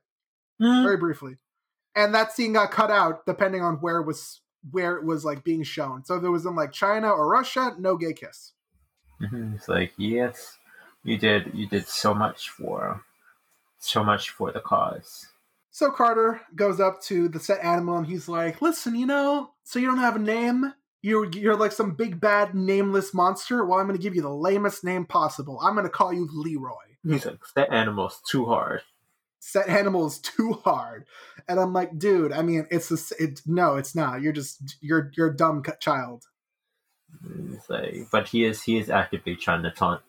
Mhm. 0.61 0.83
very 0.83 0.97
briefly, 0.97 1.37
and 1.95 2.13
that 2.15 2.31
scene 2.31 2.53
got 2.53 2.71
cut 2.71 2.91
out 2.91 3.25
depending 3.25 3.61
on 3.61 3.75
where 3.75 3.97
it 3.97 4.05
was 4.05 4.41
where 4.71 4.95
it 4.95 5.05
was 5.05 5.25
like 5.25 5.43
being 5.43 5.63
shown. 5.63 6.05
So 6.05 6.15
if 6.15 6.23
it 6.23 6.29
was 6.29 6.45
in 6.45 6.55
like 6.55 6.71
China 6.71 7.09
or 7.09 7.27
Russia, 7.27 7.75
no 7.77 7.97
gay 7.97 8.13
kiss. 8.13 8.53
Mhm. 9.21 9.55
It's 9.55 9.67
like, 9.67 9.93
yes, 9.97 10.57
you 11.03 11.17
did 11.17 11.51
you 11.53 11.67
did 11.67 11.87
so 11.87 12.13
much 12.13 12.49
for 12.49 13.03
so 13.79 14.03
much 14.03 14.29
for 14.29 14.51
the 14.51 14.61
cause. 14.61 15.27
So 15.71 15.89
Carter 15.91 16.41
goes 16.55 16.79
up 16.79 17.01
to 17.03 17.27
the 17.27 17.39
set 17.39 17.63
animal 17.63 17.97
and 17.97 18.07
he's 18.07 18.27
like, 18.27 18.61
"Listen, 18.61 18.95
you 18.95 19.05
know, 19.05 19.51
so 19.63 19.79
you 19.79 19.87
don't 19.87 19.97
have 19.97 20.15
a 20.15 20.19
name. 20.19 20.73
You're 21.01 21.29
you're 21.31 21.57
like 21.57 21.71
some 21.73 21.95
big 21.95 22.21
bad 22.21 22.55
nameless 22.55 23.13
monster. 23.13 23.65
Well, 23.65 23.79
I'm 23.79 23.87
going 23.87 23.97
to 23.97 24.01
give 24.01 24.15
you 24.15 24.21
the 24.21 24.29
lamest 24.29 24.83
name 24.83 25.05
possible. 25.05 25.59
I'm 25.61 25.73
going 25.73 25.85
to 25.85 25.89
call 25.89 26.13
you 26.13 26.29
Leroy. 26.31 26.75
He's 27.05 27.25
like, 27.25 27.39
that 27.55 27.73
animal's 27.73 28.21
too 28.29 28.45
hard. 28.45 28.81
Set 29.45 29.67
animal 29.67 30.07
is 30.07 30.19
too 30.19 30.53
hard." 30.63 31.05
And 31.47 31.59
I'm 31.59 31.73
like, 31.73 31.97
"Dude, 31.97 32.31
I 32.31 32.41
mean, 32.41 32.67
it's 32.71 32.91
a, 32.91 33.23
it, 33.23 33.41
no, 33.45 33.75
it's 33.75 33.95
not. 33.95 34.21
You're 34.21 34.33
just 34.33 34.77
you're 34.81 35.11
you're 35.15 35.27
a 35.27 35.35
dumb 35.35 35.63
child." 35.79 36.25
But 38.11 38.27
he 38.29 38.45
is 38.45 38.63
he 38.63 38.77
is 38.77 38.89
actively 38.89 39.35
trying 39.35 39.63
to 39.63 39.71
taunt 39.71 40.01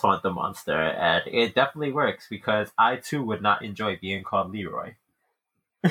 taunt 0.00 0.22
the 0.22 0.30
monster, 0.30 0.76
and 0.76 1.22
it 1.26 1.54
definitely 1.54 1.92
works 1.92 2.26
because 2.28 2.72
I 2.78 2.96
too 2.96 3.24
would 3.24 3.42
not 3.42 3.64
enjoy 3.64 3.98
being 4.00 4.22
called 4.24 4.52
Leroy. 4.52 4.94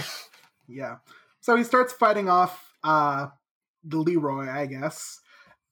Yeah. 0.72 0.98
So 1.42 1.56
he 1.56 1.64
starts 1.64 1.94
fighting 1.94 2.30
off 2.30 2.74
uh 2.84 3.28
the 3.84 3.98
Leroy, 3.98 4.50
I 4.50 4.66
guess. 4.66 5.20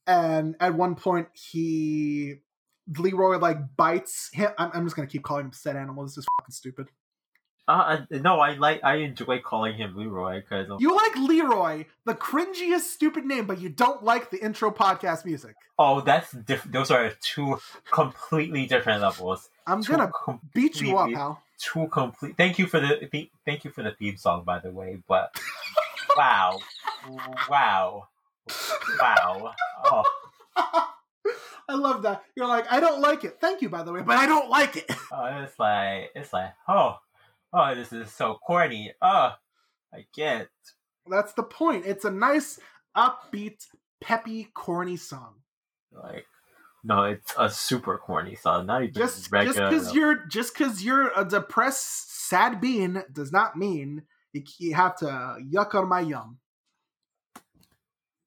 And 0.06 0.56
at 0.60 0.76
one 0.76 0.96
point 0.96 1.28
he 1.34 2.36
Leroy 2.98 3.38
like 3.38 3.78
bites 3.78 4.30
him. 4.34 4.52
I'm, 4.58 4.72
I'm 4.74 4.86
just 4.86 4.96
gonna 4.96 5.08
keep 5.08 5.24
calling 5.24 5.46
him 5.46 5.54
set 5.54 5.76
animal. 5.76 6.04
This 6.04 6.18
is 6.18 6.26
fucking 6.40 6.52
stupid. 6.52 6.90
Uh, 7.70 8.02
no, 8.10 8.40
I 8.40 8.56
like 8.56 8.84
I 8.84 8.96
enjoy 8.96 9.40
calling 9.42 9.76
him 9.76 9.96
Leroy 9.96 10.42
because 10.42 10.68
You 10.80 10.96
like 10.96 11.16
Leroy, 11.16 11.86
the 12.04 12.16
cringiest 12.16 12.88
stupid 12.96 13.26
name, 13.26 13.46
but 13.46 13.62
you 13.62 13.70
don't 13.70 14.04
like 14.04 14.32
the 14.32 14.44
intro 14.44 14.72
podcast 14.72 15.24
music. 15.24 15.56
oh, 15.78 16.02
that's 16.02 16.32
different. 16.32 16.74
Those 16.74 16.90
are 16.90 17.12
two 17.22 17.60
completely 17.92 18.66
different 18.66 19.04
levels. 19.04 19.50
I'm 19.68 19.84
Two 19.84 19.92
gonna 19.98 20.12
beat 20.52 20.82
you 20.82 20.98
up, 20.98 21.12
pal. 21.12 21.44
Two 21.60 21.88
complete. 21.90 22.36
Thank 22.38 22.58
you 22.58 22.66
for 22.66 22.80
the 22.80 23.08
the- 23.12 23.30
thank 23.46 23.64
you 23.64 23.70
for 23.70 23.84
the 23.84 23.92
theme 23.92 24.18
song, 24.18 24.44
by 24.44 24.58
the 24.58 24.72
way. 24.72 24.98
But 25.08 25.40
wow, 26.18 26.58
wow, 27.48 28.08
wow. 29.00 29.54
Oh, 29.86 30.04
I 31.70 31.76
love 31.76 32.02
that. 32.02 32.24
You're 32.36 32.48
like, 32.48 32.66
I 32.72 32.80
don't 32.80 33.00
like 33.00 33.24
it. 33.26 33.38
Thank 33.40 33.62
you, 33.62 33.70
by 33.70 33.84
the 33.84 33.94
way, 33.94 34.02
but 34.02 34.18
I 34.18 34.26
don't 34.26 34.50
like 34.50 34.76
it. 34.76 34.90
oh, 35.12 35.44
it's 35.44 35.60
like 35.60 36.10
it's 36.16 36.34
like 36.34 36.54
oh, 36.68 36.98
oh, 37.54 37.76
this 37.76 37.92
is 37.94 38.12
so 38.12 38.38
corny. 38.46 38.94
Oh, 39.02 39.34
I 39.94 40.06
get. 40.14 40.50
That's 41.10 41.34
the 41.34 41.44
point. 41.44 41.86
It's 41.86 42.06
a 42.06 42.12
nice, 42.12 42.60
upbeat, 42.96 43.66
peppy, 44.02 44.50
corny 44.54 44.98
song. 44.98 45.36
Like, 45.92 46.26
no, 46.84 47.04
it's 47.04 47.34
a 47.38 47.50
super 47.50 47.98
corny 47.98 48.36
song. 48.36 48.68
Not 48.68 48.84
even 48.84 48.94
just 48.94 49.32
just 49.32 49.58
because 49.58 49.94
you're 49.94 50.26
just 50.28 50.54
because 50.54 50.84
you're 50.84 51.12
a 51.16 51.26
depressed 51.26 52.28
sad 52.28 52.62
bean 52.62 53.04
does 53.12 53.32
not 53.32 53.58
mean 53.58 54.04
you, 54.34 54.44
you 54.60 54.76
have 54.76 54.96
to 54.98 55.38
yuck 55.52 55.74
on 55.74 55.90
my 55.90 56.02
yum 56.02 56.38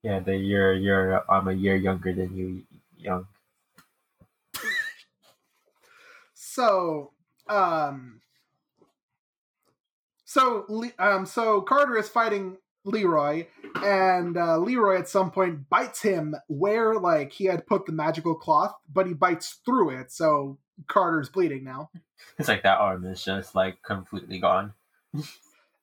yeah, 0.02 0.18
the 0.18 0.36
you're 0.36 0.74
you're 0.74 1.30
I'm 1.30 1.48
a 1.48 1.52
year 1.52 1.76
younger 1.76 2.12
than 2.12 2.34
you, 2.36 2.62
young. 2.96 3.26
so 6.34 7.12
um 7.48 8.20
so 10.32 10.64
um 10.98 11.26
so 11.26 11.60
carter 11.60 11.96
is 11.98 12.08
fighting 12.08 12.56
leroy 12.84 13.46
and 13.76 14.36
uh, 14.36 14.56
leroy 14.56 14.98
at 14.98 15.08
some 15.08 15.30
point 15.30 15.68
bites 15.68 16.00
him 16.02 16.34
where 16.48 16.94
like 16.94 17.30
he 17.32 17.44
had 17.44 17.66
put 17.66 17.84
the 17.86 17.92
magical 17.92 18.34
cloth 18.34 18.74
but 18.92 19.06
he 19.06 19.12
bites 19.12 19.60
through 19.64 19.90
it 19.90 20.10
so 20.10 20.58
carter's 20.88 21.28
bleeding 21.28 21.62
now 21.62 21.90
It's 22.38 22.48
like 22.48 22.62
that 22.62 22.78
arm 22.78 23.04
is 23.04 23.22
just 23.22 23.54
like 23.54 23.82
completely 23.82 24.38
gone. 24.40 24.72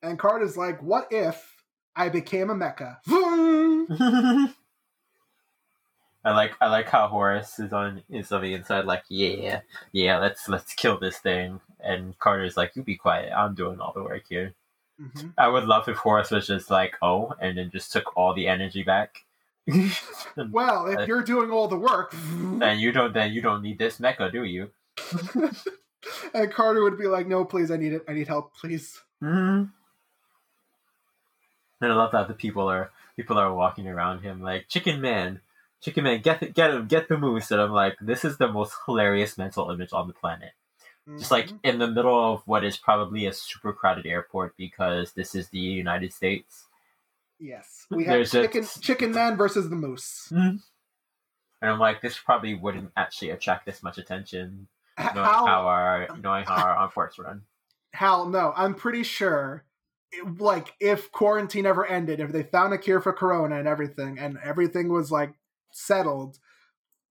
and 0.02 0.18
carter's 0.18 0.56
like 0.56 0.82
what 0.82 1.06
if 1.10 1.54
i 1.94 2.08
became 2.08 2.50
a 2.50 2.54
mecha! 2.54 2.96
I 6.24 6.32
like 6.32 6.52
I 6.60 6.68
like 6.68 6.88
how 6.88 7.08
Horus 7.08 7.58
is 7.58 7.72
on 7.72 8.02
is 8.10 8.30
on 8.32 8.42
the 8.42 8.52
inside 8.54 8.84
like 8.84 9.04
yeah 9.08 9.60
yeah 9.92 10.18
let's 10.18 10.48
let's 10.48 10.74
kill 10.74 10.98
this 10.98 11.16
thing 11.18 11.60
and 11.80 12.18
Carter's 12.18 12.56
like 12.56 12.76
you 12.76 12.82
be 12.82 12.96
quiet 12.96 13.32
I'm 13.34 13.54
doing 13.54 13.80
all 13.80 13.92
the 13.94 14.02
work 14.02 14.24
here 14.28 14.54
Mhm. 15.00 15.32
I 15.38 15.48
would 15.48 15.64
love 15.64 15.88
if 15.88 15.96
Horus 15.96 16.30
was 16.30 16.46
just 16.46 16.68
like, 16.70 16.94
oh, 17.00 17.32
and 17.40 17.56
then 17.56 17.70
just 17.70 17.90
took 17.90 18.14
all 18.18 18.34
the 18.34 18.46
energy 18.46 18.82
back. 18.82 19.24
Well, 20.36 20.88
if 20.88 20.98
Uh, 20.98 21.04
you're 21.08 21.22
doing 21.22 21.50
all 21.50 21.68
the 21.68 21.78
work, 21.78 22.12
then 22.12 22.78
you 22.78 22.92
don't 22.92 23.14
then 23.14 23.32
you 23.32 23.40
don't 23.40 23.62
need 23.62 23.78
this 23.78 23.98
mecha, 23.98 24.30
do 24.30 24.44
you? 24.44 24.70
and 26.34 26.52
Carter 26.52 26.82
would 26.82 26.98
be 26.98 27.06
like, 27.06 27.26
"No, 27.26 27.44
please, 27.46 27.70
I 27.70 27.76
need 27.78 27.94
it. 27.94 28.04
I 28.06 28.12
need 28.12 28.28
help, 28.28 28.54
please." 28.54 29.00
Mm-hmm. 29.22 29.64
And 31.82 31.92
I 31.92 31.94
love 31.94 32.12
that 32.12 32.28
the 32.28 32.34
people 32.34 32.68
are 32.70 32.90
people 33.16 33.38
are 33.38 33.52
walking 33.54 33.88
around 33.88 34.20
him 34.20 34.42
like 34.42 34.68
Chicken 34.68 35.00
Man, 35.00 35.40
Chicken 35.80 36.04
Man, 36.04 36.20
get 36.20 36.40
the, 36.40 36.46
get 36.46 36.70
him, 36.70 36.86
get 36.86 37.08
the 37.08 37.16
moose. 37.18 37.50
And 37.50 37.60
I'm 37.60 37.70
like, 37.72 37.96
this 38.00 38.24
is 38.24 38.36
the 38.38 38.48
most 38.48 38.74
hilarious 38.86 39.38
mental 39.38 39.70
image 39.70 39.92
on 39.92 40.06
the 40.08 40.14
planet. 40.14 40.52
Just 41.18 41.30
like 41.30 41.48
Mhm. 41.48 41.60
in 41.64 41.78
the 41.78 41.88
middle 41.88 42.34
of 42.34 42.42
what 42.46 42.62
is 42.64 42.76
probably 42.76 43.26
a 43.26 43.32
super 43.32 43.72
crowded 43.72 44.06
airport 44.06 44.56
because 44.56 45.12
this 45.14 45.34
is 45.34 45.48
the 45.48 45.58
United 45.58 46.12
States. 46.12 46.66
yes, 47.38 47.86
we 47.90 48.04
have 48.04 48.12
There's 48.12 48.34
a- 48.34 48.42
chicken 48.42 48.64
Chicken 48.82 49.12
Man 49.12 49.36
versus 49.36 49.70
the 49.70 49.76
Moose. 49.76 50.30
And 50.30 50.60
I'm 51.62 51.78
like, 51.78 52.00
this 52.02 52.18
probably 52.18 52.54
wouldn't 52.54 52.92
actually 52.96 53.30
attract 53.30 53.64
this 53.66 53.82
much 53.82 53.98
attention, 53.98 54.68
knowing 54.98 55.14
how 55.16 55.46
How? 55.46 55.66
our 55.66 56.08
knowing 56.22 56.44
how 56.44 56.56
our 56.62 56.82
airports 56.82 57.18
run. 57.18 57.42
Hal, 57.94 58.26
no, 58.26 58.52
I'm 58.56 58.74
pretty 58.74 59.02
sure. 59.02 59.64
it- 60.12 60.38
Like, 60.40 60.74
if 60.80 61.10
quarantine 61.12 61.66
ever 61.66 61.86
ended, 61.86 62.20
if 62.20 62.30
they 62.32 62.42
found 62.42 62.72
a 62.74 62.78
cure 62.78 63.00
for 63.00 63.12
Corona 63.12 63.58
and 63.58 63.66
everything, 63.68 64.18
and 64.18 64.38
everything 64.44 64.88
was 64.90 65.10
like 65.10 65.32
settled, 65.70 66.38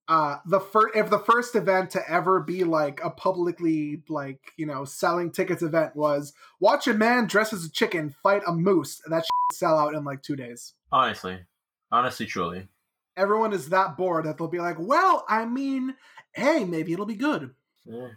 uh, 0.08 0.38
the 0.46 0.60
first 0.60 0.96
if 0.96 1.10
the 1.10 1.20
first 1.20 1.56
event 1.56 1.92
to 1.92 2.02
ever 2.12 2.40
be 2.40 2.64
like 2.64 3.00
a 3.04 3.12
publicly 3.12 4.02
like 4.10 4.40
you 4.58 4.66
know 4.66 4.84
selling 4.86 5.32
tickets 5.32 5.62
event 5.62 5.96
was 5.96 6.34
watch 6.60 6.88
a 6.88 6.94
man 6.94 7.28
dressed 7.28 7.54
as 7.54 7.64
a 7.64 7.72
chicken 7.72 8.16
fight 8.24 8.42
a 8.48 8.52
moose, 8.52 9.02
that 9.08 9.24
shit 9.24 9.30
would 9.52 9.56
sell 9.58 9.78
out 9.78 9.94
in 9.94 10.04
like 10.04 10.24
two 10.24 10.36
days. 10.36 10.74
Honestly, 10.92 11.40
honestly, 11.92 12.26
truly. 12.26 12.68
Everyone 13.16 13.54
is 13.54 13.70
that 13.70 13.98
bored 13.98 14.26
that 14.26 14.38
they'll 14.38 14.48
be 14.48 14.60
like, 14.60 14.78
well, 14.80 15.26
I 15.28 15.46
mean, 15.46 15.96
hey, 16.34 16.64
maybe 16.64 16.94
it'll 16.94 17.06
be 17.06 17.16
good. 17.16 17.54
Yeah. 17.86 18.08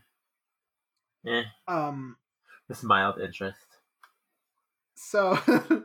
Yeah. 1.25 1.43
Um, 1.69 2.17
This 2.69 2.83
mild 2.83 3.21
interest. 3.21 3.59
so 4.95 5.39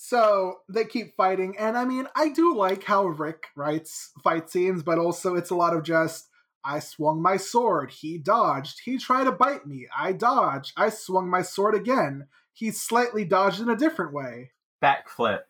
so 0.00 0.60
they 0.68 0.84
keep 0.84 1.16
fighting 1.16 1.56
and 1.58 1.76
i 1.76 1.84
mean 1.84 2.06
i 2.14 2.28
do 2.28 2.54
like 2.54 2.84
how 2.84 3.04
rick 3.04 3.46
writes 3.56 4.12
fight 4.22 4.48
scenes 4.48 4.80
but 4.80 4.96
also 4.96 5.34
it's 5.34 5.50
a 5.50 5.54
lot 5.56 5.74
of 5.74 5.82
just 5.82 6.28
i 6.64 6.78
swung 6.78 7.20
my 7.20 7.36
sword 7.36 7.90
he 7.90 8.16
dodged 8.16 8.80
he 8.84 8.96
tried 8.96 9.24
to 9.24 9.32
bite 9.32 9.66
me 9.66 9.88
i 9.96 10.12
dodged 10.12 10.72
i 10.76 10.88
swung 10.88 11.28
my 11.28 11.42
sword 11.42 11.74
again 11.74 12.28
he 12.52 12.70
slightly 12.70 13.24
dodged 13.24 13.60
in 13.60 13.68
a 13.68 13.76
different 13.76 14.12
way 14.12 14.52
Backflip. 14.80 15.40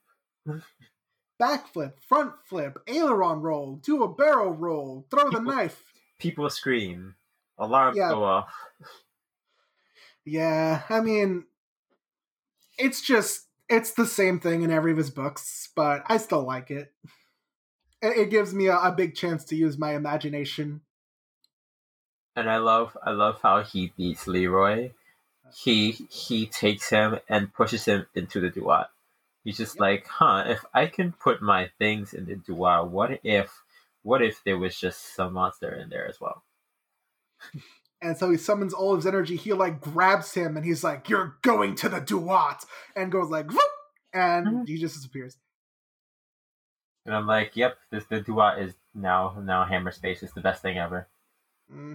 backflip 1.38 1.92
front 2.08 2.32
flip 2.48 2.78
aileron 2.88 3.40
roll 3.42 3.76
do 3.76 4.02
a 4.02 4.08
barrel 4.14 4.52
roll 4.54 5.06
throw 5.10 5.30
the 5.30 5.40
knife 5.40 5.82
People 6.18 6.48
scream. 6.50 7.14
Alarms 7.58 7.96
Yeah. 7.98 8.08
go 8.08 8.24
off. 8.24 8.48
yeah 10.24 10.82
i 10.88 11.00
mean 11.00 11.44
it's 12.78 13.02
just 13.02 13.44
it's 13.68 13.92
the 13.92 14.06
same 14.06 14.40
thing 14.40 14.62
in 14.62 14.70
every 14.70 14.92
of 14.92 14.98
his 14.98 15.10
books 15.10 15.68
but 15.76 16.02
i 16.06 16.16
still 16.16 16.42
like 16.42 16.70
it 16.70 16.92
it, 18.02 18.16
it 18.18 18.30
gives 18.30 18.54
me 18.54 18.66
a, 18.66 18.76
a 18.78 18.92
big 18.92 19.14
chance 19.14 19.44
to 19.44 19.56
use 19.56 19.78
my 19.78 19.94
imagination 19.94 20.82
And 22.34 22.48
I 22.48 22.56
love 22.56 22.96
I 23.02 23.10
love 23.10 23.42
how 23.42 23.62
he 23.62 23.88
beats 23.88 24.26
Leroy. 24.26 24.92
He 25.54 25.92
he 25.92 26.46
takes 26.46 26.90
him 26.90 27.20
and 27.28 27.52
pushes 27.54 27.86
him 27.86 28.06
into 28.14 28.40
the 28.40 28.50
duat. 28.50 28.90
He's 29.44 29.58
just 29.58 29.78
Yep. 29.78 29.80
like, 29.80 30.06
huh, 30.06 30.44
if 30.48 30.64
I 30.74 30.86
can 30.86 31.12
put 31.12 31.42
my 31.42 31.68
things 31.78 32.14
in 32.14 32.26
the 32.26 32.36
duat, 32.36 32.88
what 32.90 33.20
if 33.24 33.64
what 34.02 34.22
if 34.22 34.44
there 34.44 34.58
was 34.58 34.78
just 34.80 35.14
some 35.14 35.34
monster 35.34 35.74
in 35.74 35.90
there 35.90 36.08
as 36.08 36.20
well? 36.20 36.44
and 38.00 38.16
so 38.16 38.30
he 38.30 38.36
summons 38.36 38.72
all 38.72 38.92
of 38.92 38.98
his 38.98 39.06
energy 39.06 39.36
he 39.36 39.52
like 39.52 39.80
grabs 39.80 40.34
him 40.34 40.56
and 40.56 40.64
he's 40.64 40.84
like 40.84 41.08
you're 41.08 41.36
going 41.42 41.74
to 41.74 41.88
the 41.88 42.00
duat 42.00 42.64
and 42.96 43.12
goes 43.12 43.30
like 43.30 43.50
Whoop! 43.50 43.60
and 44.12 44.46
Mhm. 44.46 44.68
he 44.68 44.78
just 44.78 44.94
disappears 44.94 45.36
And 47.06 47.14
I'm 47.14 47.26
like, 47.26 47.56
yep, 47.56 47.78
this 47.90 48.04
the 48.04 48.20
duat 48.20 48.58
is 48.60 48.74
now 48.94 49.36
now 49.42 49.64
hammer 49.64 49.90
space 49.90 50.22
is 50.22 50.32
the 50.32 50.40
best 50.40 50.62
thing 50.62 50.78
ever. 50.78 51.08
hmm 51.70 51.94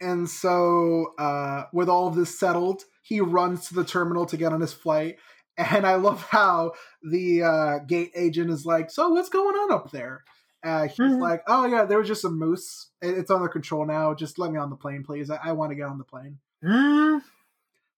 And 0.00 0.28
so, 0.28 1.14
uh, 1.18 1.64
with 1.72 1.88
all 1.88 2.08
of 2.08 2.16
this 2.16 2.38
settled, 2.38 2.82
he 3.02 3.20
runs 3.20 3.68
to 3.68 3.74
the 3.74 3.84
terminal 3.84 4.26
to 4.26 4.36
get 4.36 4.52
on 4.52 4.60
his 4.60 4.72
flight. 4.72 5.18
And 5.58 5.86
I 5.86 5.96
love 5.96 6.22
how 6.30 6.72
the 7.02 7.42
uh, 7.42 7.78
gate 7.80 8.10
agent 8.16 8.50
is 8.50 8.64
like, 8.64 8.90
"So 8.90 9.10
what's 9.10 9.28
going 9.28 9.54
on 9.54 9.70
up 9.70 9.90
there?" 9.90 10.24
Uh, 10.64 10.86
he's 10.86 10.98
Mhm. 10.98 11.20
like, 11.20 11.42
"Oh 11.46 11.66
yeah, 11.66 11.84
there 11.84 11.98
was 11.98 12.06
just 12.08 12.24
a 12.24 12.30
moose. 12.30 12.90
It- 13.00 13.18
It's 13.18 13.30
under 13.30 13.48
control 13.48 13.84
now. 13.84 14.14
Just 14.14 14.38
let 14.38 14.52
me 14.52 14.58
on 14.58 14.70
the 14.70 14.76
plane, 14.76 15.02
please. 15.04 15.28
I, 15.30 15.36
I 15.36 15.52
want 15.52 15.70
to 15.70 15.76
get 15.76 15.88
on 15.88 15.98
the 15.98 16.04
plane." 16.04 16.38
Mm. 16.62 17.22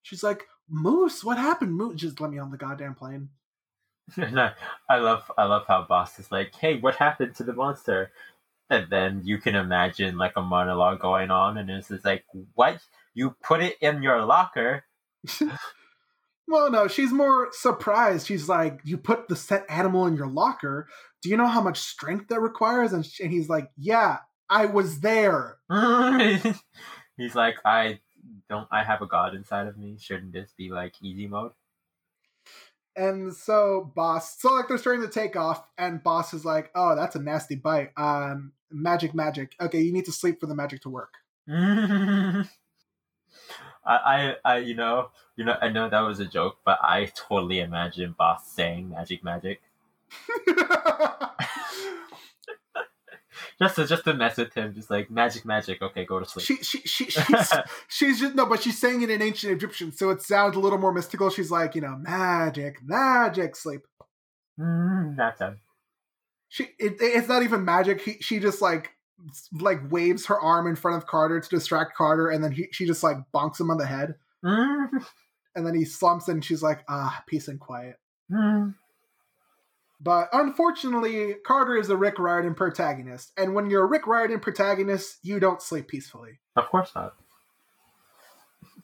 She's 0.03 0.23
like, 0.23 0.47
"Moose? 0.69 1.23
What 1.25 1.39
happened? 1.39 1.75
Moose? 1.75 2.01
Just 2.01 2.21
let 2.21 2.31
me 2.31 2.39
on 2.39 2.51
the 2.51 2.57
goddamn 2.57 2.95
plane." 2.95 3.29
I, 4.19 4.53
I 4.89 4.99
love 4.99 5.31
I 5.39 5.45
love 5.45 5.67
how 5.67 5.83
Bast 5.89 6.19
is 6.19 6.31
like, 6.33 6.55
hey, 6.55 6.79
what 6.79 6.97
happened 6.97 7.35
to 7.37 7.45
the 7.45 7.53
monster? 7.55 8.13
And 8.71 8.89
then 8.91 9.23
you 9.25 9.39
can 9.39 9.55
imagine 9.55 10.17
like 10.17 10.33
a 10.37 10.43
monologue 10.43 11.01
going 11.01 11.31
on, 11.31 11.59
and 11.59 11.69
it's 11.71 11.89
just 11.89 12.05
like, 12.05 12.25
what? 12.55 12.81
You 13.15 13.37
put 13.43 13.63
it 13.63 13.77
in 13.81 14.03
your 14.03 14.25
locker? 14.25 14.85
Well, 16.47 16.71
no, 16.71 16.89
she's 16.89 17.13
more 17.13 17.49
surprised. 17.53 18.27
She's 18.27 18.49
like, 18.49 18.81
"You 18.85 18.99
put 18.99 19.29
the 19.29 19.37
set 19.37 19.65
animal 19.69 20.07
in 20.07 20.15
your 20.15 20.27
locker. 20.27 20.89
Do 21.23 21.29
you 21.31 21.37
know 21.37 21.47
how 21.47 21.63
much 21.63 21.79
strength 21.79 22.29
that 22.29 22.41
requires?" 22.41 22.93
And, 22.93 23.05
sh- 23.05 23.21
and 23.21 23.33
he's 23.33 23.49
like, 23.49 23.71
"Yeah, 23.77 24.19
I 24.51 24.67
was 24.67 25.01
there." 25.01 25.59
He's 27.17 27.35
like, 27.37 27.57
I 27.65 28.01
don't. 28.49 28.69
I 28.71 28.83
have 28.83 29.03
a 29.03 29.07
god 29.07 29.35
inside 29.35 29.67
of 29.69 29.79
me. 29.79 29.97
Shouldn't 29.99 30.33
this 30.33 30.53
be 30.57 30.71
like 30.71 30.95
easy 31.03 31.27
mode? 31.27 31.53
And 32.97 33.35
so 33.35 33.93
Bast, 33.97 34.41
so 34.41 34.53
like 34.55 34.69
they're 34.69 34.79
starting 34.79 35.03
to 35.03 35.09
take 35.09 35.37
off, 35.37 35.67
and 35.79 36.03
Bast 36.03 36.35
is 36.35 36.45
like, 36.45 36.71
"Oh, 36.75 36.95
that's 36.95 37.17
a 37.17 37.23
nasty 37.23 37.57
bite. 37.57 37.91
Um, 37.97 38.53
magic, 38.71 39.15
magic. 39.15 39.55
Okay, 39.61 39.81
you 39.81 39.93
need 39.93 40.05
to 40.07 40.13
sleep 40.13 40.41
for 40.41 40.47
the 40.47 40.55
magic 40.55 40.83
to 40.83 40.91
work." 40.91 41.15
I, 43.87 43.97
I, 43.97 44.37
I, 44.45 44.59
you 44.59 44.75
know, 44.75 45.11
you 45.37 45.45
know, 45.45 45.57
I 45.61 45.69
know 45.69 45.89
that 45.89 46.01
was 46.01 46.21
a 46.21 46.25
joke, 46.25 46.59
but 46.65 46.79
I 46.83 47.13
totally 47.15 47.61
imagine 47.61 48.15
Bast 48.19 48.55
saying 48.55 48.91
magic, 48.91 49.23
magic, 49.23 49.61
just 53.61 53.77
to 53.77 53.87
just 53.87 54.05
to 54.05 54.15
mess 54.15 54.37
with 54.37 54.55
him, 54.55 54.75
just 54.75 54.91
like 54.91 55.11
magic, 55.11 55.45
magic. 55.45 55.83
Okay, 55.83 56.05
go 56.05 56.19
to 56.19 56.25
sleep. 56.27 56.47
she, 56.47 56.57
she, 56.57 56.79
she, 56.81 57.11
she's, 57.11 57.53
she's 57.89 58.21
just 58.21 58.35
no, 58.35 58.47
but 58.47 58.63
she's 58.63 58.79
saying 58.79 59.03
it 59.03 59.11
in 59.11 59.23
ancient 59.23 59.53
Egyptian, 59.53 59.93
so 59.93 60.11
it 60.11 60.23
sounds 60.23 60.57
a 60.57 60.61
little 60.61 60.79
more 60.79 60.93
mystical. 60.93 61.31
She's 61.31 61.51
like, 61.51 61.75
you 61.75 61.81
know, 61.81 61.97
magic, 61.97 62.79
magic, 62.83 63.57
sleep. 63.57 63.83
Mm, 64.59 65.17
time. 65.39 65.59
She, 66.49 66.65
it, 66.79 66.97
it's 67.01 67.29
not 67.29 67.43
even 67.43 67.65
magic. 67.65 68.01
He, 68.01 68.19
she 68.21 68.39
just 68.39 68.63
like, 68.63 68.93
like 69.59 69.91
waves 69.91 70.27
her 70.27 70.41
arm 70.41 70.67
in 70.67 70.77
front 70.77 70.97
of 70.97 71.07
Carter 71.07 71.41
to 71.41 71.49
distract 71.49 71.97
Carter, 71.97 72.29
and 72.31 72.43
then 72.43 72.53
he, 72.53 72.69
she 72.73 72.87
just 72.87 73.03
like 73.03 73.17
bonks 73.35 73.61
him 73.61 73.71
on 73.71 73.79
the 73.79 73.87
head, 73.87 74.15
Mm, 74.45 75.05
and 75.55 75.67
then 75.67 75.75
he 75.75 75.85
slumps, 75.85 76.29
and 76.29 76.45
she's 76.45 76.63
like, 76.63 76.85
ah, 76.89 77.23
peace 77.27 77.49
and 77.49 77.59
quiet. 77.61 77.99
mm. 78.31 78.75
But 80.01 80.29
unfortunately, 80.33 81.35
Carter 81.47 81.77
is 81.77 81.89
a 81.89 81.97
Rick 81.97 82.19
Riordan 82.19 82.55
protagonist, 82.55 83.33
and 83.39 83.55
when 83.55 83.71
you're 83.71 83.85
a 83.85 83.87
Rick 83.87 84.07
Riordan 84.07 84.41
protagonist, 84.41 85.19
you 85.23 85.41
don't 85.41 85.63
sleep 85.63 85.89
peacefully. 85.89 86.41
Of 86.57 86.69
course 86.69 86.93
not. 86.95 87.15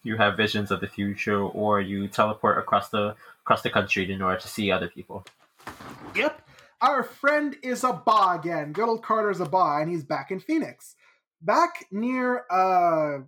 You 0.02 0.16
have 0.16 0.36
visions 0.38 0.70
of 0.70 0.80
the 0.80 0.86
future, 0.86 1.42
or 1.42 1.80
you 1.80 2.08
teleport 2.08 2.56
across 2.56 2.88
the 2.88 3.14
across 3.42 3.60
the 3.60 3.68
country 3.70 4.10
in 4.10 4.22
order 4.22 4.40
to 4.40 4.48
see 4.48 4.70
other 4.70 4.88
people. 4.88 5.26
Yep. 6.14 6.40
Our 6.82 7.02
friend 7.02 7.56
is 7.62 7.84
a 7.84 7.92
Ba 7.92 8.38
again. 8.40 8.72
Good 8.72 8.88
old 8.88 9.02
Carter's 9.02 9.40
a 9.40 9.44
Ba, 9.44 9.78
and 9.80 9.90
he's 9.90 10.04
back 10.04 10.30
in 10.30 10.40
Phoenix. 10.40 10.94
Back 11.42 11.84
near 11.90 12.44
uh 12.50 13.24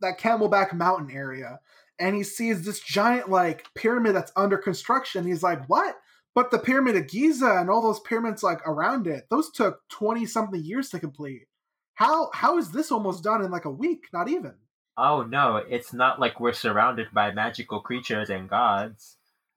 that 0.00 0.18
Camelback 0.18 0.72
Mountain 0.72 1.10
area. 1.14 1.60
And 1.98 2.16
he 2.16 2.24
sees 2.24 2.64
this 2.64 2.80
giant 2.80 3.30
like 3.30 3.66
pyramid 3.74 4.14
that's 4.14 4.32
under 4.36 4.58
construction. 4.58 5.26
He's 5.26 5.42
like, 5.42 5.68
what? 5.68 5.96
But 6.34 6.50
the 6.50 6.58
pyramid 6.58 6.96
of 6.96 7.06
Giza 7.06 7.58
and 7.58 7.70
all 7.70 7.80
those 7.80 8.00
pyramids 8.00 8.42
like 8.42 8.66
around 8.66 9.06
it, 9.06 9.26
those 9.30 9.50
took 9.52 9.80
20 9.90 10.26
something 10.26 10.62
years 10.62 10.88
to 10.90 10.98
complete. 10.98 11.46
How 11.94 12.30
how 12.34 12.58
is 12.58 12.72
this 12.72 12.90
almost 12.90 13.22
done 13.22 13.42
in 13.42 13.50
like 13.50 13.64
a 13.64 13.70
week? 13.70 14.06
Not 14.12 14.28
even. 14.28 14.54
Oh 14.96 15.22
no, 15.22 15.56
it's 15.56 15.92
not 15.92 16.20
like 16.20 16.40
we're 16.40 16.52
surrounded 16.52 17.08
by 17.12 17.32
magical 17.32 17.80
creatures 17.80 18.30
and 18.30 18.48
gods. 18.48 19.16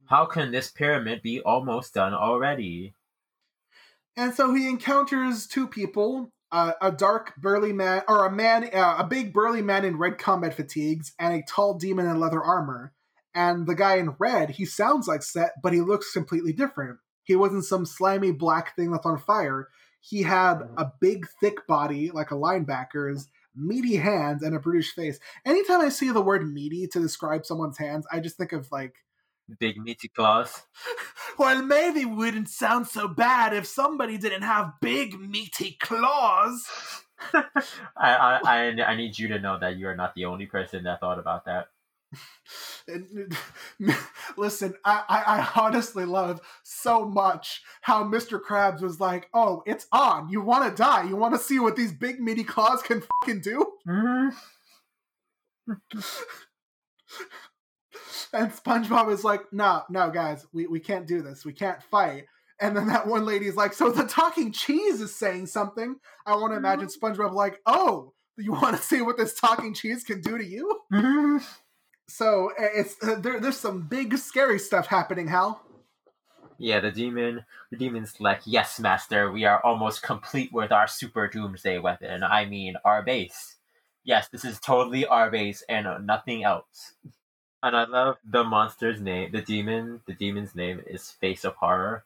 How 0.10 0.26
can 0.26 0.52
this 0.52 0.72
pyramid 0.72 1.22
be 1.22 1.42
almost 1.42 1.94
done 1.94 2.14
already? 2.14 2.94
And 4.16 4.34
so 4.34 4.54
he 4.54 4.68
encounters 4.68 5.48
two 5.48 5.68
people, 5.68 6.32
uh, 6.52 6.74
a 6.82 6.92
dark 6.92 7.36
burly 7.36 7.74
man, 7.74 8.04
or 8.08 8.26
a 8.26 8.32
man, 8.32 8.70
uh, 8.74 8.96
a 9.00 9.04
big 9.04 9.34
burly 9.34 9.62
man 9.62 9.86
in 9.86 9.98
red 9.98 10.18
combat 10.18 10.56
fatigues, 10.56 11.14
and 11.20 11.34
a 11.34 11.44
tall 11.48 11.74
demon 11.76 12.08
in 12.08 12.20
leather 12.20 12.42
armor. 12.42 12.94
And 13.36 13.68
the 13.68 13.76
guy 13.76 13.98
in 13.98 14.16
red, 14.18 14.52
he 14.52 14.66
sounds 14.66 15.08
like 15.08 15.22
Set, 15.22 15.52
but 15.62 15.74
he 15.74 15.82
looks 15.82 16.12
completely 16.12 16.54
different. 16.54 16.98
He 17.24 17.36
wasn't 17.36 17.66
some 17.66 17.86
slimy 17.86 18.32
black 18.32 18.76
thing 18.76 18.92
that's 18.92 19.06
on 19.06 19.20
fire. 19.20 19.68
He 20.00 20.24
had 20.24 20.62
a 20.78 20.92
big, 21.02 21.28
thick 21.42 21.68
body 21.68 22.10
like 22.12 22.32
a 22.32 22.36
linebacker's, 22.36 23.28
meaty 23.54 23.98
hands, 23.98 24.42
and 24.42 24.56
a 24.56 24.60
brutish 24.60 24.94
face. 24.94 25.20
Anytime 25.46 25.82
I 25.82 25.90
see 25.90 26.12
the 26.12 26.22
word 26.22 26.52
meaty 26.52 26.88
to 26.88 27.00
describe 27.00 27.46
someone's 27.46 27.78
hands, 27.78 28.08
I 28.12 28.22
just 28.22 28.38
think 28.38 28.54
of 28.54 28.72
like, 28.72 28.96
Big 29.60 29.78
meaty 29.78 30.10
claws. 30.10 30.64
well, 31.38 31.62
maybe 31.64 32.02
it 32.02 32.10
wouldn't 32.10 32.50
sound 32.50 32.88
so 32.88 33.08
bad 33.08 33.54
if 33.54 33.66
somebody 33.66 34.18
didn't 34.18 34.42
have 34.42 34.74
big, 34.82 35.20
meaty 35.20 35.78
claws. 35.80 36.68
I, 37.34 37.44
I 37.98 38.40
I 38.44 38.84
I 38.84 38.96
need 38.96 39.18
you 39.18 39.28
to 39.30 39.40
know 39.40 39.58
that 39.60 39.78
you 39.78 39.88
are 39.88 39.96
not 39.96 40.14
the 40.16 40.26
only 40.26 40.46
person 40.46 40.84
that 40.84 41.00
thought 41.00 41.18
about 41.18 41.46
that. 41.46 41.68
Listen, 44.38 44.76
I, 44.86 45.04
I, 45.10 45.24
I 45.40 45.50
honestly 45.56 46.06
love 46.06 46.42
so 46.64 47.06
much 47.06 47.62
how 47.82 48.04
Mr. 48.04 48.40
Krabs 48.42 48.82
was 48.82 49.00
like, 49.00 49.30
"Oh, 49.34 49.64
it's 49.66 49.88
on. 49.92 50.30
You 50.30 50.42
want 50.42 50.70
to 50.70 50.84
die? 50.84 51.04
You 51.04 51.16
want 51.16 51.34
to 51.34 51.40
see 51.40 51.60
what 51.60 51.76
these 51.76 51.92
big 51.92 52.20
meaty 52.20 52.44
claws 52.44 52.82
can 52.82 53.02
fucking 53.24 53.42
do?" 53.42 53.74
Mm-hmm. 53.88 54.30
And 58.34 58.52
SpongeBob 58.52 59.12
is 59.12 59.24
like, 59.24 59.42
"No, 59.52 59.84
no, 59.90 60.10
guys, 60.10 60.46
we, 60.54 60.68
we 60.68 60.80
can't 60.80 61.08
do 61.08 61.22
this. 61.22 61.46
We 61.46 61.54
can't 61.54 61.82
fight." 61.84 62.26
And 62.60 62.76
then 62.76 62.88
that 62.88 63.08
one 63.08 63.26
lady's 63.26 63.56
like, 63.56 63.74
"So 63.74 63.92
the 63.92 64.06
talking 64.06 64.52
cheese 64.52 65.02
is 65.02 65.16
saying 65.16 65.48
something." 65.48 65.96
I 66.26 66.36
want 66.36 66.54
to 66.54 66.58
imagine 66.58 66.88
SpongeBob 66.88 67.34
like, 67.34 67.60
"Oh, 67.66 68.14
you 68.38 68.52
want 68.62 68.76
to 68.76 68.82
see 68.82 69.02
what 69.02 69.18
this 69.18 69.40
talking 69.40 69.74
cheese 69.74 70.04
can 70.04 70.22
do 70.22 70.38
to 70.38 70.46
you?" 70.46 70.82
So 72.10 72.52
uh, 72.60 72.68
it's 72.76 72.96
uh, 73.04 73.16
there, 73.16 73.40
there's 73.40 73.58
some 73.58 73.88
big 73.88 74.18
scary 74.18 74.60
stuff 74.60 74.88
happening, 74.88 75.28
Hal. 75.28 75.62
Yeah, 76.58 76.80
the 76.80 76.92
demon. 76.92 77.46
The 77.70 77.78
demon's 77.78 78.20
like, 78.20 78.42
yes, 78.46 78.80
master. 78.80 79.32
We 79.32 79.46
are 79.46 79.64
almost 79.64 80.02
complete 80.02 80.52
with 80.52 80.72
our 80.72 80.88
super 80.88 81.28
doomsday 81.28 81.78
weapon. 81.78 82.24
I 82.24 82.46
mean, 82.46 82.76
our 82.84 83.04
base. 83.04 83.58
Yes, 84.04 84.30
this 84.30 84.44
is 84.44 84.60
totally 84.60 85.06
our 85.06 85.30
base 85.30 85.64
and 85.70 86.08
nothing 86.08 86.44
else. 86.44 86.94
And 87.64 87.76
I 87.76 87.86
love 87.86 88.18
the 88.24 88.44
monster's 88.44 89.02
name. 89.02 89.32
The 89.32 89.42
demon. 89.42 90.02
The 90.06 90.14
demon's 90.14 90.56
name 90.56 90.82
is 90.86 91.12
Face 91.12 91.44
of 91.44 91.56
Horror. 91.56 92.04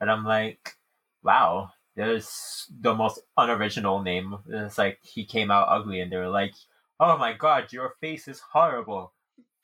And 0.00 0.10
I'm 0.10 0.24
like, 0.24 0.76
wow, 1.22 1.70
there's 1.94 2.66
the 2.80 2.94
most 2.94 3.20
unoriginal 3.36 4.02
name. 4.02 4.36
It's 4.48 4.78
like 4.78 4.98
he 5.02 5.24
came 5.24 5.50
out 5.50 5.68
ugly, 5.68 6.00
and 6.00 6.10
they 6.10 6.16
were 6.16 6.28
like, 6.28 6.54
oh 7.00 7.16
my 7.16 7.32
god, 7.32 7.72
your 7.72 7.94
face 8.00 8.28
is 8.28 8.40
horrible. 8.40 9.12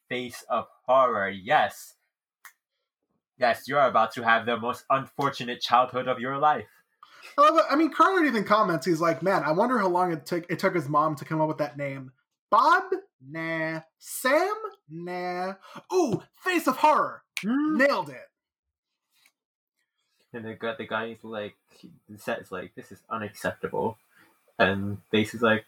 Face 0.08 0.44
of 0.48 0.66
Horror. 0.86 1.30
Yes. 1.30 1.94
Yes, 3.38 3.66
you're 3.66 3.80
about 3.80 4.12
to 4.14 4.22
have 4.22 4.44
the 4.44 4.58
most 4.58 4.84
unfortunate 4.90 5.60
childhood 5.60 6.08
of 6.08 6.20
your 6.20 6.36
life. 6.38 6.68
I, 7.38 7.50
love. 7.50 7.64
I 7.70 7.76
mean, 7.76 7.90
Carter 7.90 8.24
even 8.24 8.44
comments. 8.44 8.86
He's 8.86 9.00
like, 9.00 9.22
"Man, 9.22 9.42
I 9.44 9.52
wonder 9.52 9.78
how 9.78 9.88
long 9.88 10.12
it 10.12 10.26
took 10.26 10.50
it 10.50 10.58
took 10.58 10.74
his 10.74 10.88
mom 10.88 11.14
to 11.16 11.24
come 11.24 11.40
up 11.40 11.48
with 11.48 11.58
that 11.58 11.76
name." 11.76 12.12
Bob, 12.50 12.84
nah. 13.26 13.80
Sam, 13.98 14.54
nah. 14.90 15.54
Ooh, 15.92 16.22
Face 16.36 16.66
of 16.66 16.78
Horror, 16.78 17.22
nailed 17.44 18.10
it. 18.10 18.28
And 20.32 20.44
the 20.44 20.54
guy, 20.54 20.74
the 20.78 20.86
guy's 20.86 21.24
like, 21.24 21.56
the 22.08 22.18
set 22.18 22.40
is 22.40 22.52
like, 22.52 22.74
this 22.76 22.92
is 22.92 23.00
unacceptable. 23.10 23.98
And 24.58 24.98
Face 25.10 25.34
is 25.34 25.42
like, 25.42 25.66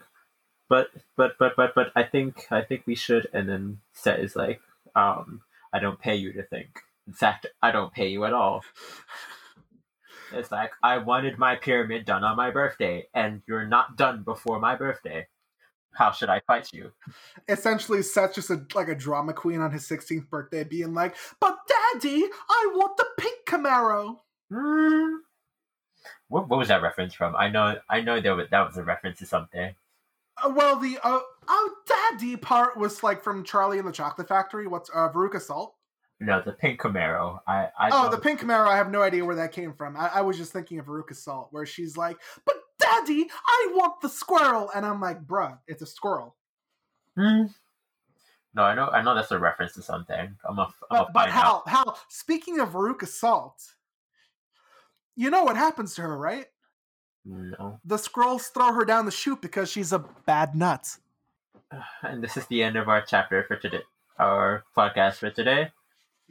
but, 0.69 0.89
but, 1.17 1.33
but, 1.39 1.55
but, 1.57 1.75
but, 1.75 1.93
I 1.97 2.05
think, 2.05 2.47
I 2.51 2.63
think 2.63 2.85
we 2.87 2.95
should. 2.95 3.29
And 3.33 3.49
then 3.49 3.81
Set 3.93 4.21
is 4.21 4.37
like, 4.37 4.61
um, 4.95 5.43
I 5.73 5.81
don't 5.81 5.99
pay 6.01 6.15
you 6.15 6.33
to 6.35 6.43
think. 6.43 6.81
In 7.07 7.13
fact, 7.13 7.47
I 7.63 7.73
don't 7.73 7.93
pay 7.93 8.09
you 8.09 8.25
at 8.25 8.33
all. 8.33 8.63
It's 10.33 10.51
like, 10.51 10.71
I 10.83 10.99
wanted 10.99 11.39
my 11.39 11.57
pyramid 11.57 12.07
done 12.07 12.25
on 12.25 12.37
my 12.37 12.51
birthday, 12.51 13.07
and 13.13 13.43
you're 13.47 13.67
not 13.67 13.97
done 13.97 14.23
before 14.23 14.61
my 14.61 14.77
birthday. 14.77 15.27
How 15.95 16.11
should 16.11 16.29
I 16.31 16.41
fight 16.47 16.73
you? 16.73 16.91
Essentially, 17.49 18.03
Seth's 18.03 18.35
just 18.35 18.51
a, 18.51 18.65
like 18.75 18.89
a 18.89 18.95
drama 18.95 19.33
queen 19.33 19.61
on 19.61 19.71
his 19.71 19.83
16th 19.89 20.29
birthday, 20.31 20.65
being 20.65 20.95
like, 20.95 21.17
"But 21.41 21.59
Daddy, 21.69 22.25
I 22.51 22.71
want 22.75 22.97
the 22.97 23.07
pink 23.19 23.39
Camaro." 23.47 24.19
Hmm. 24.51 25.17
What, 26.29 26.49
what 26.49 26.59
was 26.59 26.69
that 26.69 26.83
reference 26.83 27.15
from? 27.15 27.37
I 27.37 27.49
know, 27.49 27.77
I 27.91 28.01
know 28.01 28.21
that 28.21 28.37
was, 28.37 28.47
that 28.51 28.67
was 28.67 28.77
a 28.77 28.83
reference 28.83 29.19
to 29.19 29.27
something. 29.27 29.75
Uh, 30.43 30.51
well, 30.55 30.77
the 30.79 30.99
uh, 31.05 31.21
"Oh, 31.49 31.71
Daddy" 31.87 32.37
part 32.37 32.77
was 32.77 33.03
like 33.03 33.23
from 33.23 33.45
Charlie 33.45 33.79
and 33.79 33.87
the 33.87 33.93
Chocolate 33.93 34.29
Factory. 34.29 34.67
What's 34.67 34.91
uh, 34.91 35.11
Veruca 35.11 35.41
Salt? 35.41 35.75
No, 36.21 36.41
the 36.45 36.53
pink 36.53 36.81
Camaro. 36.81 37.41
I, 37.47 37.69
I 37.79 37.91
Oh, 37.93 38.05
know- 38.05 38.11
the 38.11 38.19
pink 38.19 38.41
Camaro. 38.41 38.67
I 38.69 38.77
have 38.77 38.91
no 38.91 39.03
idea 39.03 39.25
where 39.25 39.37
that 39.37 39.53
came 39.53 39.75
from. 39.75 39.97
I, 39.97 40.09
I 40.15 40.21
was 40.23 40.37
just 40.39 40.53
thinking 40.53 40.79
of 40.79 40.87
Veruca 40.87 41.15
Salt, 41.15 41.49
where 41.51 41.67
she's 41.67 41.97
like, 41.97 42.17
"But 42.47 42.57
Daddy, 42.83 43.29
I 43.47 43.73
want 43.75 44.01
the 44.01 44.09
squirrel," 44.09 44.71
and 44.75 44.85
I'm 44.87 45.01
like, 45.01 45.27
"Bruh, 45.27 45.59
it's 45.67 45.83
a 45.83 45.87
squirrel." 45.87 46.37
Hmm. 47.17 47.45
No, 48.55 48.63
I 48.65 48.75
know, 48.75 48.89
I 48.89 49.01
know 49.03 49.15
that's 49.15 49.31
a 49.31 49.39
reference 49.39 49.73
to 49.75 49.83
something. 49.83 50.37
I'm 50.45 50.59
a, 50.59 50.63
I'm 50.63 50.73
But, 50.91 51.01
a 51.09 51.13
but 51.13 51.13
find 51.13 51.31
out. 51.31 51.35
Hal, 51.35 51.63
Hal, 51.67 51.99
speaking 52.09 52.61
of 52.61 52.71
Veruca 52.71 53.07
Salt, 53.09 53.63
you 55.17 55.31
know 55.31 55.43
what 55.45 55.57
happens 55.57 55.95
to 55.95 56.03
her, 56.03 56.17
right? 56.19 56.47
No, 57.25 57.79
The 57.85 57.99
squirrels 57.99 58.49
throw 58.49 58.73
her 58.73 58.85
down 58.85 59.07
the 59.07 59.11
chute 59.13 59.41
because 59.41 59.71
she's 59.71 59.93
a 59.93 60.01
bad 60.27 60.55
nut. 60.55 60.99
and 62.03 62.23
this 62.23 62.37
is 62.37 62.47
the 62.47 62.63
end 62.63 62.77
of 62.77 62.89
our 62.89 63.01
chapter 63.01 63.45
for 63.45 63.57
today. 63.57 63.83
Our 64.19 64.65
podcast 64.77 65.15
for 65.15 65.31
today. 65.31 65.71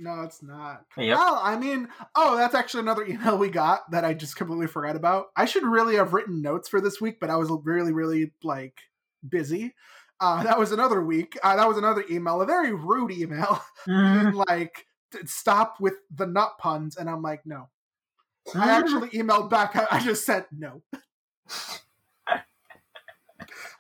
No, 0.02 0.24
it's 0.24 0.42
not. 0.42 0.86
Yep. 0.98 1.16
Well, 1.16 1.40
I 1.44 1.56
mean, 1.56 1.88
oh, 2.16 2.36
that's 2.36 2.56
actually 2.56 2.82
another 2.82 3.06
email 3.06 3.38
we 3.38 3.50
got 3.50 3.90
that 3.92 4.04
I 4.04 4.16
just 4.16 4.36
completely 4.36 4.66
forgot 4.66 4.96
about. 4.96 5.28
I 5.36 5.46
should 5.46 5.64
really 5.64 5.96
have 5.96 6.14
written 6.14 6.42
notes 6.42 6.68
for 6.68 6.82
this 6.82 7.00
week, 7.00 7.20
but 7.20 7.30
I 7.30 7.36
was 7.36 7.52
really, 7.64 7.94
really 7.94 8.32
like 8.44 8.80
busy. 9.28 9.76
Uh, 10.20 10.42
that 10.44 10.58
was 10.58 10.72
another 10.72 11.04
week. 11.04 11.38
Uh, 11.44 11.56
that 11.56 11.68
was 11.68 11.78
another 11.78 12.04
email, 12.10 12.42
a 12.42 12.48
very 12.48 12.74
rude 12.74 13.12
email. 13.12 13.62
Hmm. 13.86 14.40
like, 14.48 14.86
stop 15.26 15.78
with 15.80 15.96
the 16.16 16.28
nut 16.28 16.52
puns, 16.60 16.98
and 16.98 17.10
I'm 17.10 17.24
like, 17.24 17.48
no. 17.48 17.70
I 18.54 18.70
actually 18.70 19.10
emailed 19.10 19.50
back. 19.50 19.76
I, 19.76 19.88
I 19.90 20.00
just 20.00 20.24
said 20.24 20.46
no. 20.52 20.84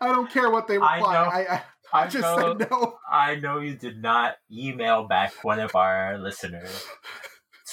I 0.01 0.07
don't 0.07 0.32
care 0.32 0.49
what 0.49 0.67
they 0.67 0.80
reply. 0.80 1.15
I, 1.15 1.41
I, 1.41 1.53
I 1.53 1.63
I 1.93 2.07
just 2.07 2.23
know, 2.23 2.55
said 2.57 2.69
no. 2.69 2.97
I 3.09 3.35
know 3.35 3.59
you 3.59 3.75
did 3.75 4.01
not 4.01 4.35
email 4.51 5.03
back 5.03 5.33
one 5.43 5.59
of 5.59 5.75
our 5.75 6.17
listeners 6.17 6.85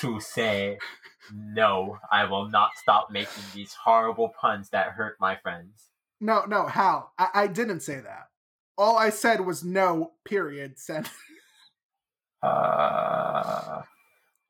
to 0.01 0.21
say, 0.21 0.79
no, 1.35 1.99
I 2.11 2.25
will 2.25 2.49
not 2.49 2.71
stop 2.77 3.11
making 3.11 3.43
these 3.55 3.73
horrible 3.75 4.33
puns 4.41 4.71
that 4.71 4.91
hurt 4.91 5.17
my 5.21 5.37
friends. 5.37 5.89
No, 6.21 6.45
no, 6.47 6.67
Hal. 6.67 7.13
I, 7.19 7.29
I 7.35 7.47
didn't 7.47 7.81
say 7.81 8.01
that. 8.01 8.29
All 8.77 8.97
I 8.97 9.11
said 9.11 9.41
was 9.45 9.63
no. 9.65 10.13
Period. 10.25 10.79
Send. 10.79 11.09
Uh, 12.41 13.83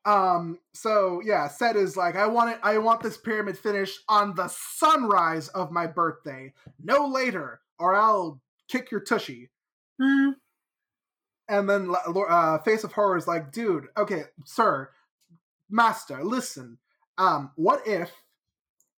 Um. 0.05 0.59
So 0.75 1.21
yeah, 1.25 1.47
Set 1.47 1.75
is 1.75 1.97
like, 1.97 2.15
I 2.15 2.27
want 2.27 2.51
it. 2.51 2.59
I 2.61 2.77
want 2.77 3.01
this 3.01 3.17
pyramid 3.17 3.57
finished 3.57 4.01
on 4.07 4.35
the 4.35 4.47
sunrise 4.47 5.47
of 5.47 5.71
my 5.71 5.87
birthday, 5.87 6.53
no 6.79 7.07
later, 7.07 7.61
or 7.79 7.95
I'll 7.95 8.41
kick 8.67 8.91
your 8.91 8.99
tushy. 9.01 9.49
Hmm. 9.99 10.29
And 11.47 11.67
then 11.67 11.93
uh, 12.05 12.59
Face 12.59 12.83
of 12.83 12.91
Horror 12.93 13.17
is 13.17 13.27
like, 13.27 13.51
dude, 13.51 13.87
okay, 13.97 14.25
sir, 14.45 14.89
master, 15.69 16.23
listen. 16.23 16.77
Um, 17.17 17.51
what 17.55 17.87
if 17.87 18.11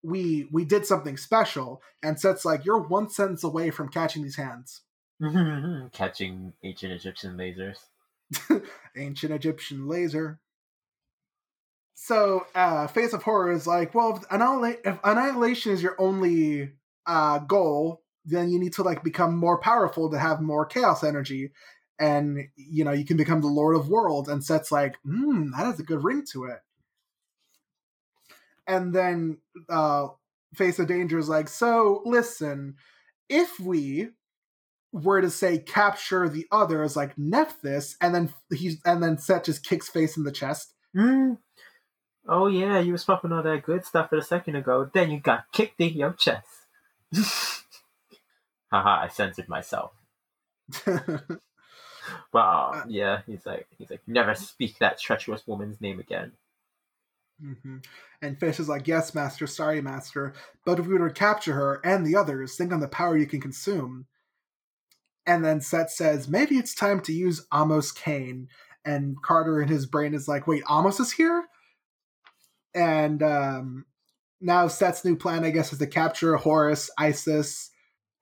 we 0.02 0.48
we 0.50 0.64
did 0.64 0.84
something 0.84 1.16
special? 1.16 1.80
And 2.02 2.18
Set's 2.18 2.44
like, 2.44 2.64
you're 2.64 2.80
one 2.80 3.08
sentence 3.08 3.44
away 3.44 3.70
from 3.70 3.88
catching 3.88 4.22
these 4.22 4.36
hands. 4.36 4.82
Catching 5.92 6.54
ancient 6.62 6.92
Egyptian 6.92 7.36
lasers. 7.36 7.76
ancient 8.96 9.32
Egyptian 9.32 9.86
laser. 9.86 10.40
So, 11.94 12.46
uh, 12.54 12.86
Face 12.86 13.12
of 13.12 13.22
Horror 13.22 13.52
is 13.52 13.66
like, 13.66 13.94
well, 13.94 14.16
if, 14.16 14.22
annihila- 14.28 14.78
if 14.84 14.98
annihilation 15.04 15.72
is 15.72 15.82
your 15.82 15.96
only 15.98 16.72
uh, 17.06 17.40
goal, 17.40 18.02
then 18.30 18.50
you 18.50 18.58
need 18.58 18.72
to 18.74 18.82
like 18.82 19.02
become 19.02 19.36
more 19.36 19.58
powerful 19.58 20.10
to 20.10 20.18
have 20.18 20.40
more 20.40 20.64
chaos 20.66 21.04
energy, 21.04 21.52
and 21.98 22.48
you 22.56 22.84
know 22.84 22.92
you 22.92 23.04
can 23.04 23.16
become 23.16 23.40
the 23.40 23.46
Lord 23.46 23.76
of 23.76 23.88
Worlds. 23.88 24.28
And 24.28 24.44
Set's 24.44 24.72
like, 24.72 24.96
hmm, 25.04 25.50
that 25.50 25.66
has 25.66 25.80
a 25.80 25.84
good 25.84 26.04
ring 26.04 26.24
to 26.32 26.44
it. 26.44 26.60
And 28.66 28.94
then 28.94 29.38
uh, 29.68 30.08
Face 30.54 30.78
of 30.78 30.86
Danger 30.86 31.18
is 31.18 31.28
like, 31.28 31.48
so 31.48 32.02
listen, 32.04 32.76
if 33.28 33.58
we 33.58 34.10
were 34.92 35.20
to 35.20 35.30
say 35.30 35.58
capture 35.58 36.28
the 36.28 36.46
others 36.50 36.96
like 36.96 37.16
Nephthys, 37.16 37.96
and 38.00 38.14
then 38.14 38.34
he's 38.52 38.80
and 38.84 39.02
then 39.02 39.18
Set 39.18 39.44
just 39.44 39.64
kicks 39.64 39.88
face 39.88 40.16
in 40.16 40.24
the 40.24 40.32
chest. 40.32 40.74
Mm. 40.96 41.38
Oh 42.28 42.46
yeah, 42.48 42.80
you 42.80 42.92
was 42.92 43.04
popping 43.04 43.32
all 43.32 43.42
that 43.42 43.62
good 43.62 43.84
stuff 43.84 44.12
a 44.12 44.22
second 44.22 44.56
ago. 44.56 44.88
Then 44.92 45.10
you 45.10 45.20
got 45.20 45.44
kicked 45.52 45.80
in 45.80 45.94
your 45.94 46.12
chest. 46.12 46.46
Haha, 48.70 49.04
I 49.04 49.08
censored 49.08 49.48
myself. 49.48 49.92
Wow. 52.32 52.72
Uh, 52.74 52.84
yeah, 52.88 53.22
he's 53.26 53.46
like 53.46 53.66
he's 53.78 53.90
like 53.90 54.02
never 54.06 54.34
speak 54.34 54.78
that 54.78 54.98
treacherous 54.98 55.46
woman's 55.46 55.80
name 55.80 56.00
again. 56.00 56.32
hmm 57.40 57.78
And 58.22 58.38
Fish 58.38 58.60
is 58.60 58.68
like, 58.68 58.86
Yes, 58.88 59.14
Master, 59.14 59.46
sorry, 59.46 59.80
Master. 59.80 60.34
But 60.64 60.78
if 60.78 60.86
we 60.86 60.98
were 60.98 61.08
to 61.08 61.14
capture 61.14 61.54
her 61.54 61.80
and 61.84 62.06
the 62.06 62.16
others, 62.16 62.56
think 62.56 62.72
on 62.72 62.80
the 62.80 62.88
power 62.88 63.16
you 63.16 63.26
can 63.26 63.40
consume. 63.40 64.06
And 65.26 65.44
then 65.44 65.60
Set 65.60 65.90
says, 65.90 66.28
Maybe 66.28 66.56
it's 66.56 66.74
time 66.74 67.00
to 67.02 67.12
use 67.12 67.46
Amos 67.52 67.92
Kane. 67.92 68.48
And 68.84 69.20
Carter 69.22 69.60
in 69.60 69.68
his 69.68 69.86
brain 69.86 70.14
is 70.14 70.28
like, 70.28 70.46
Wait, 70.46 70.62
Amos 70.70 71.00
is 71.00 71.12
here? 71.12 71.44
And 72.74 73.22
um, 73.22 73.86
now 74.40 74.68
Set's 74.68 75.04
new 75.04 75.16
plan, 75.16 75.44
I 75.44 75.50
guess, 75.50 75.72
is 75.72 75.78
to 75.80 75.86
capture 75.86 76.36
Horus, 76.36 76.90
Isis, 76.98 77.69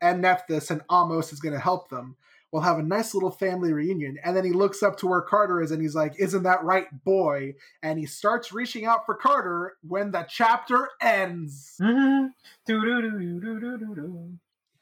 and 0.00 0.22
Nephthys, 0.22 0.70
and 0.70 0.82
Amos 0.90 1.32
is 1.32 1.40
going 1.40 1.54
to 1.54 1.60
help 1.60 1.88
them. 1.88 2.16
We'll 2.50 2.62
have 2.62 2.78
a 2.78 2.82
nice 2.82 3.12
little 3.12 3.30
family 3.30 3.72
reunion. 3.74 4.18
And 4.24 4.34
then 4.34 4.44
he 4.44 4.52
looks 4.52 4.82
up 4.82 4.96
to 4.98 5.06
where 5.06 5.20
Carter 5.20 5.60
is 5.60 5.70
and 5.70 5.82
he's 5.82 5.94
like, 5.94 6.14
Isn't 6.18 6.44
that 6.44 6.64
right, 6.64 6.86
boy? 7.04 7.54
And 7.82 7.98
he 7.98 8.06
starts 8.06 8.52
reaching 8.52 8.86
out 8.86 9.04
for 9.04 9.14
Carter 9.14 9.76
when 9.86 10.12
the 10.12 10.26
chapter 10.28 10.88
ends. 11.00 11.76
Mm-hmm. 11.88 12.26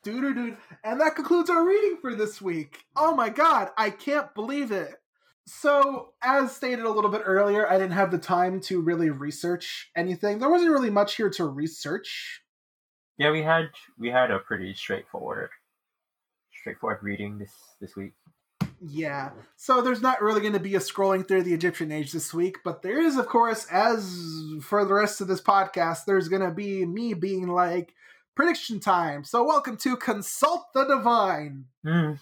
Doo-doo-doo. 0.02 0.56
And 0.84 1.00
that 1.00 1.16
concludes 1.16 1.50
our 1.50 1.66
reading 1.66 1.98
for 2.00 2.14
this 2.14 2.40
week. 2.40 2.84
Oh 2.94 3.14
my 3.14 3.28
god, 3.28 3.70
I 3.76 3.90
can't 3.90 4.32
believe 4.34 4.70
it. 4.70 4.94
So, 5.48 6.12
as 6.22 6.54
stated 6.54 6.84
a 6.84 6.90
little 6.90 7.10
bit 7.10 7.22
earlier, 7.24 7.68
I 7.68 7.78
didn't 7.78 7.92
have 7.92 8.10
the 8.10 8.18
time 8.18 8.60
to 8.62 8.80
really 8.80 9.10
research 9.10 9.90
anything. 9.96 10.38
There 10.38 10.48
wasn't 10.48 10.72
really 10.72 10.90
much 10.90 11.16
here 11.16 11.30
to 11.30 11.44
research. 11.44 12.42
Yeah, 13.18 13.30
we 13.30 13.42
had 13.42 13.70
we 13.98 14.10
had 14.10 14.30
a 14.30 14.38
pretty 14.38 14.74
straightforward 14.74 15.50
straightforward 16.52 16.98
reading 17.02 17.38
this 17.38 17.52
this 17.80 17.96
week. 17.96 18.12
Yeah. 18.80 19.30
So 19.56 19.80
there's 19.80 20.02
not 20.02 20.20
really 20.20 20.40
going 20.40 20.52
to 20.52 20.60
be 20.60 20.74
a 20.74 20.80
scrolling 20.80 21.26
through 21.26 21.44
the 21.44 21.54
Egyptian 21.54 21.90
age 21.90 22.12
this 22.12 22.34
week, 22.34 22.58
but 22.62 22.82
there 22.82 23.00
is, 23.00 23.16
of 23.16 23.26
course, 23.26 23.66
as 23.70 24.44
for 24.62 24.84
the 24.84 24.92
rest 24.92 25.20
of 25.22 25.28
this 25.28 25.40
podcast, 25.40 26.04
there's 26.04 26.28
going 26.28 26.42
to 26.42 26.50
be 26.50 26.84
me 26.84 27.14
being 27.14 27.48
like, 27.48 27.94
prediction 28.34 28.78
time. 28.80 29.24
So 29.24 29.44
welcome 29.44 29.78
to 29.78 29.96
Consult 29.96 30.66
the 30.74 30.84
Divine, 30.84 31.64
Mm. 31.86 32.18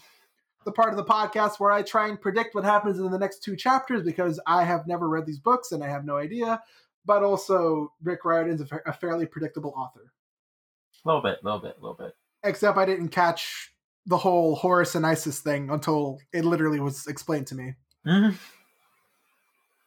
the 0.63 0.71
part 0.71 0.91
of 0.91 0.95
the 0.97 1.03
podcast 1.03 1.59
where 1.59 1.71
I 1.71 1.81
try 1.81 2.07
and 2.07 2.21
predict 2.21 2.55
what 2.55 2.63
happens 2.63 2.99
in 2.99 3.11
the 3.11 3.19
next 3.19 3.43
two 3.43 3.57
chapters 3.57 4.03
because 4.03 4.39
I 4.47 4.63
have 4.63 4.87
never 4.87 5.09
read 5.09 5.25
these 5.25 5.39
books 5.39 5.73
and 5.73 5.83
I 5.83 5.89
have 5.89 6.05
no 6.05 6.15
idea. 6.17 6.61
But 7.05 7.21
also, 7.23 7.91
Rick 8.01 8.23
Riordan's 8.23 8.61
a, 8.61 8.65
fa- 8.65 8.81
a 8.85 8.93
fairly 8.93 9.25
predictable 9.25 9.73
author. 9.75 10.13
A 11.05 11.07
little 11.07 11.21
bit, 11.21 11.43
little 11.43 11.59
bit, 11.59 11.75
little 11.81 11.95
bit. 11.95 12.15
Except 12.43 12.77
I 12.77 12.85
didn't 12.85 13.09
catch 13.09 13.71
the 14.05 14.17
whole 14.17 14.55
Horus 14.55 14.95
and 14.95 15.05
Isis 15.05 15.39
thing 15.39 15.69
until 15.69 16.19
it 16.33 16.45
literally 16.45 16.79
was 16.79 17.07
explained 17.07 17.47
to 17.47 17.55
me. 17.55 17.73
Mm. 18.05 18.35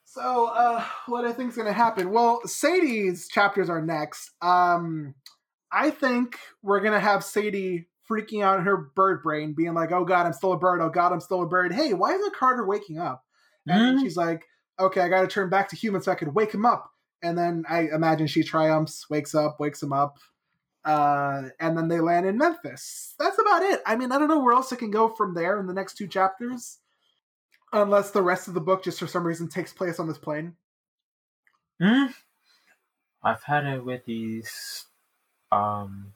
So, 0.04 0.46
uh, 0.46 0.84
what 1.06 1.24
I 1.24 1.32
think 1.32 1.50
is 1.50 1.56
going 1.56 1.66
to 1.66 1.72
happen? 1.72 2.10
Well, 2.10 2.40
Sadie's 2.46 3.28
chapters 3.28 3.68
are 3.68 3.82
next. 3.82 4.30
Um, 4.42 5.14
I 5.70 5.90
think 5.90 6.38
we're 6.62 6.80
going 6.80 6.94
to 6.94 7.00
have 7.00 7.22
Sadie 7.22 7.86
freaking 8.10 8.42
out 8.42 8.58
in 8.58 8.64
her 8.64 8.76
bird 8.76 9.22
brain, 9.22 9.52
being 9.52 9.74
like, 9.74 9.92
"Oh 9.92 10.04
God, 10.04 10.24
I'm 10.26 10.32
still 10.32 10.52
a 10.52 10.58
bird. 10.58 10.80
Oh 10.80 10.88
God, 10.88 11.12
I'm 11.12 11.20
still 11.20 11.42
a 11.42 11.46
bird. 11.46 11.72
Hey, 11.72 11.92
why 11.92 12.14
isn't 12.14 12.34
Carter 12.34 12.66
waking 12.66 12.98
up?" 12.98 13.22
And 13.66 13.78
then 13.78 13.96
Mm. 13.96 14.00
she's 14.00 14.16
like, 14.16 14.44
"Okay, 14.80 15.02
I 15.02 15.08
got 15.08 15.20
to 15.20 15.26
turn 15.28 15.50
back 15.50 15.68
to 15.68 15.76
human 15.76 16.00
so 16.00 16.10
I 16.10 16.14
could 16.14 16.34
wake 16.34 16.52
him 16.52 16.64
up." 16.64 16.90
And 17.22 17.36
then 17.36 17.64
I 17.68 17.88
imagine 17.92 18.26
she 18.26 18.42
triumphs, 18.42 19.10
wakes 19.10 19.34
up, 19.34 19.60
wakes 19.60 19.82
him 19.82 19.92
up, 19.92 20.16
uh, 20.88 21.50
and 21.60 21.76
then 21.76 21.88
they 21.88 22.00
land 22.00 22.24
in 22.24 22.38
Memphis. 22.38 23.14
That's 23.18 23.38
about 23.38 23.62
it. 23.62 23.82
I 23.84 23.94
mean, 23.94 24.10
I 24.10 24.18
don't 24.18 24.28
know 24.28 24.38
where 24.38 24.54
else 24.54 24.72
it 24.72 24.78
can 24.78 24.90
go 24.90 25.10
from 25.10 25.34
there 25.34 25.60
in 25.60 25.66
the 25.66 25.74
next 25.74 25.98
two 25.98 26.08
chapters, 26.08 26.78
unless 27.74 28.10
the 28.10 28.22
rest 28.22 28.48
of 28.48 28.54
the 28.54 28.60
book 28.62 28.82
just 28.82 28.98
for 28.98 29.06
some 29.06 29.26
reason 29.26 29.48
takes 29.48 29.70
place 29.70 29.98
on 29.98 30.08
this 30.08 30.16
plane. 30.16 30.54
Mm. 31.80 32.14
I've 33.22 33.42
had 33.42 33.66
it 33.66 33.84
with 33.84 34.06
these. 34.06 34.86
Um. 35.52 36.14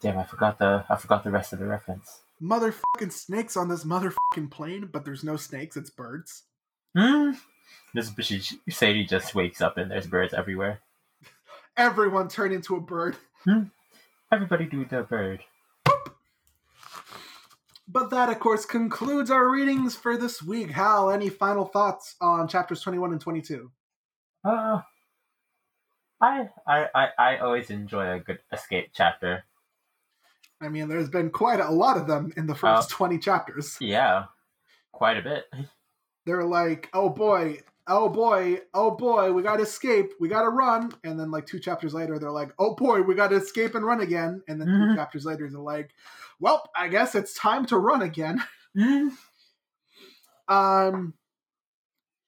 Damn, 0.00 0.18
I 0.18 0.24
forgot 0.24 0.58
the 0.58 0.84
I 0.90 0.96
forgot 0.96 1.22
the 1.22 1.30
rest 1.30 1.52
of 1.52 1.60
the 1.60 1.66
reference. 1.66 2.22
Motherfucking 2.42 3.12
snakes 3.12 3.56
on 3.56 3.68
this 3.68 3.84
motherfucking 3.84 4.50
plane, 4.50 4.90
but 4.92 5.04
there's 5.04 5.24
no 5.24 5.36
snakes, 5.36 5.76
it's 5.76 5.88
birds. 5.88 6.42
Mm. 6.96 7.36
This 7.94 8.12
she, 8.20 8.42
Sadie 8.68 9.04
just 9.04 9.34
wakes 9.36 9.60
up 9.60 9.78
and 9.78 9.90
there's 9.90 10.06
birds 10.06 10.34
everywhere. 10.34 10.80
Everyone 11.76 12.28
turned 12.28 12.52
into 12.52 12.74
a 12.74 12.80
bird. 12.80 13.16
Everybody 14.32 14.66
do 14.66 14.84
the 14.84 15.02
bird. 15.02 15.40
But 17.88 18.10
that, 18.10 18.28
of 18.28 18.40
course, 18.40 18.64
concludes 18.64 19.30
our 19.30 19.48
readings 19.48 19.94
for 19.94 20.16
this 20.16 20.42
week. 20.42 20.72
Hal, 20.72 21.10
any 21.10 21.28
final 21.28 21.64
thoughts 21.64 22.16
on 22.20 22.48
chapters 22.48 22.80
21 22.80 23.12
and 23.12 23.20
22? 23.20 23.70
Uh, 24.44 24.80
I, 26.20 26.48
I 26.66 26.86
I 26.94 27.08
I 27.18 27.38
always 27.38 27.70
enjoy 27.70 28.14
a 28.14 28.20
good 28.20 28.38
escape 28.52 28.90
chapter. 28.92 29.44
I 30.60 30.68
mean, 30.68 30.88
there's 30.88 31.10
been 31.10 31.30
quite 31.30 31.60
a 31.60 31.70
lot 31.70 31.96
of 31.96 32.06
them 32.06 32.32
in 32.36 32.46
the 32.46 32.54
first 32.54 32.90
20 32.90 33.18
chapters. 33.18 33.76
Yeah, 33.80 34.24
quite 34.92 35.18
a 35.18 35.22
bit. 35.22 35.44
They're 36.26 36.44
like, 36.44 36.88
oh 36.92 37.08
boy, 37.08 37.60
oh 37.88 38.08
boy, 38.08 38.60
oh 38.74 38.90
boy, 38.96 39.32
we 39.32 39.42
gotta 39.42 39.62
escape, 39.62 40.12
we 40.18 40.28
gotta 40.28 40.48
run. 40.48 40.92
And 41.04 41.18
then, 41.18 41.30
like, 41.30 41.46
two 41.46 41.58
chapters 41.60 41.94
later, 41.94 42.18
they're 42.18 42.30
like, 42.30 42.52
oh 42.58 42.74
boy, 42.74 43.02
we 43.02 43.14
gotta 43.14 43.36
escape 43.36 43.74
and 43.74 43.84
run 43.84 44.00
again. 44.00 44.42
And 44.48 44.60
then 44.60 44.68
Mhm. 44.68 44.90
two 44.92 44.96
chapters 45.00 45.24
later, 45.24 45.48
they're 45.48 45.60
like, 45.60 45.90
well, 46.40 46.68
I 46.76 46.88
guess 46.88 47.14
it's 47.14 47.34
time 47.34 47.64
to 47.66 47.78
run 47.78 48.02
again. 48.02 48.42
Um, 50.48 51.14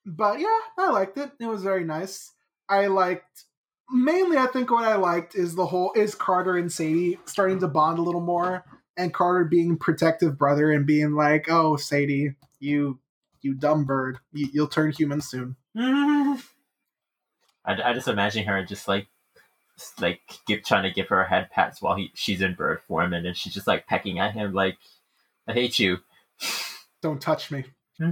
but 0.04 0.40
yeah, 0.40 0.58
I 0.78 0.90
liked 0.90 1.18
it. 1.18 1.30
It 1.40 1.46
was 1.46 1.62
very 1.62 1.84
nice. 1.84 2.32
I 2.68 2.86
liked 2.86 3.44
mainly. 3.90 4.36
I 4.36 4.46
think 4.46 4.70
what 4.70 4.84
I 4.84 4.96
liked 4.96 5.34
is 5.34 5.54
the 5.54 5.66
whole 5.66 5.92
is 5.94 6.14
Carter 6.14 6.56
and 6.56 6.72
Sadie 6.72 7.18
starting 7.26 7.60
to 7.60 7.68
bond 7.68 7.98
a 7.98 8.02
little 8.02 8.20
more, 8.20 8.64
and 8.96 9.14
Carter 9.14 9.44
being 9.44 9.76
protective 9.76 10.36
brother 10.36 10.70
and 10.72 10.86
being 10.86 11.12
like, 11.12 11.46
"Oh, 11.48 11.76
Sadie, 11.76 12.34
you 12.58 12.98
you 13.42 13.54
dumb 13.54 13.84
bird, 13.84 14.18
you, 14.32 14.48
you'll 14.52 14.68
turn 14.68 14.92
human 14.92 15.20
soon." 15.20 15.56
I, 15.76 16.40
I 17.64 17.92
just 17.92 18.08
imagine 18.08 18.44
her 18.44 18.64
just 18.64 18.88
like 18.88 19.08
like 20.00 20.20
give, 20.46 20.64
trying 20.64 20.84
to 20.84 20.90
give 20.90 21.08
her 21.08 21.24
head 21.24 21.50
pats 21.50 21.80
while 21.80 21.96
he 21.96 22.10
she's 22.14 22.42
in 22.42 22.54
bird 22.54 22.80
form, 22.86 23.12
and 23.12 23.24
then 23.24 23.34
she's 23.34 23.54
just 23.54 23.66
like 23.66 23.86
pecking 23.86 24.18
at 24.18 24.34
him 24.34 24.52
like, 24.52 24.78
"I 25.46 25.52
hate 25.52 25.78
you." 25.78 25.98
Don't 27.02 27.20
touch 27.20 27.50
me. 27.50 27.64
Hmm. 27.98 28.10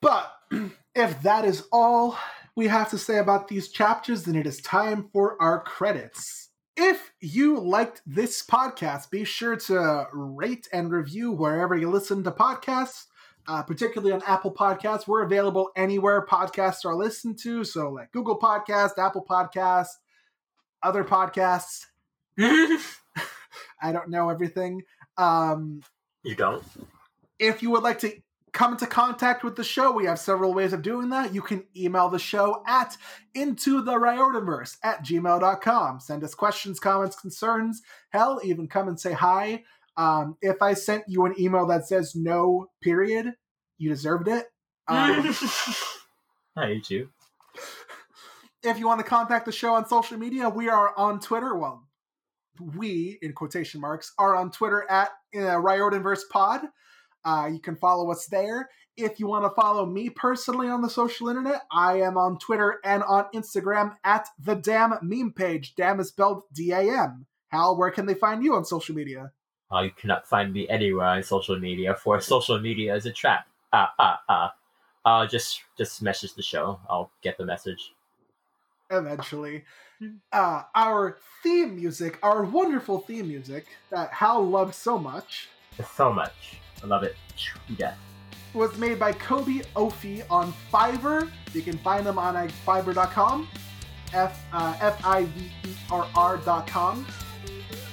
But 0.00 0.34
if 0.94 1.22
that 1.22 1.44
is 1.44 1.64
all 1.72 2.18
we 2.54 2.66
have 2.66 2.90
to 2.90 2.98
say 2.98 3.18
about 3.18 3.48
these 3.48 3.68
chapters, 3.68 4.24
then 4.24 4.36
it 4.36 4.46
is 4.46 4.60
time 4.60 5.08
for 5.12 5.40
our 5.40 5.60
credits. 5.60 6.50
If 6.76 7.12
you 7.20 7.60
liked 7.60 8.02
this 8.06 8.44
podcast, 8.44 9.10
be 9.10 9.24
sure 9.24 9.56
to 9.56 10.06
rate 10.12 10.68
and 10.72 10.90
review 10.90 11.30
wherever 11.30 11.76
you 11.76 11.90
listen 11.90 12.24
to 12.24 12.30
podcasts, 12.30 13.06
uh, 13.46 13.62
particularly 13.62 14.12
on 14.12 14.22
Apple 14.26 14.52
Podcasts. 14.52 15.06
We're 15.06 15.22
available 15.22 15.70
anywhere 15.76 16.24
podcasts 16.26 16.84
are 16.84 16.94
listened 16.94 17.38
to, 17.40 17.64
so 17.64 17.90
like 17.90 18.12
Google 18.12 18.38
Podcast, 18.38 18.98
Apple 18.98 19.24
Podcast, 19.28 19.88
other 20.82 21.04
podcasts. 21.04 21.86
I 22.38 23.92
don't 23.92 24.08
know 24.08 24.30
everything. 24.30 24.82
Um, 25.16 25.82
you 26.22 26.34
don't. 26.34 26.64
if 27.38 27.62
you 27.62 27.70
would 27.70 27.82
like 27.82 27.98
to 28.00 28.12
come 28.52 28.72
into 28.72 28.86
contact 28.86 29.44
with 29.44 29.56
the 29.56 29.64
show, 29.64 29.92
we 29.92 30.04
have 30.04 30.18
several 30.18 30.54
ways 30.54 30.72
of 30.72 30.82
doing 30.82 31.08
that. 31.08 31.34
You 31.34 31.42
can 31.42 31.64
email 31.76 32.08
the 32.08 32.18
show 32.18 32.62
at 32.66 32.96
into 33.34 33.82
the 33.82 33.92
Riordanverse 33.92 34.76
at 34.82 35.04
gmail.com. 35.04 36.00
Send 36.00 36.22
us 36.22 36.34
questions, 36.34 36.78
comments, 36.78 37.16
concerns. 37.16 37.82
Hell, 38.10 38.40
even 38.44 38.68
come 38.68 38.88
and 38.88 39.00
say 39.00 39.12
hi. 39.12 39.64
Um, 39.96 40.36
if 40.40 40.62
I 40.62 40.74
sent 40.74 41.04
you 41.08 41.26
an 41.26 41.34
email 41.38 41.66
that 41.66 41.86
says 41.86 42.14
no, 42.14 42.68
period, 42.82 43.34
you 43.78 43.90
deserved 43.90 44.28
it. 44.28 44.46
Um, 44.88 45.34
I 46.56 46.66
hate 46.66 46.90
you. 46.90 47.10
if 48.62 48.78
you 48.78 48.86
want 48.86 49.00
to 49.00 49.06
contact 49.06 49.46
the 49.46 49.52
show 49.52 49.74
on 49.74 49.86
social 49.86 50.18
media, 50.18 50.48
we 50.48 50.68
are 50.68 50.96
on 50.96 51.20
Twitter. 51.20 51.54
Well, 51.56 51.84
we, 52.60 53.18
in 53.22 53.32
quotation 53.32 53.80
marks, 53.80 54.12
are 54.18 54.36
on 54.36 54.50
Twitter 54.50 54.86
at 54.90 55.10
uh, 55.34 55.38
Riordanverse 55.38 56.28
Pod. 56.30 56.62
Uh, 57.24 57.48
you 57.52 57.60
can 57.60 57.76
follow 57.76 58.10
us 58.10 58.26
there. 58.26 58.68
If 58.96 59.18
you 59.18 59.26
want 59.26 59.44
to 59.44 59.60
follow 59.60 59.86
me 59.86 60.10
personally 60.10 60.68
on 60.68 60.82
the 60.82 60.90
social 60.90 61.28
internet, 61.28 61.62
I 61.72 62.00
am 62.00 62.18
on 62.18 62.38
Twitter 62.38 62.78
and 62.84 63.02
on 63.02 63.26
Instagram 63.34 63.96
at 64.04 64.26
the 64.38 64.54
Damn 64.54 64.94
Meme 65.02 65.32
Page. 65.32 65.74
Damn 65.76 66.00
is 66.00 66.08
spelled 66.08 66.42
D 66.52 66.72
A 66.72 66.80
M. 66.80 67.26
Hal, 67.48 67.78
where 67.78 67.90
can 67.90 68.06
they 68.06 68.14
find 68.14 68.44
you 68.44 68.54
on 68.54 68.64
social 68.64 68.94
media? 68.94 69.30
Uh, 69.72 69.80
you 69.80 69.90
cannot 69.92 70.26
find 70.26 70.52
me 70.52 70.68
anywhere 70.68 71.06
on 71.06 71.22
social 71.22 71.58
media, 71.58 71.94
for 71.94 72.20
social 72.34 72.58
media 72.60 72.94
is 72.94 73.06
a 73.06 73.12
trap. 73.12 73.46
Ah, 73.72 73.92
ah, 73.98 74.20
ah. 74.28 74.54
Uh, 75.04 75.26
just 75.26 75.62
just 75.76 76.02
message 76.02 76.34
the 76.34 76.42
show. 76.42 76.78
I'll 76.88 77.10
get 77.22 77.38
the 77.38 77.44
message. 77.46 77.94
Eventually. 78.90 79.64
Uh, 80.32 80.62
our 80.74 81.18
theme 81.44 81.76
music, 81.76 82.18
our 82.22 82.42
wonderful 82.42 82.98
theme 83.00 83.28
music 83.28 83.66
that 83.90 84.10
Hal 84.12 84.44
loves 84.44 84.76
so 84.76 84.98
much, 84.98 85.48
So 85.94 86.12
much. 86.12 86.58
I 86.82 86.86
love 86.86 87.04
it. 87.04 87.14
Yeah. 87.78 87.94
was 88.52 88.76
made 88.78 88.98
by 88.98 89.12
Kobe 89.12 89.62
Ofi 89.76 90.24
on 90.28 90.52
Fiverr. 90.72 91.30
You 91.54 91.62
can 91.62 91.78
find 91.78 92.04
them 92.04 92.18
on 92.18 92.34
Fiverr.com, 92.66 93.48
F 94.12 94.44
uh, 94.52 94.76
F 94.80 95.04
I 95.06 95.24
V 95.24 95.50
E 95.68 95.74
R 95.90 96.06
R.com. 96.16 97.06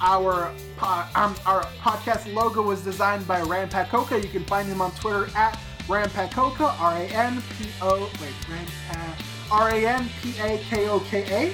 Our 0.01 0.51
um, 0.81 1.35
our 1.45 1.63
podcast 1.81 2.33
logo 2.33 2.61
was 2.61 2.81
designed 2.81 3.27
by 3.27 3.41
Ranpak 3.41 3.87
Koka. 3.87 4.21
You 4.21 4.29
can 4.29 4.45
find 4.45 4.67
him 4.67 4.81
on 4.81 4.91
Twitter 4.91 5.27
at 5.35 5.59
Ranpak 5.87 6.31
Koka, 6.31 6.79
R 6.79 6.93
A 6.93 7.05
N 7.07 7.41
P 7.57 7.69
O 7.81 8.09
wait 8.21 8.33
Ranpak 8.47 9.25
R 9.51 9.69
A 9.69 9.85
N 9.85 10.09
P 10.21 10.33
A 10.39 10.57
K 10.69 10.87
O 10.89 10.99
K 11.01 11.23
A. 11.29 11.53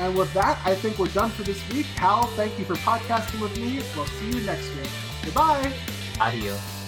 And 0.00 0.16
with 0.16 0.32
that, 0.32 0.58
I 0.64 0.74
think 0.74 0.98
we're 0.98 1.08
done 1.08 1.30
for 1.30 1.42
this 1.42 1.60
week. 1.70 1.86
Hal, 1.96 2.26
thank 2.28 2.58
you 2.58 2.64
for 2.64 2.74
podcasting 2.76 3.40
with 3.40 3.56
me. 3.58 3.82
We'll 3.94 4.06
see 4.06 4.38
you 4.38 4.46
next 4.46 4.74
week. 4.76 4.90
Goodbye. 5.24 5.72
Adios. 6.18 6.79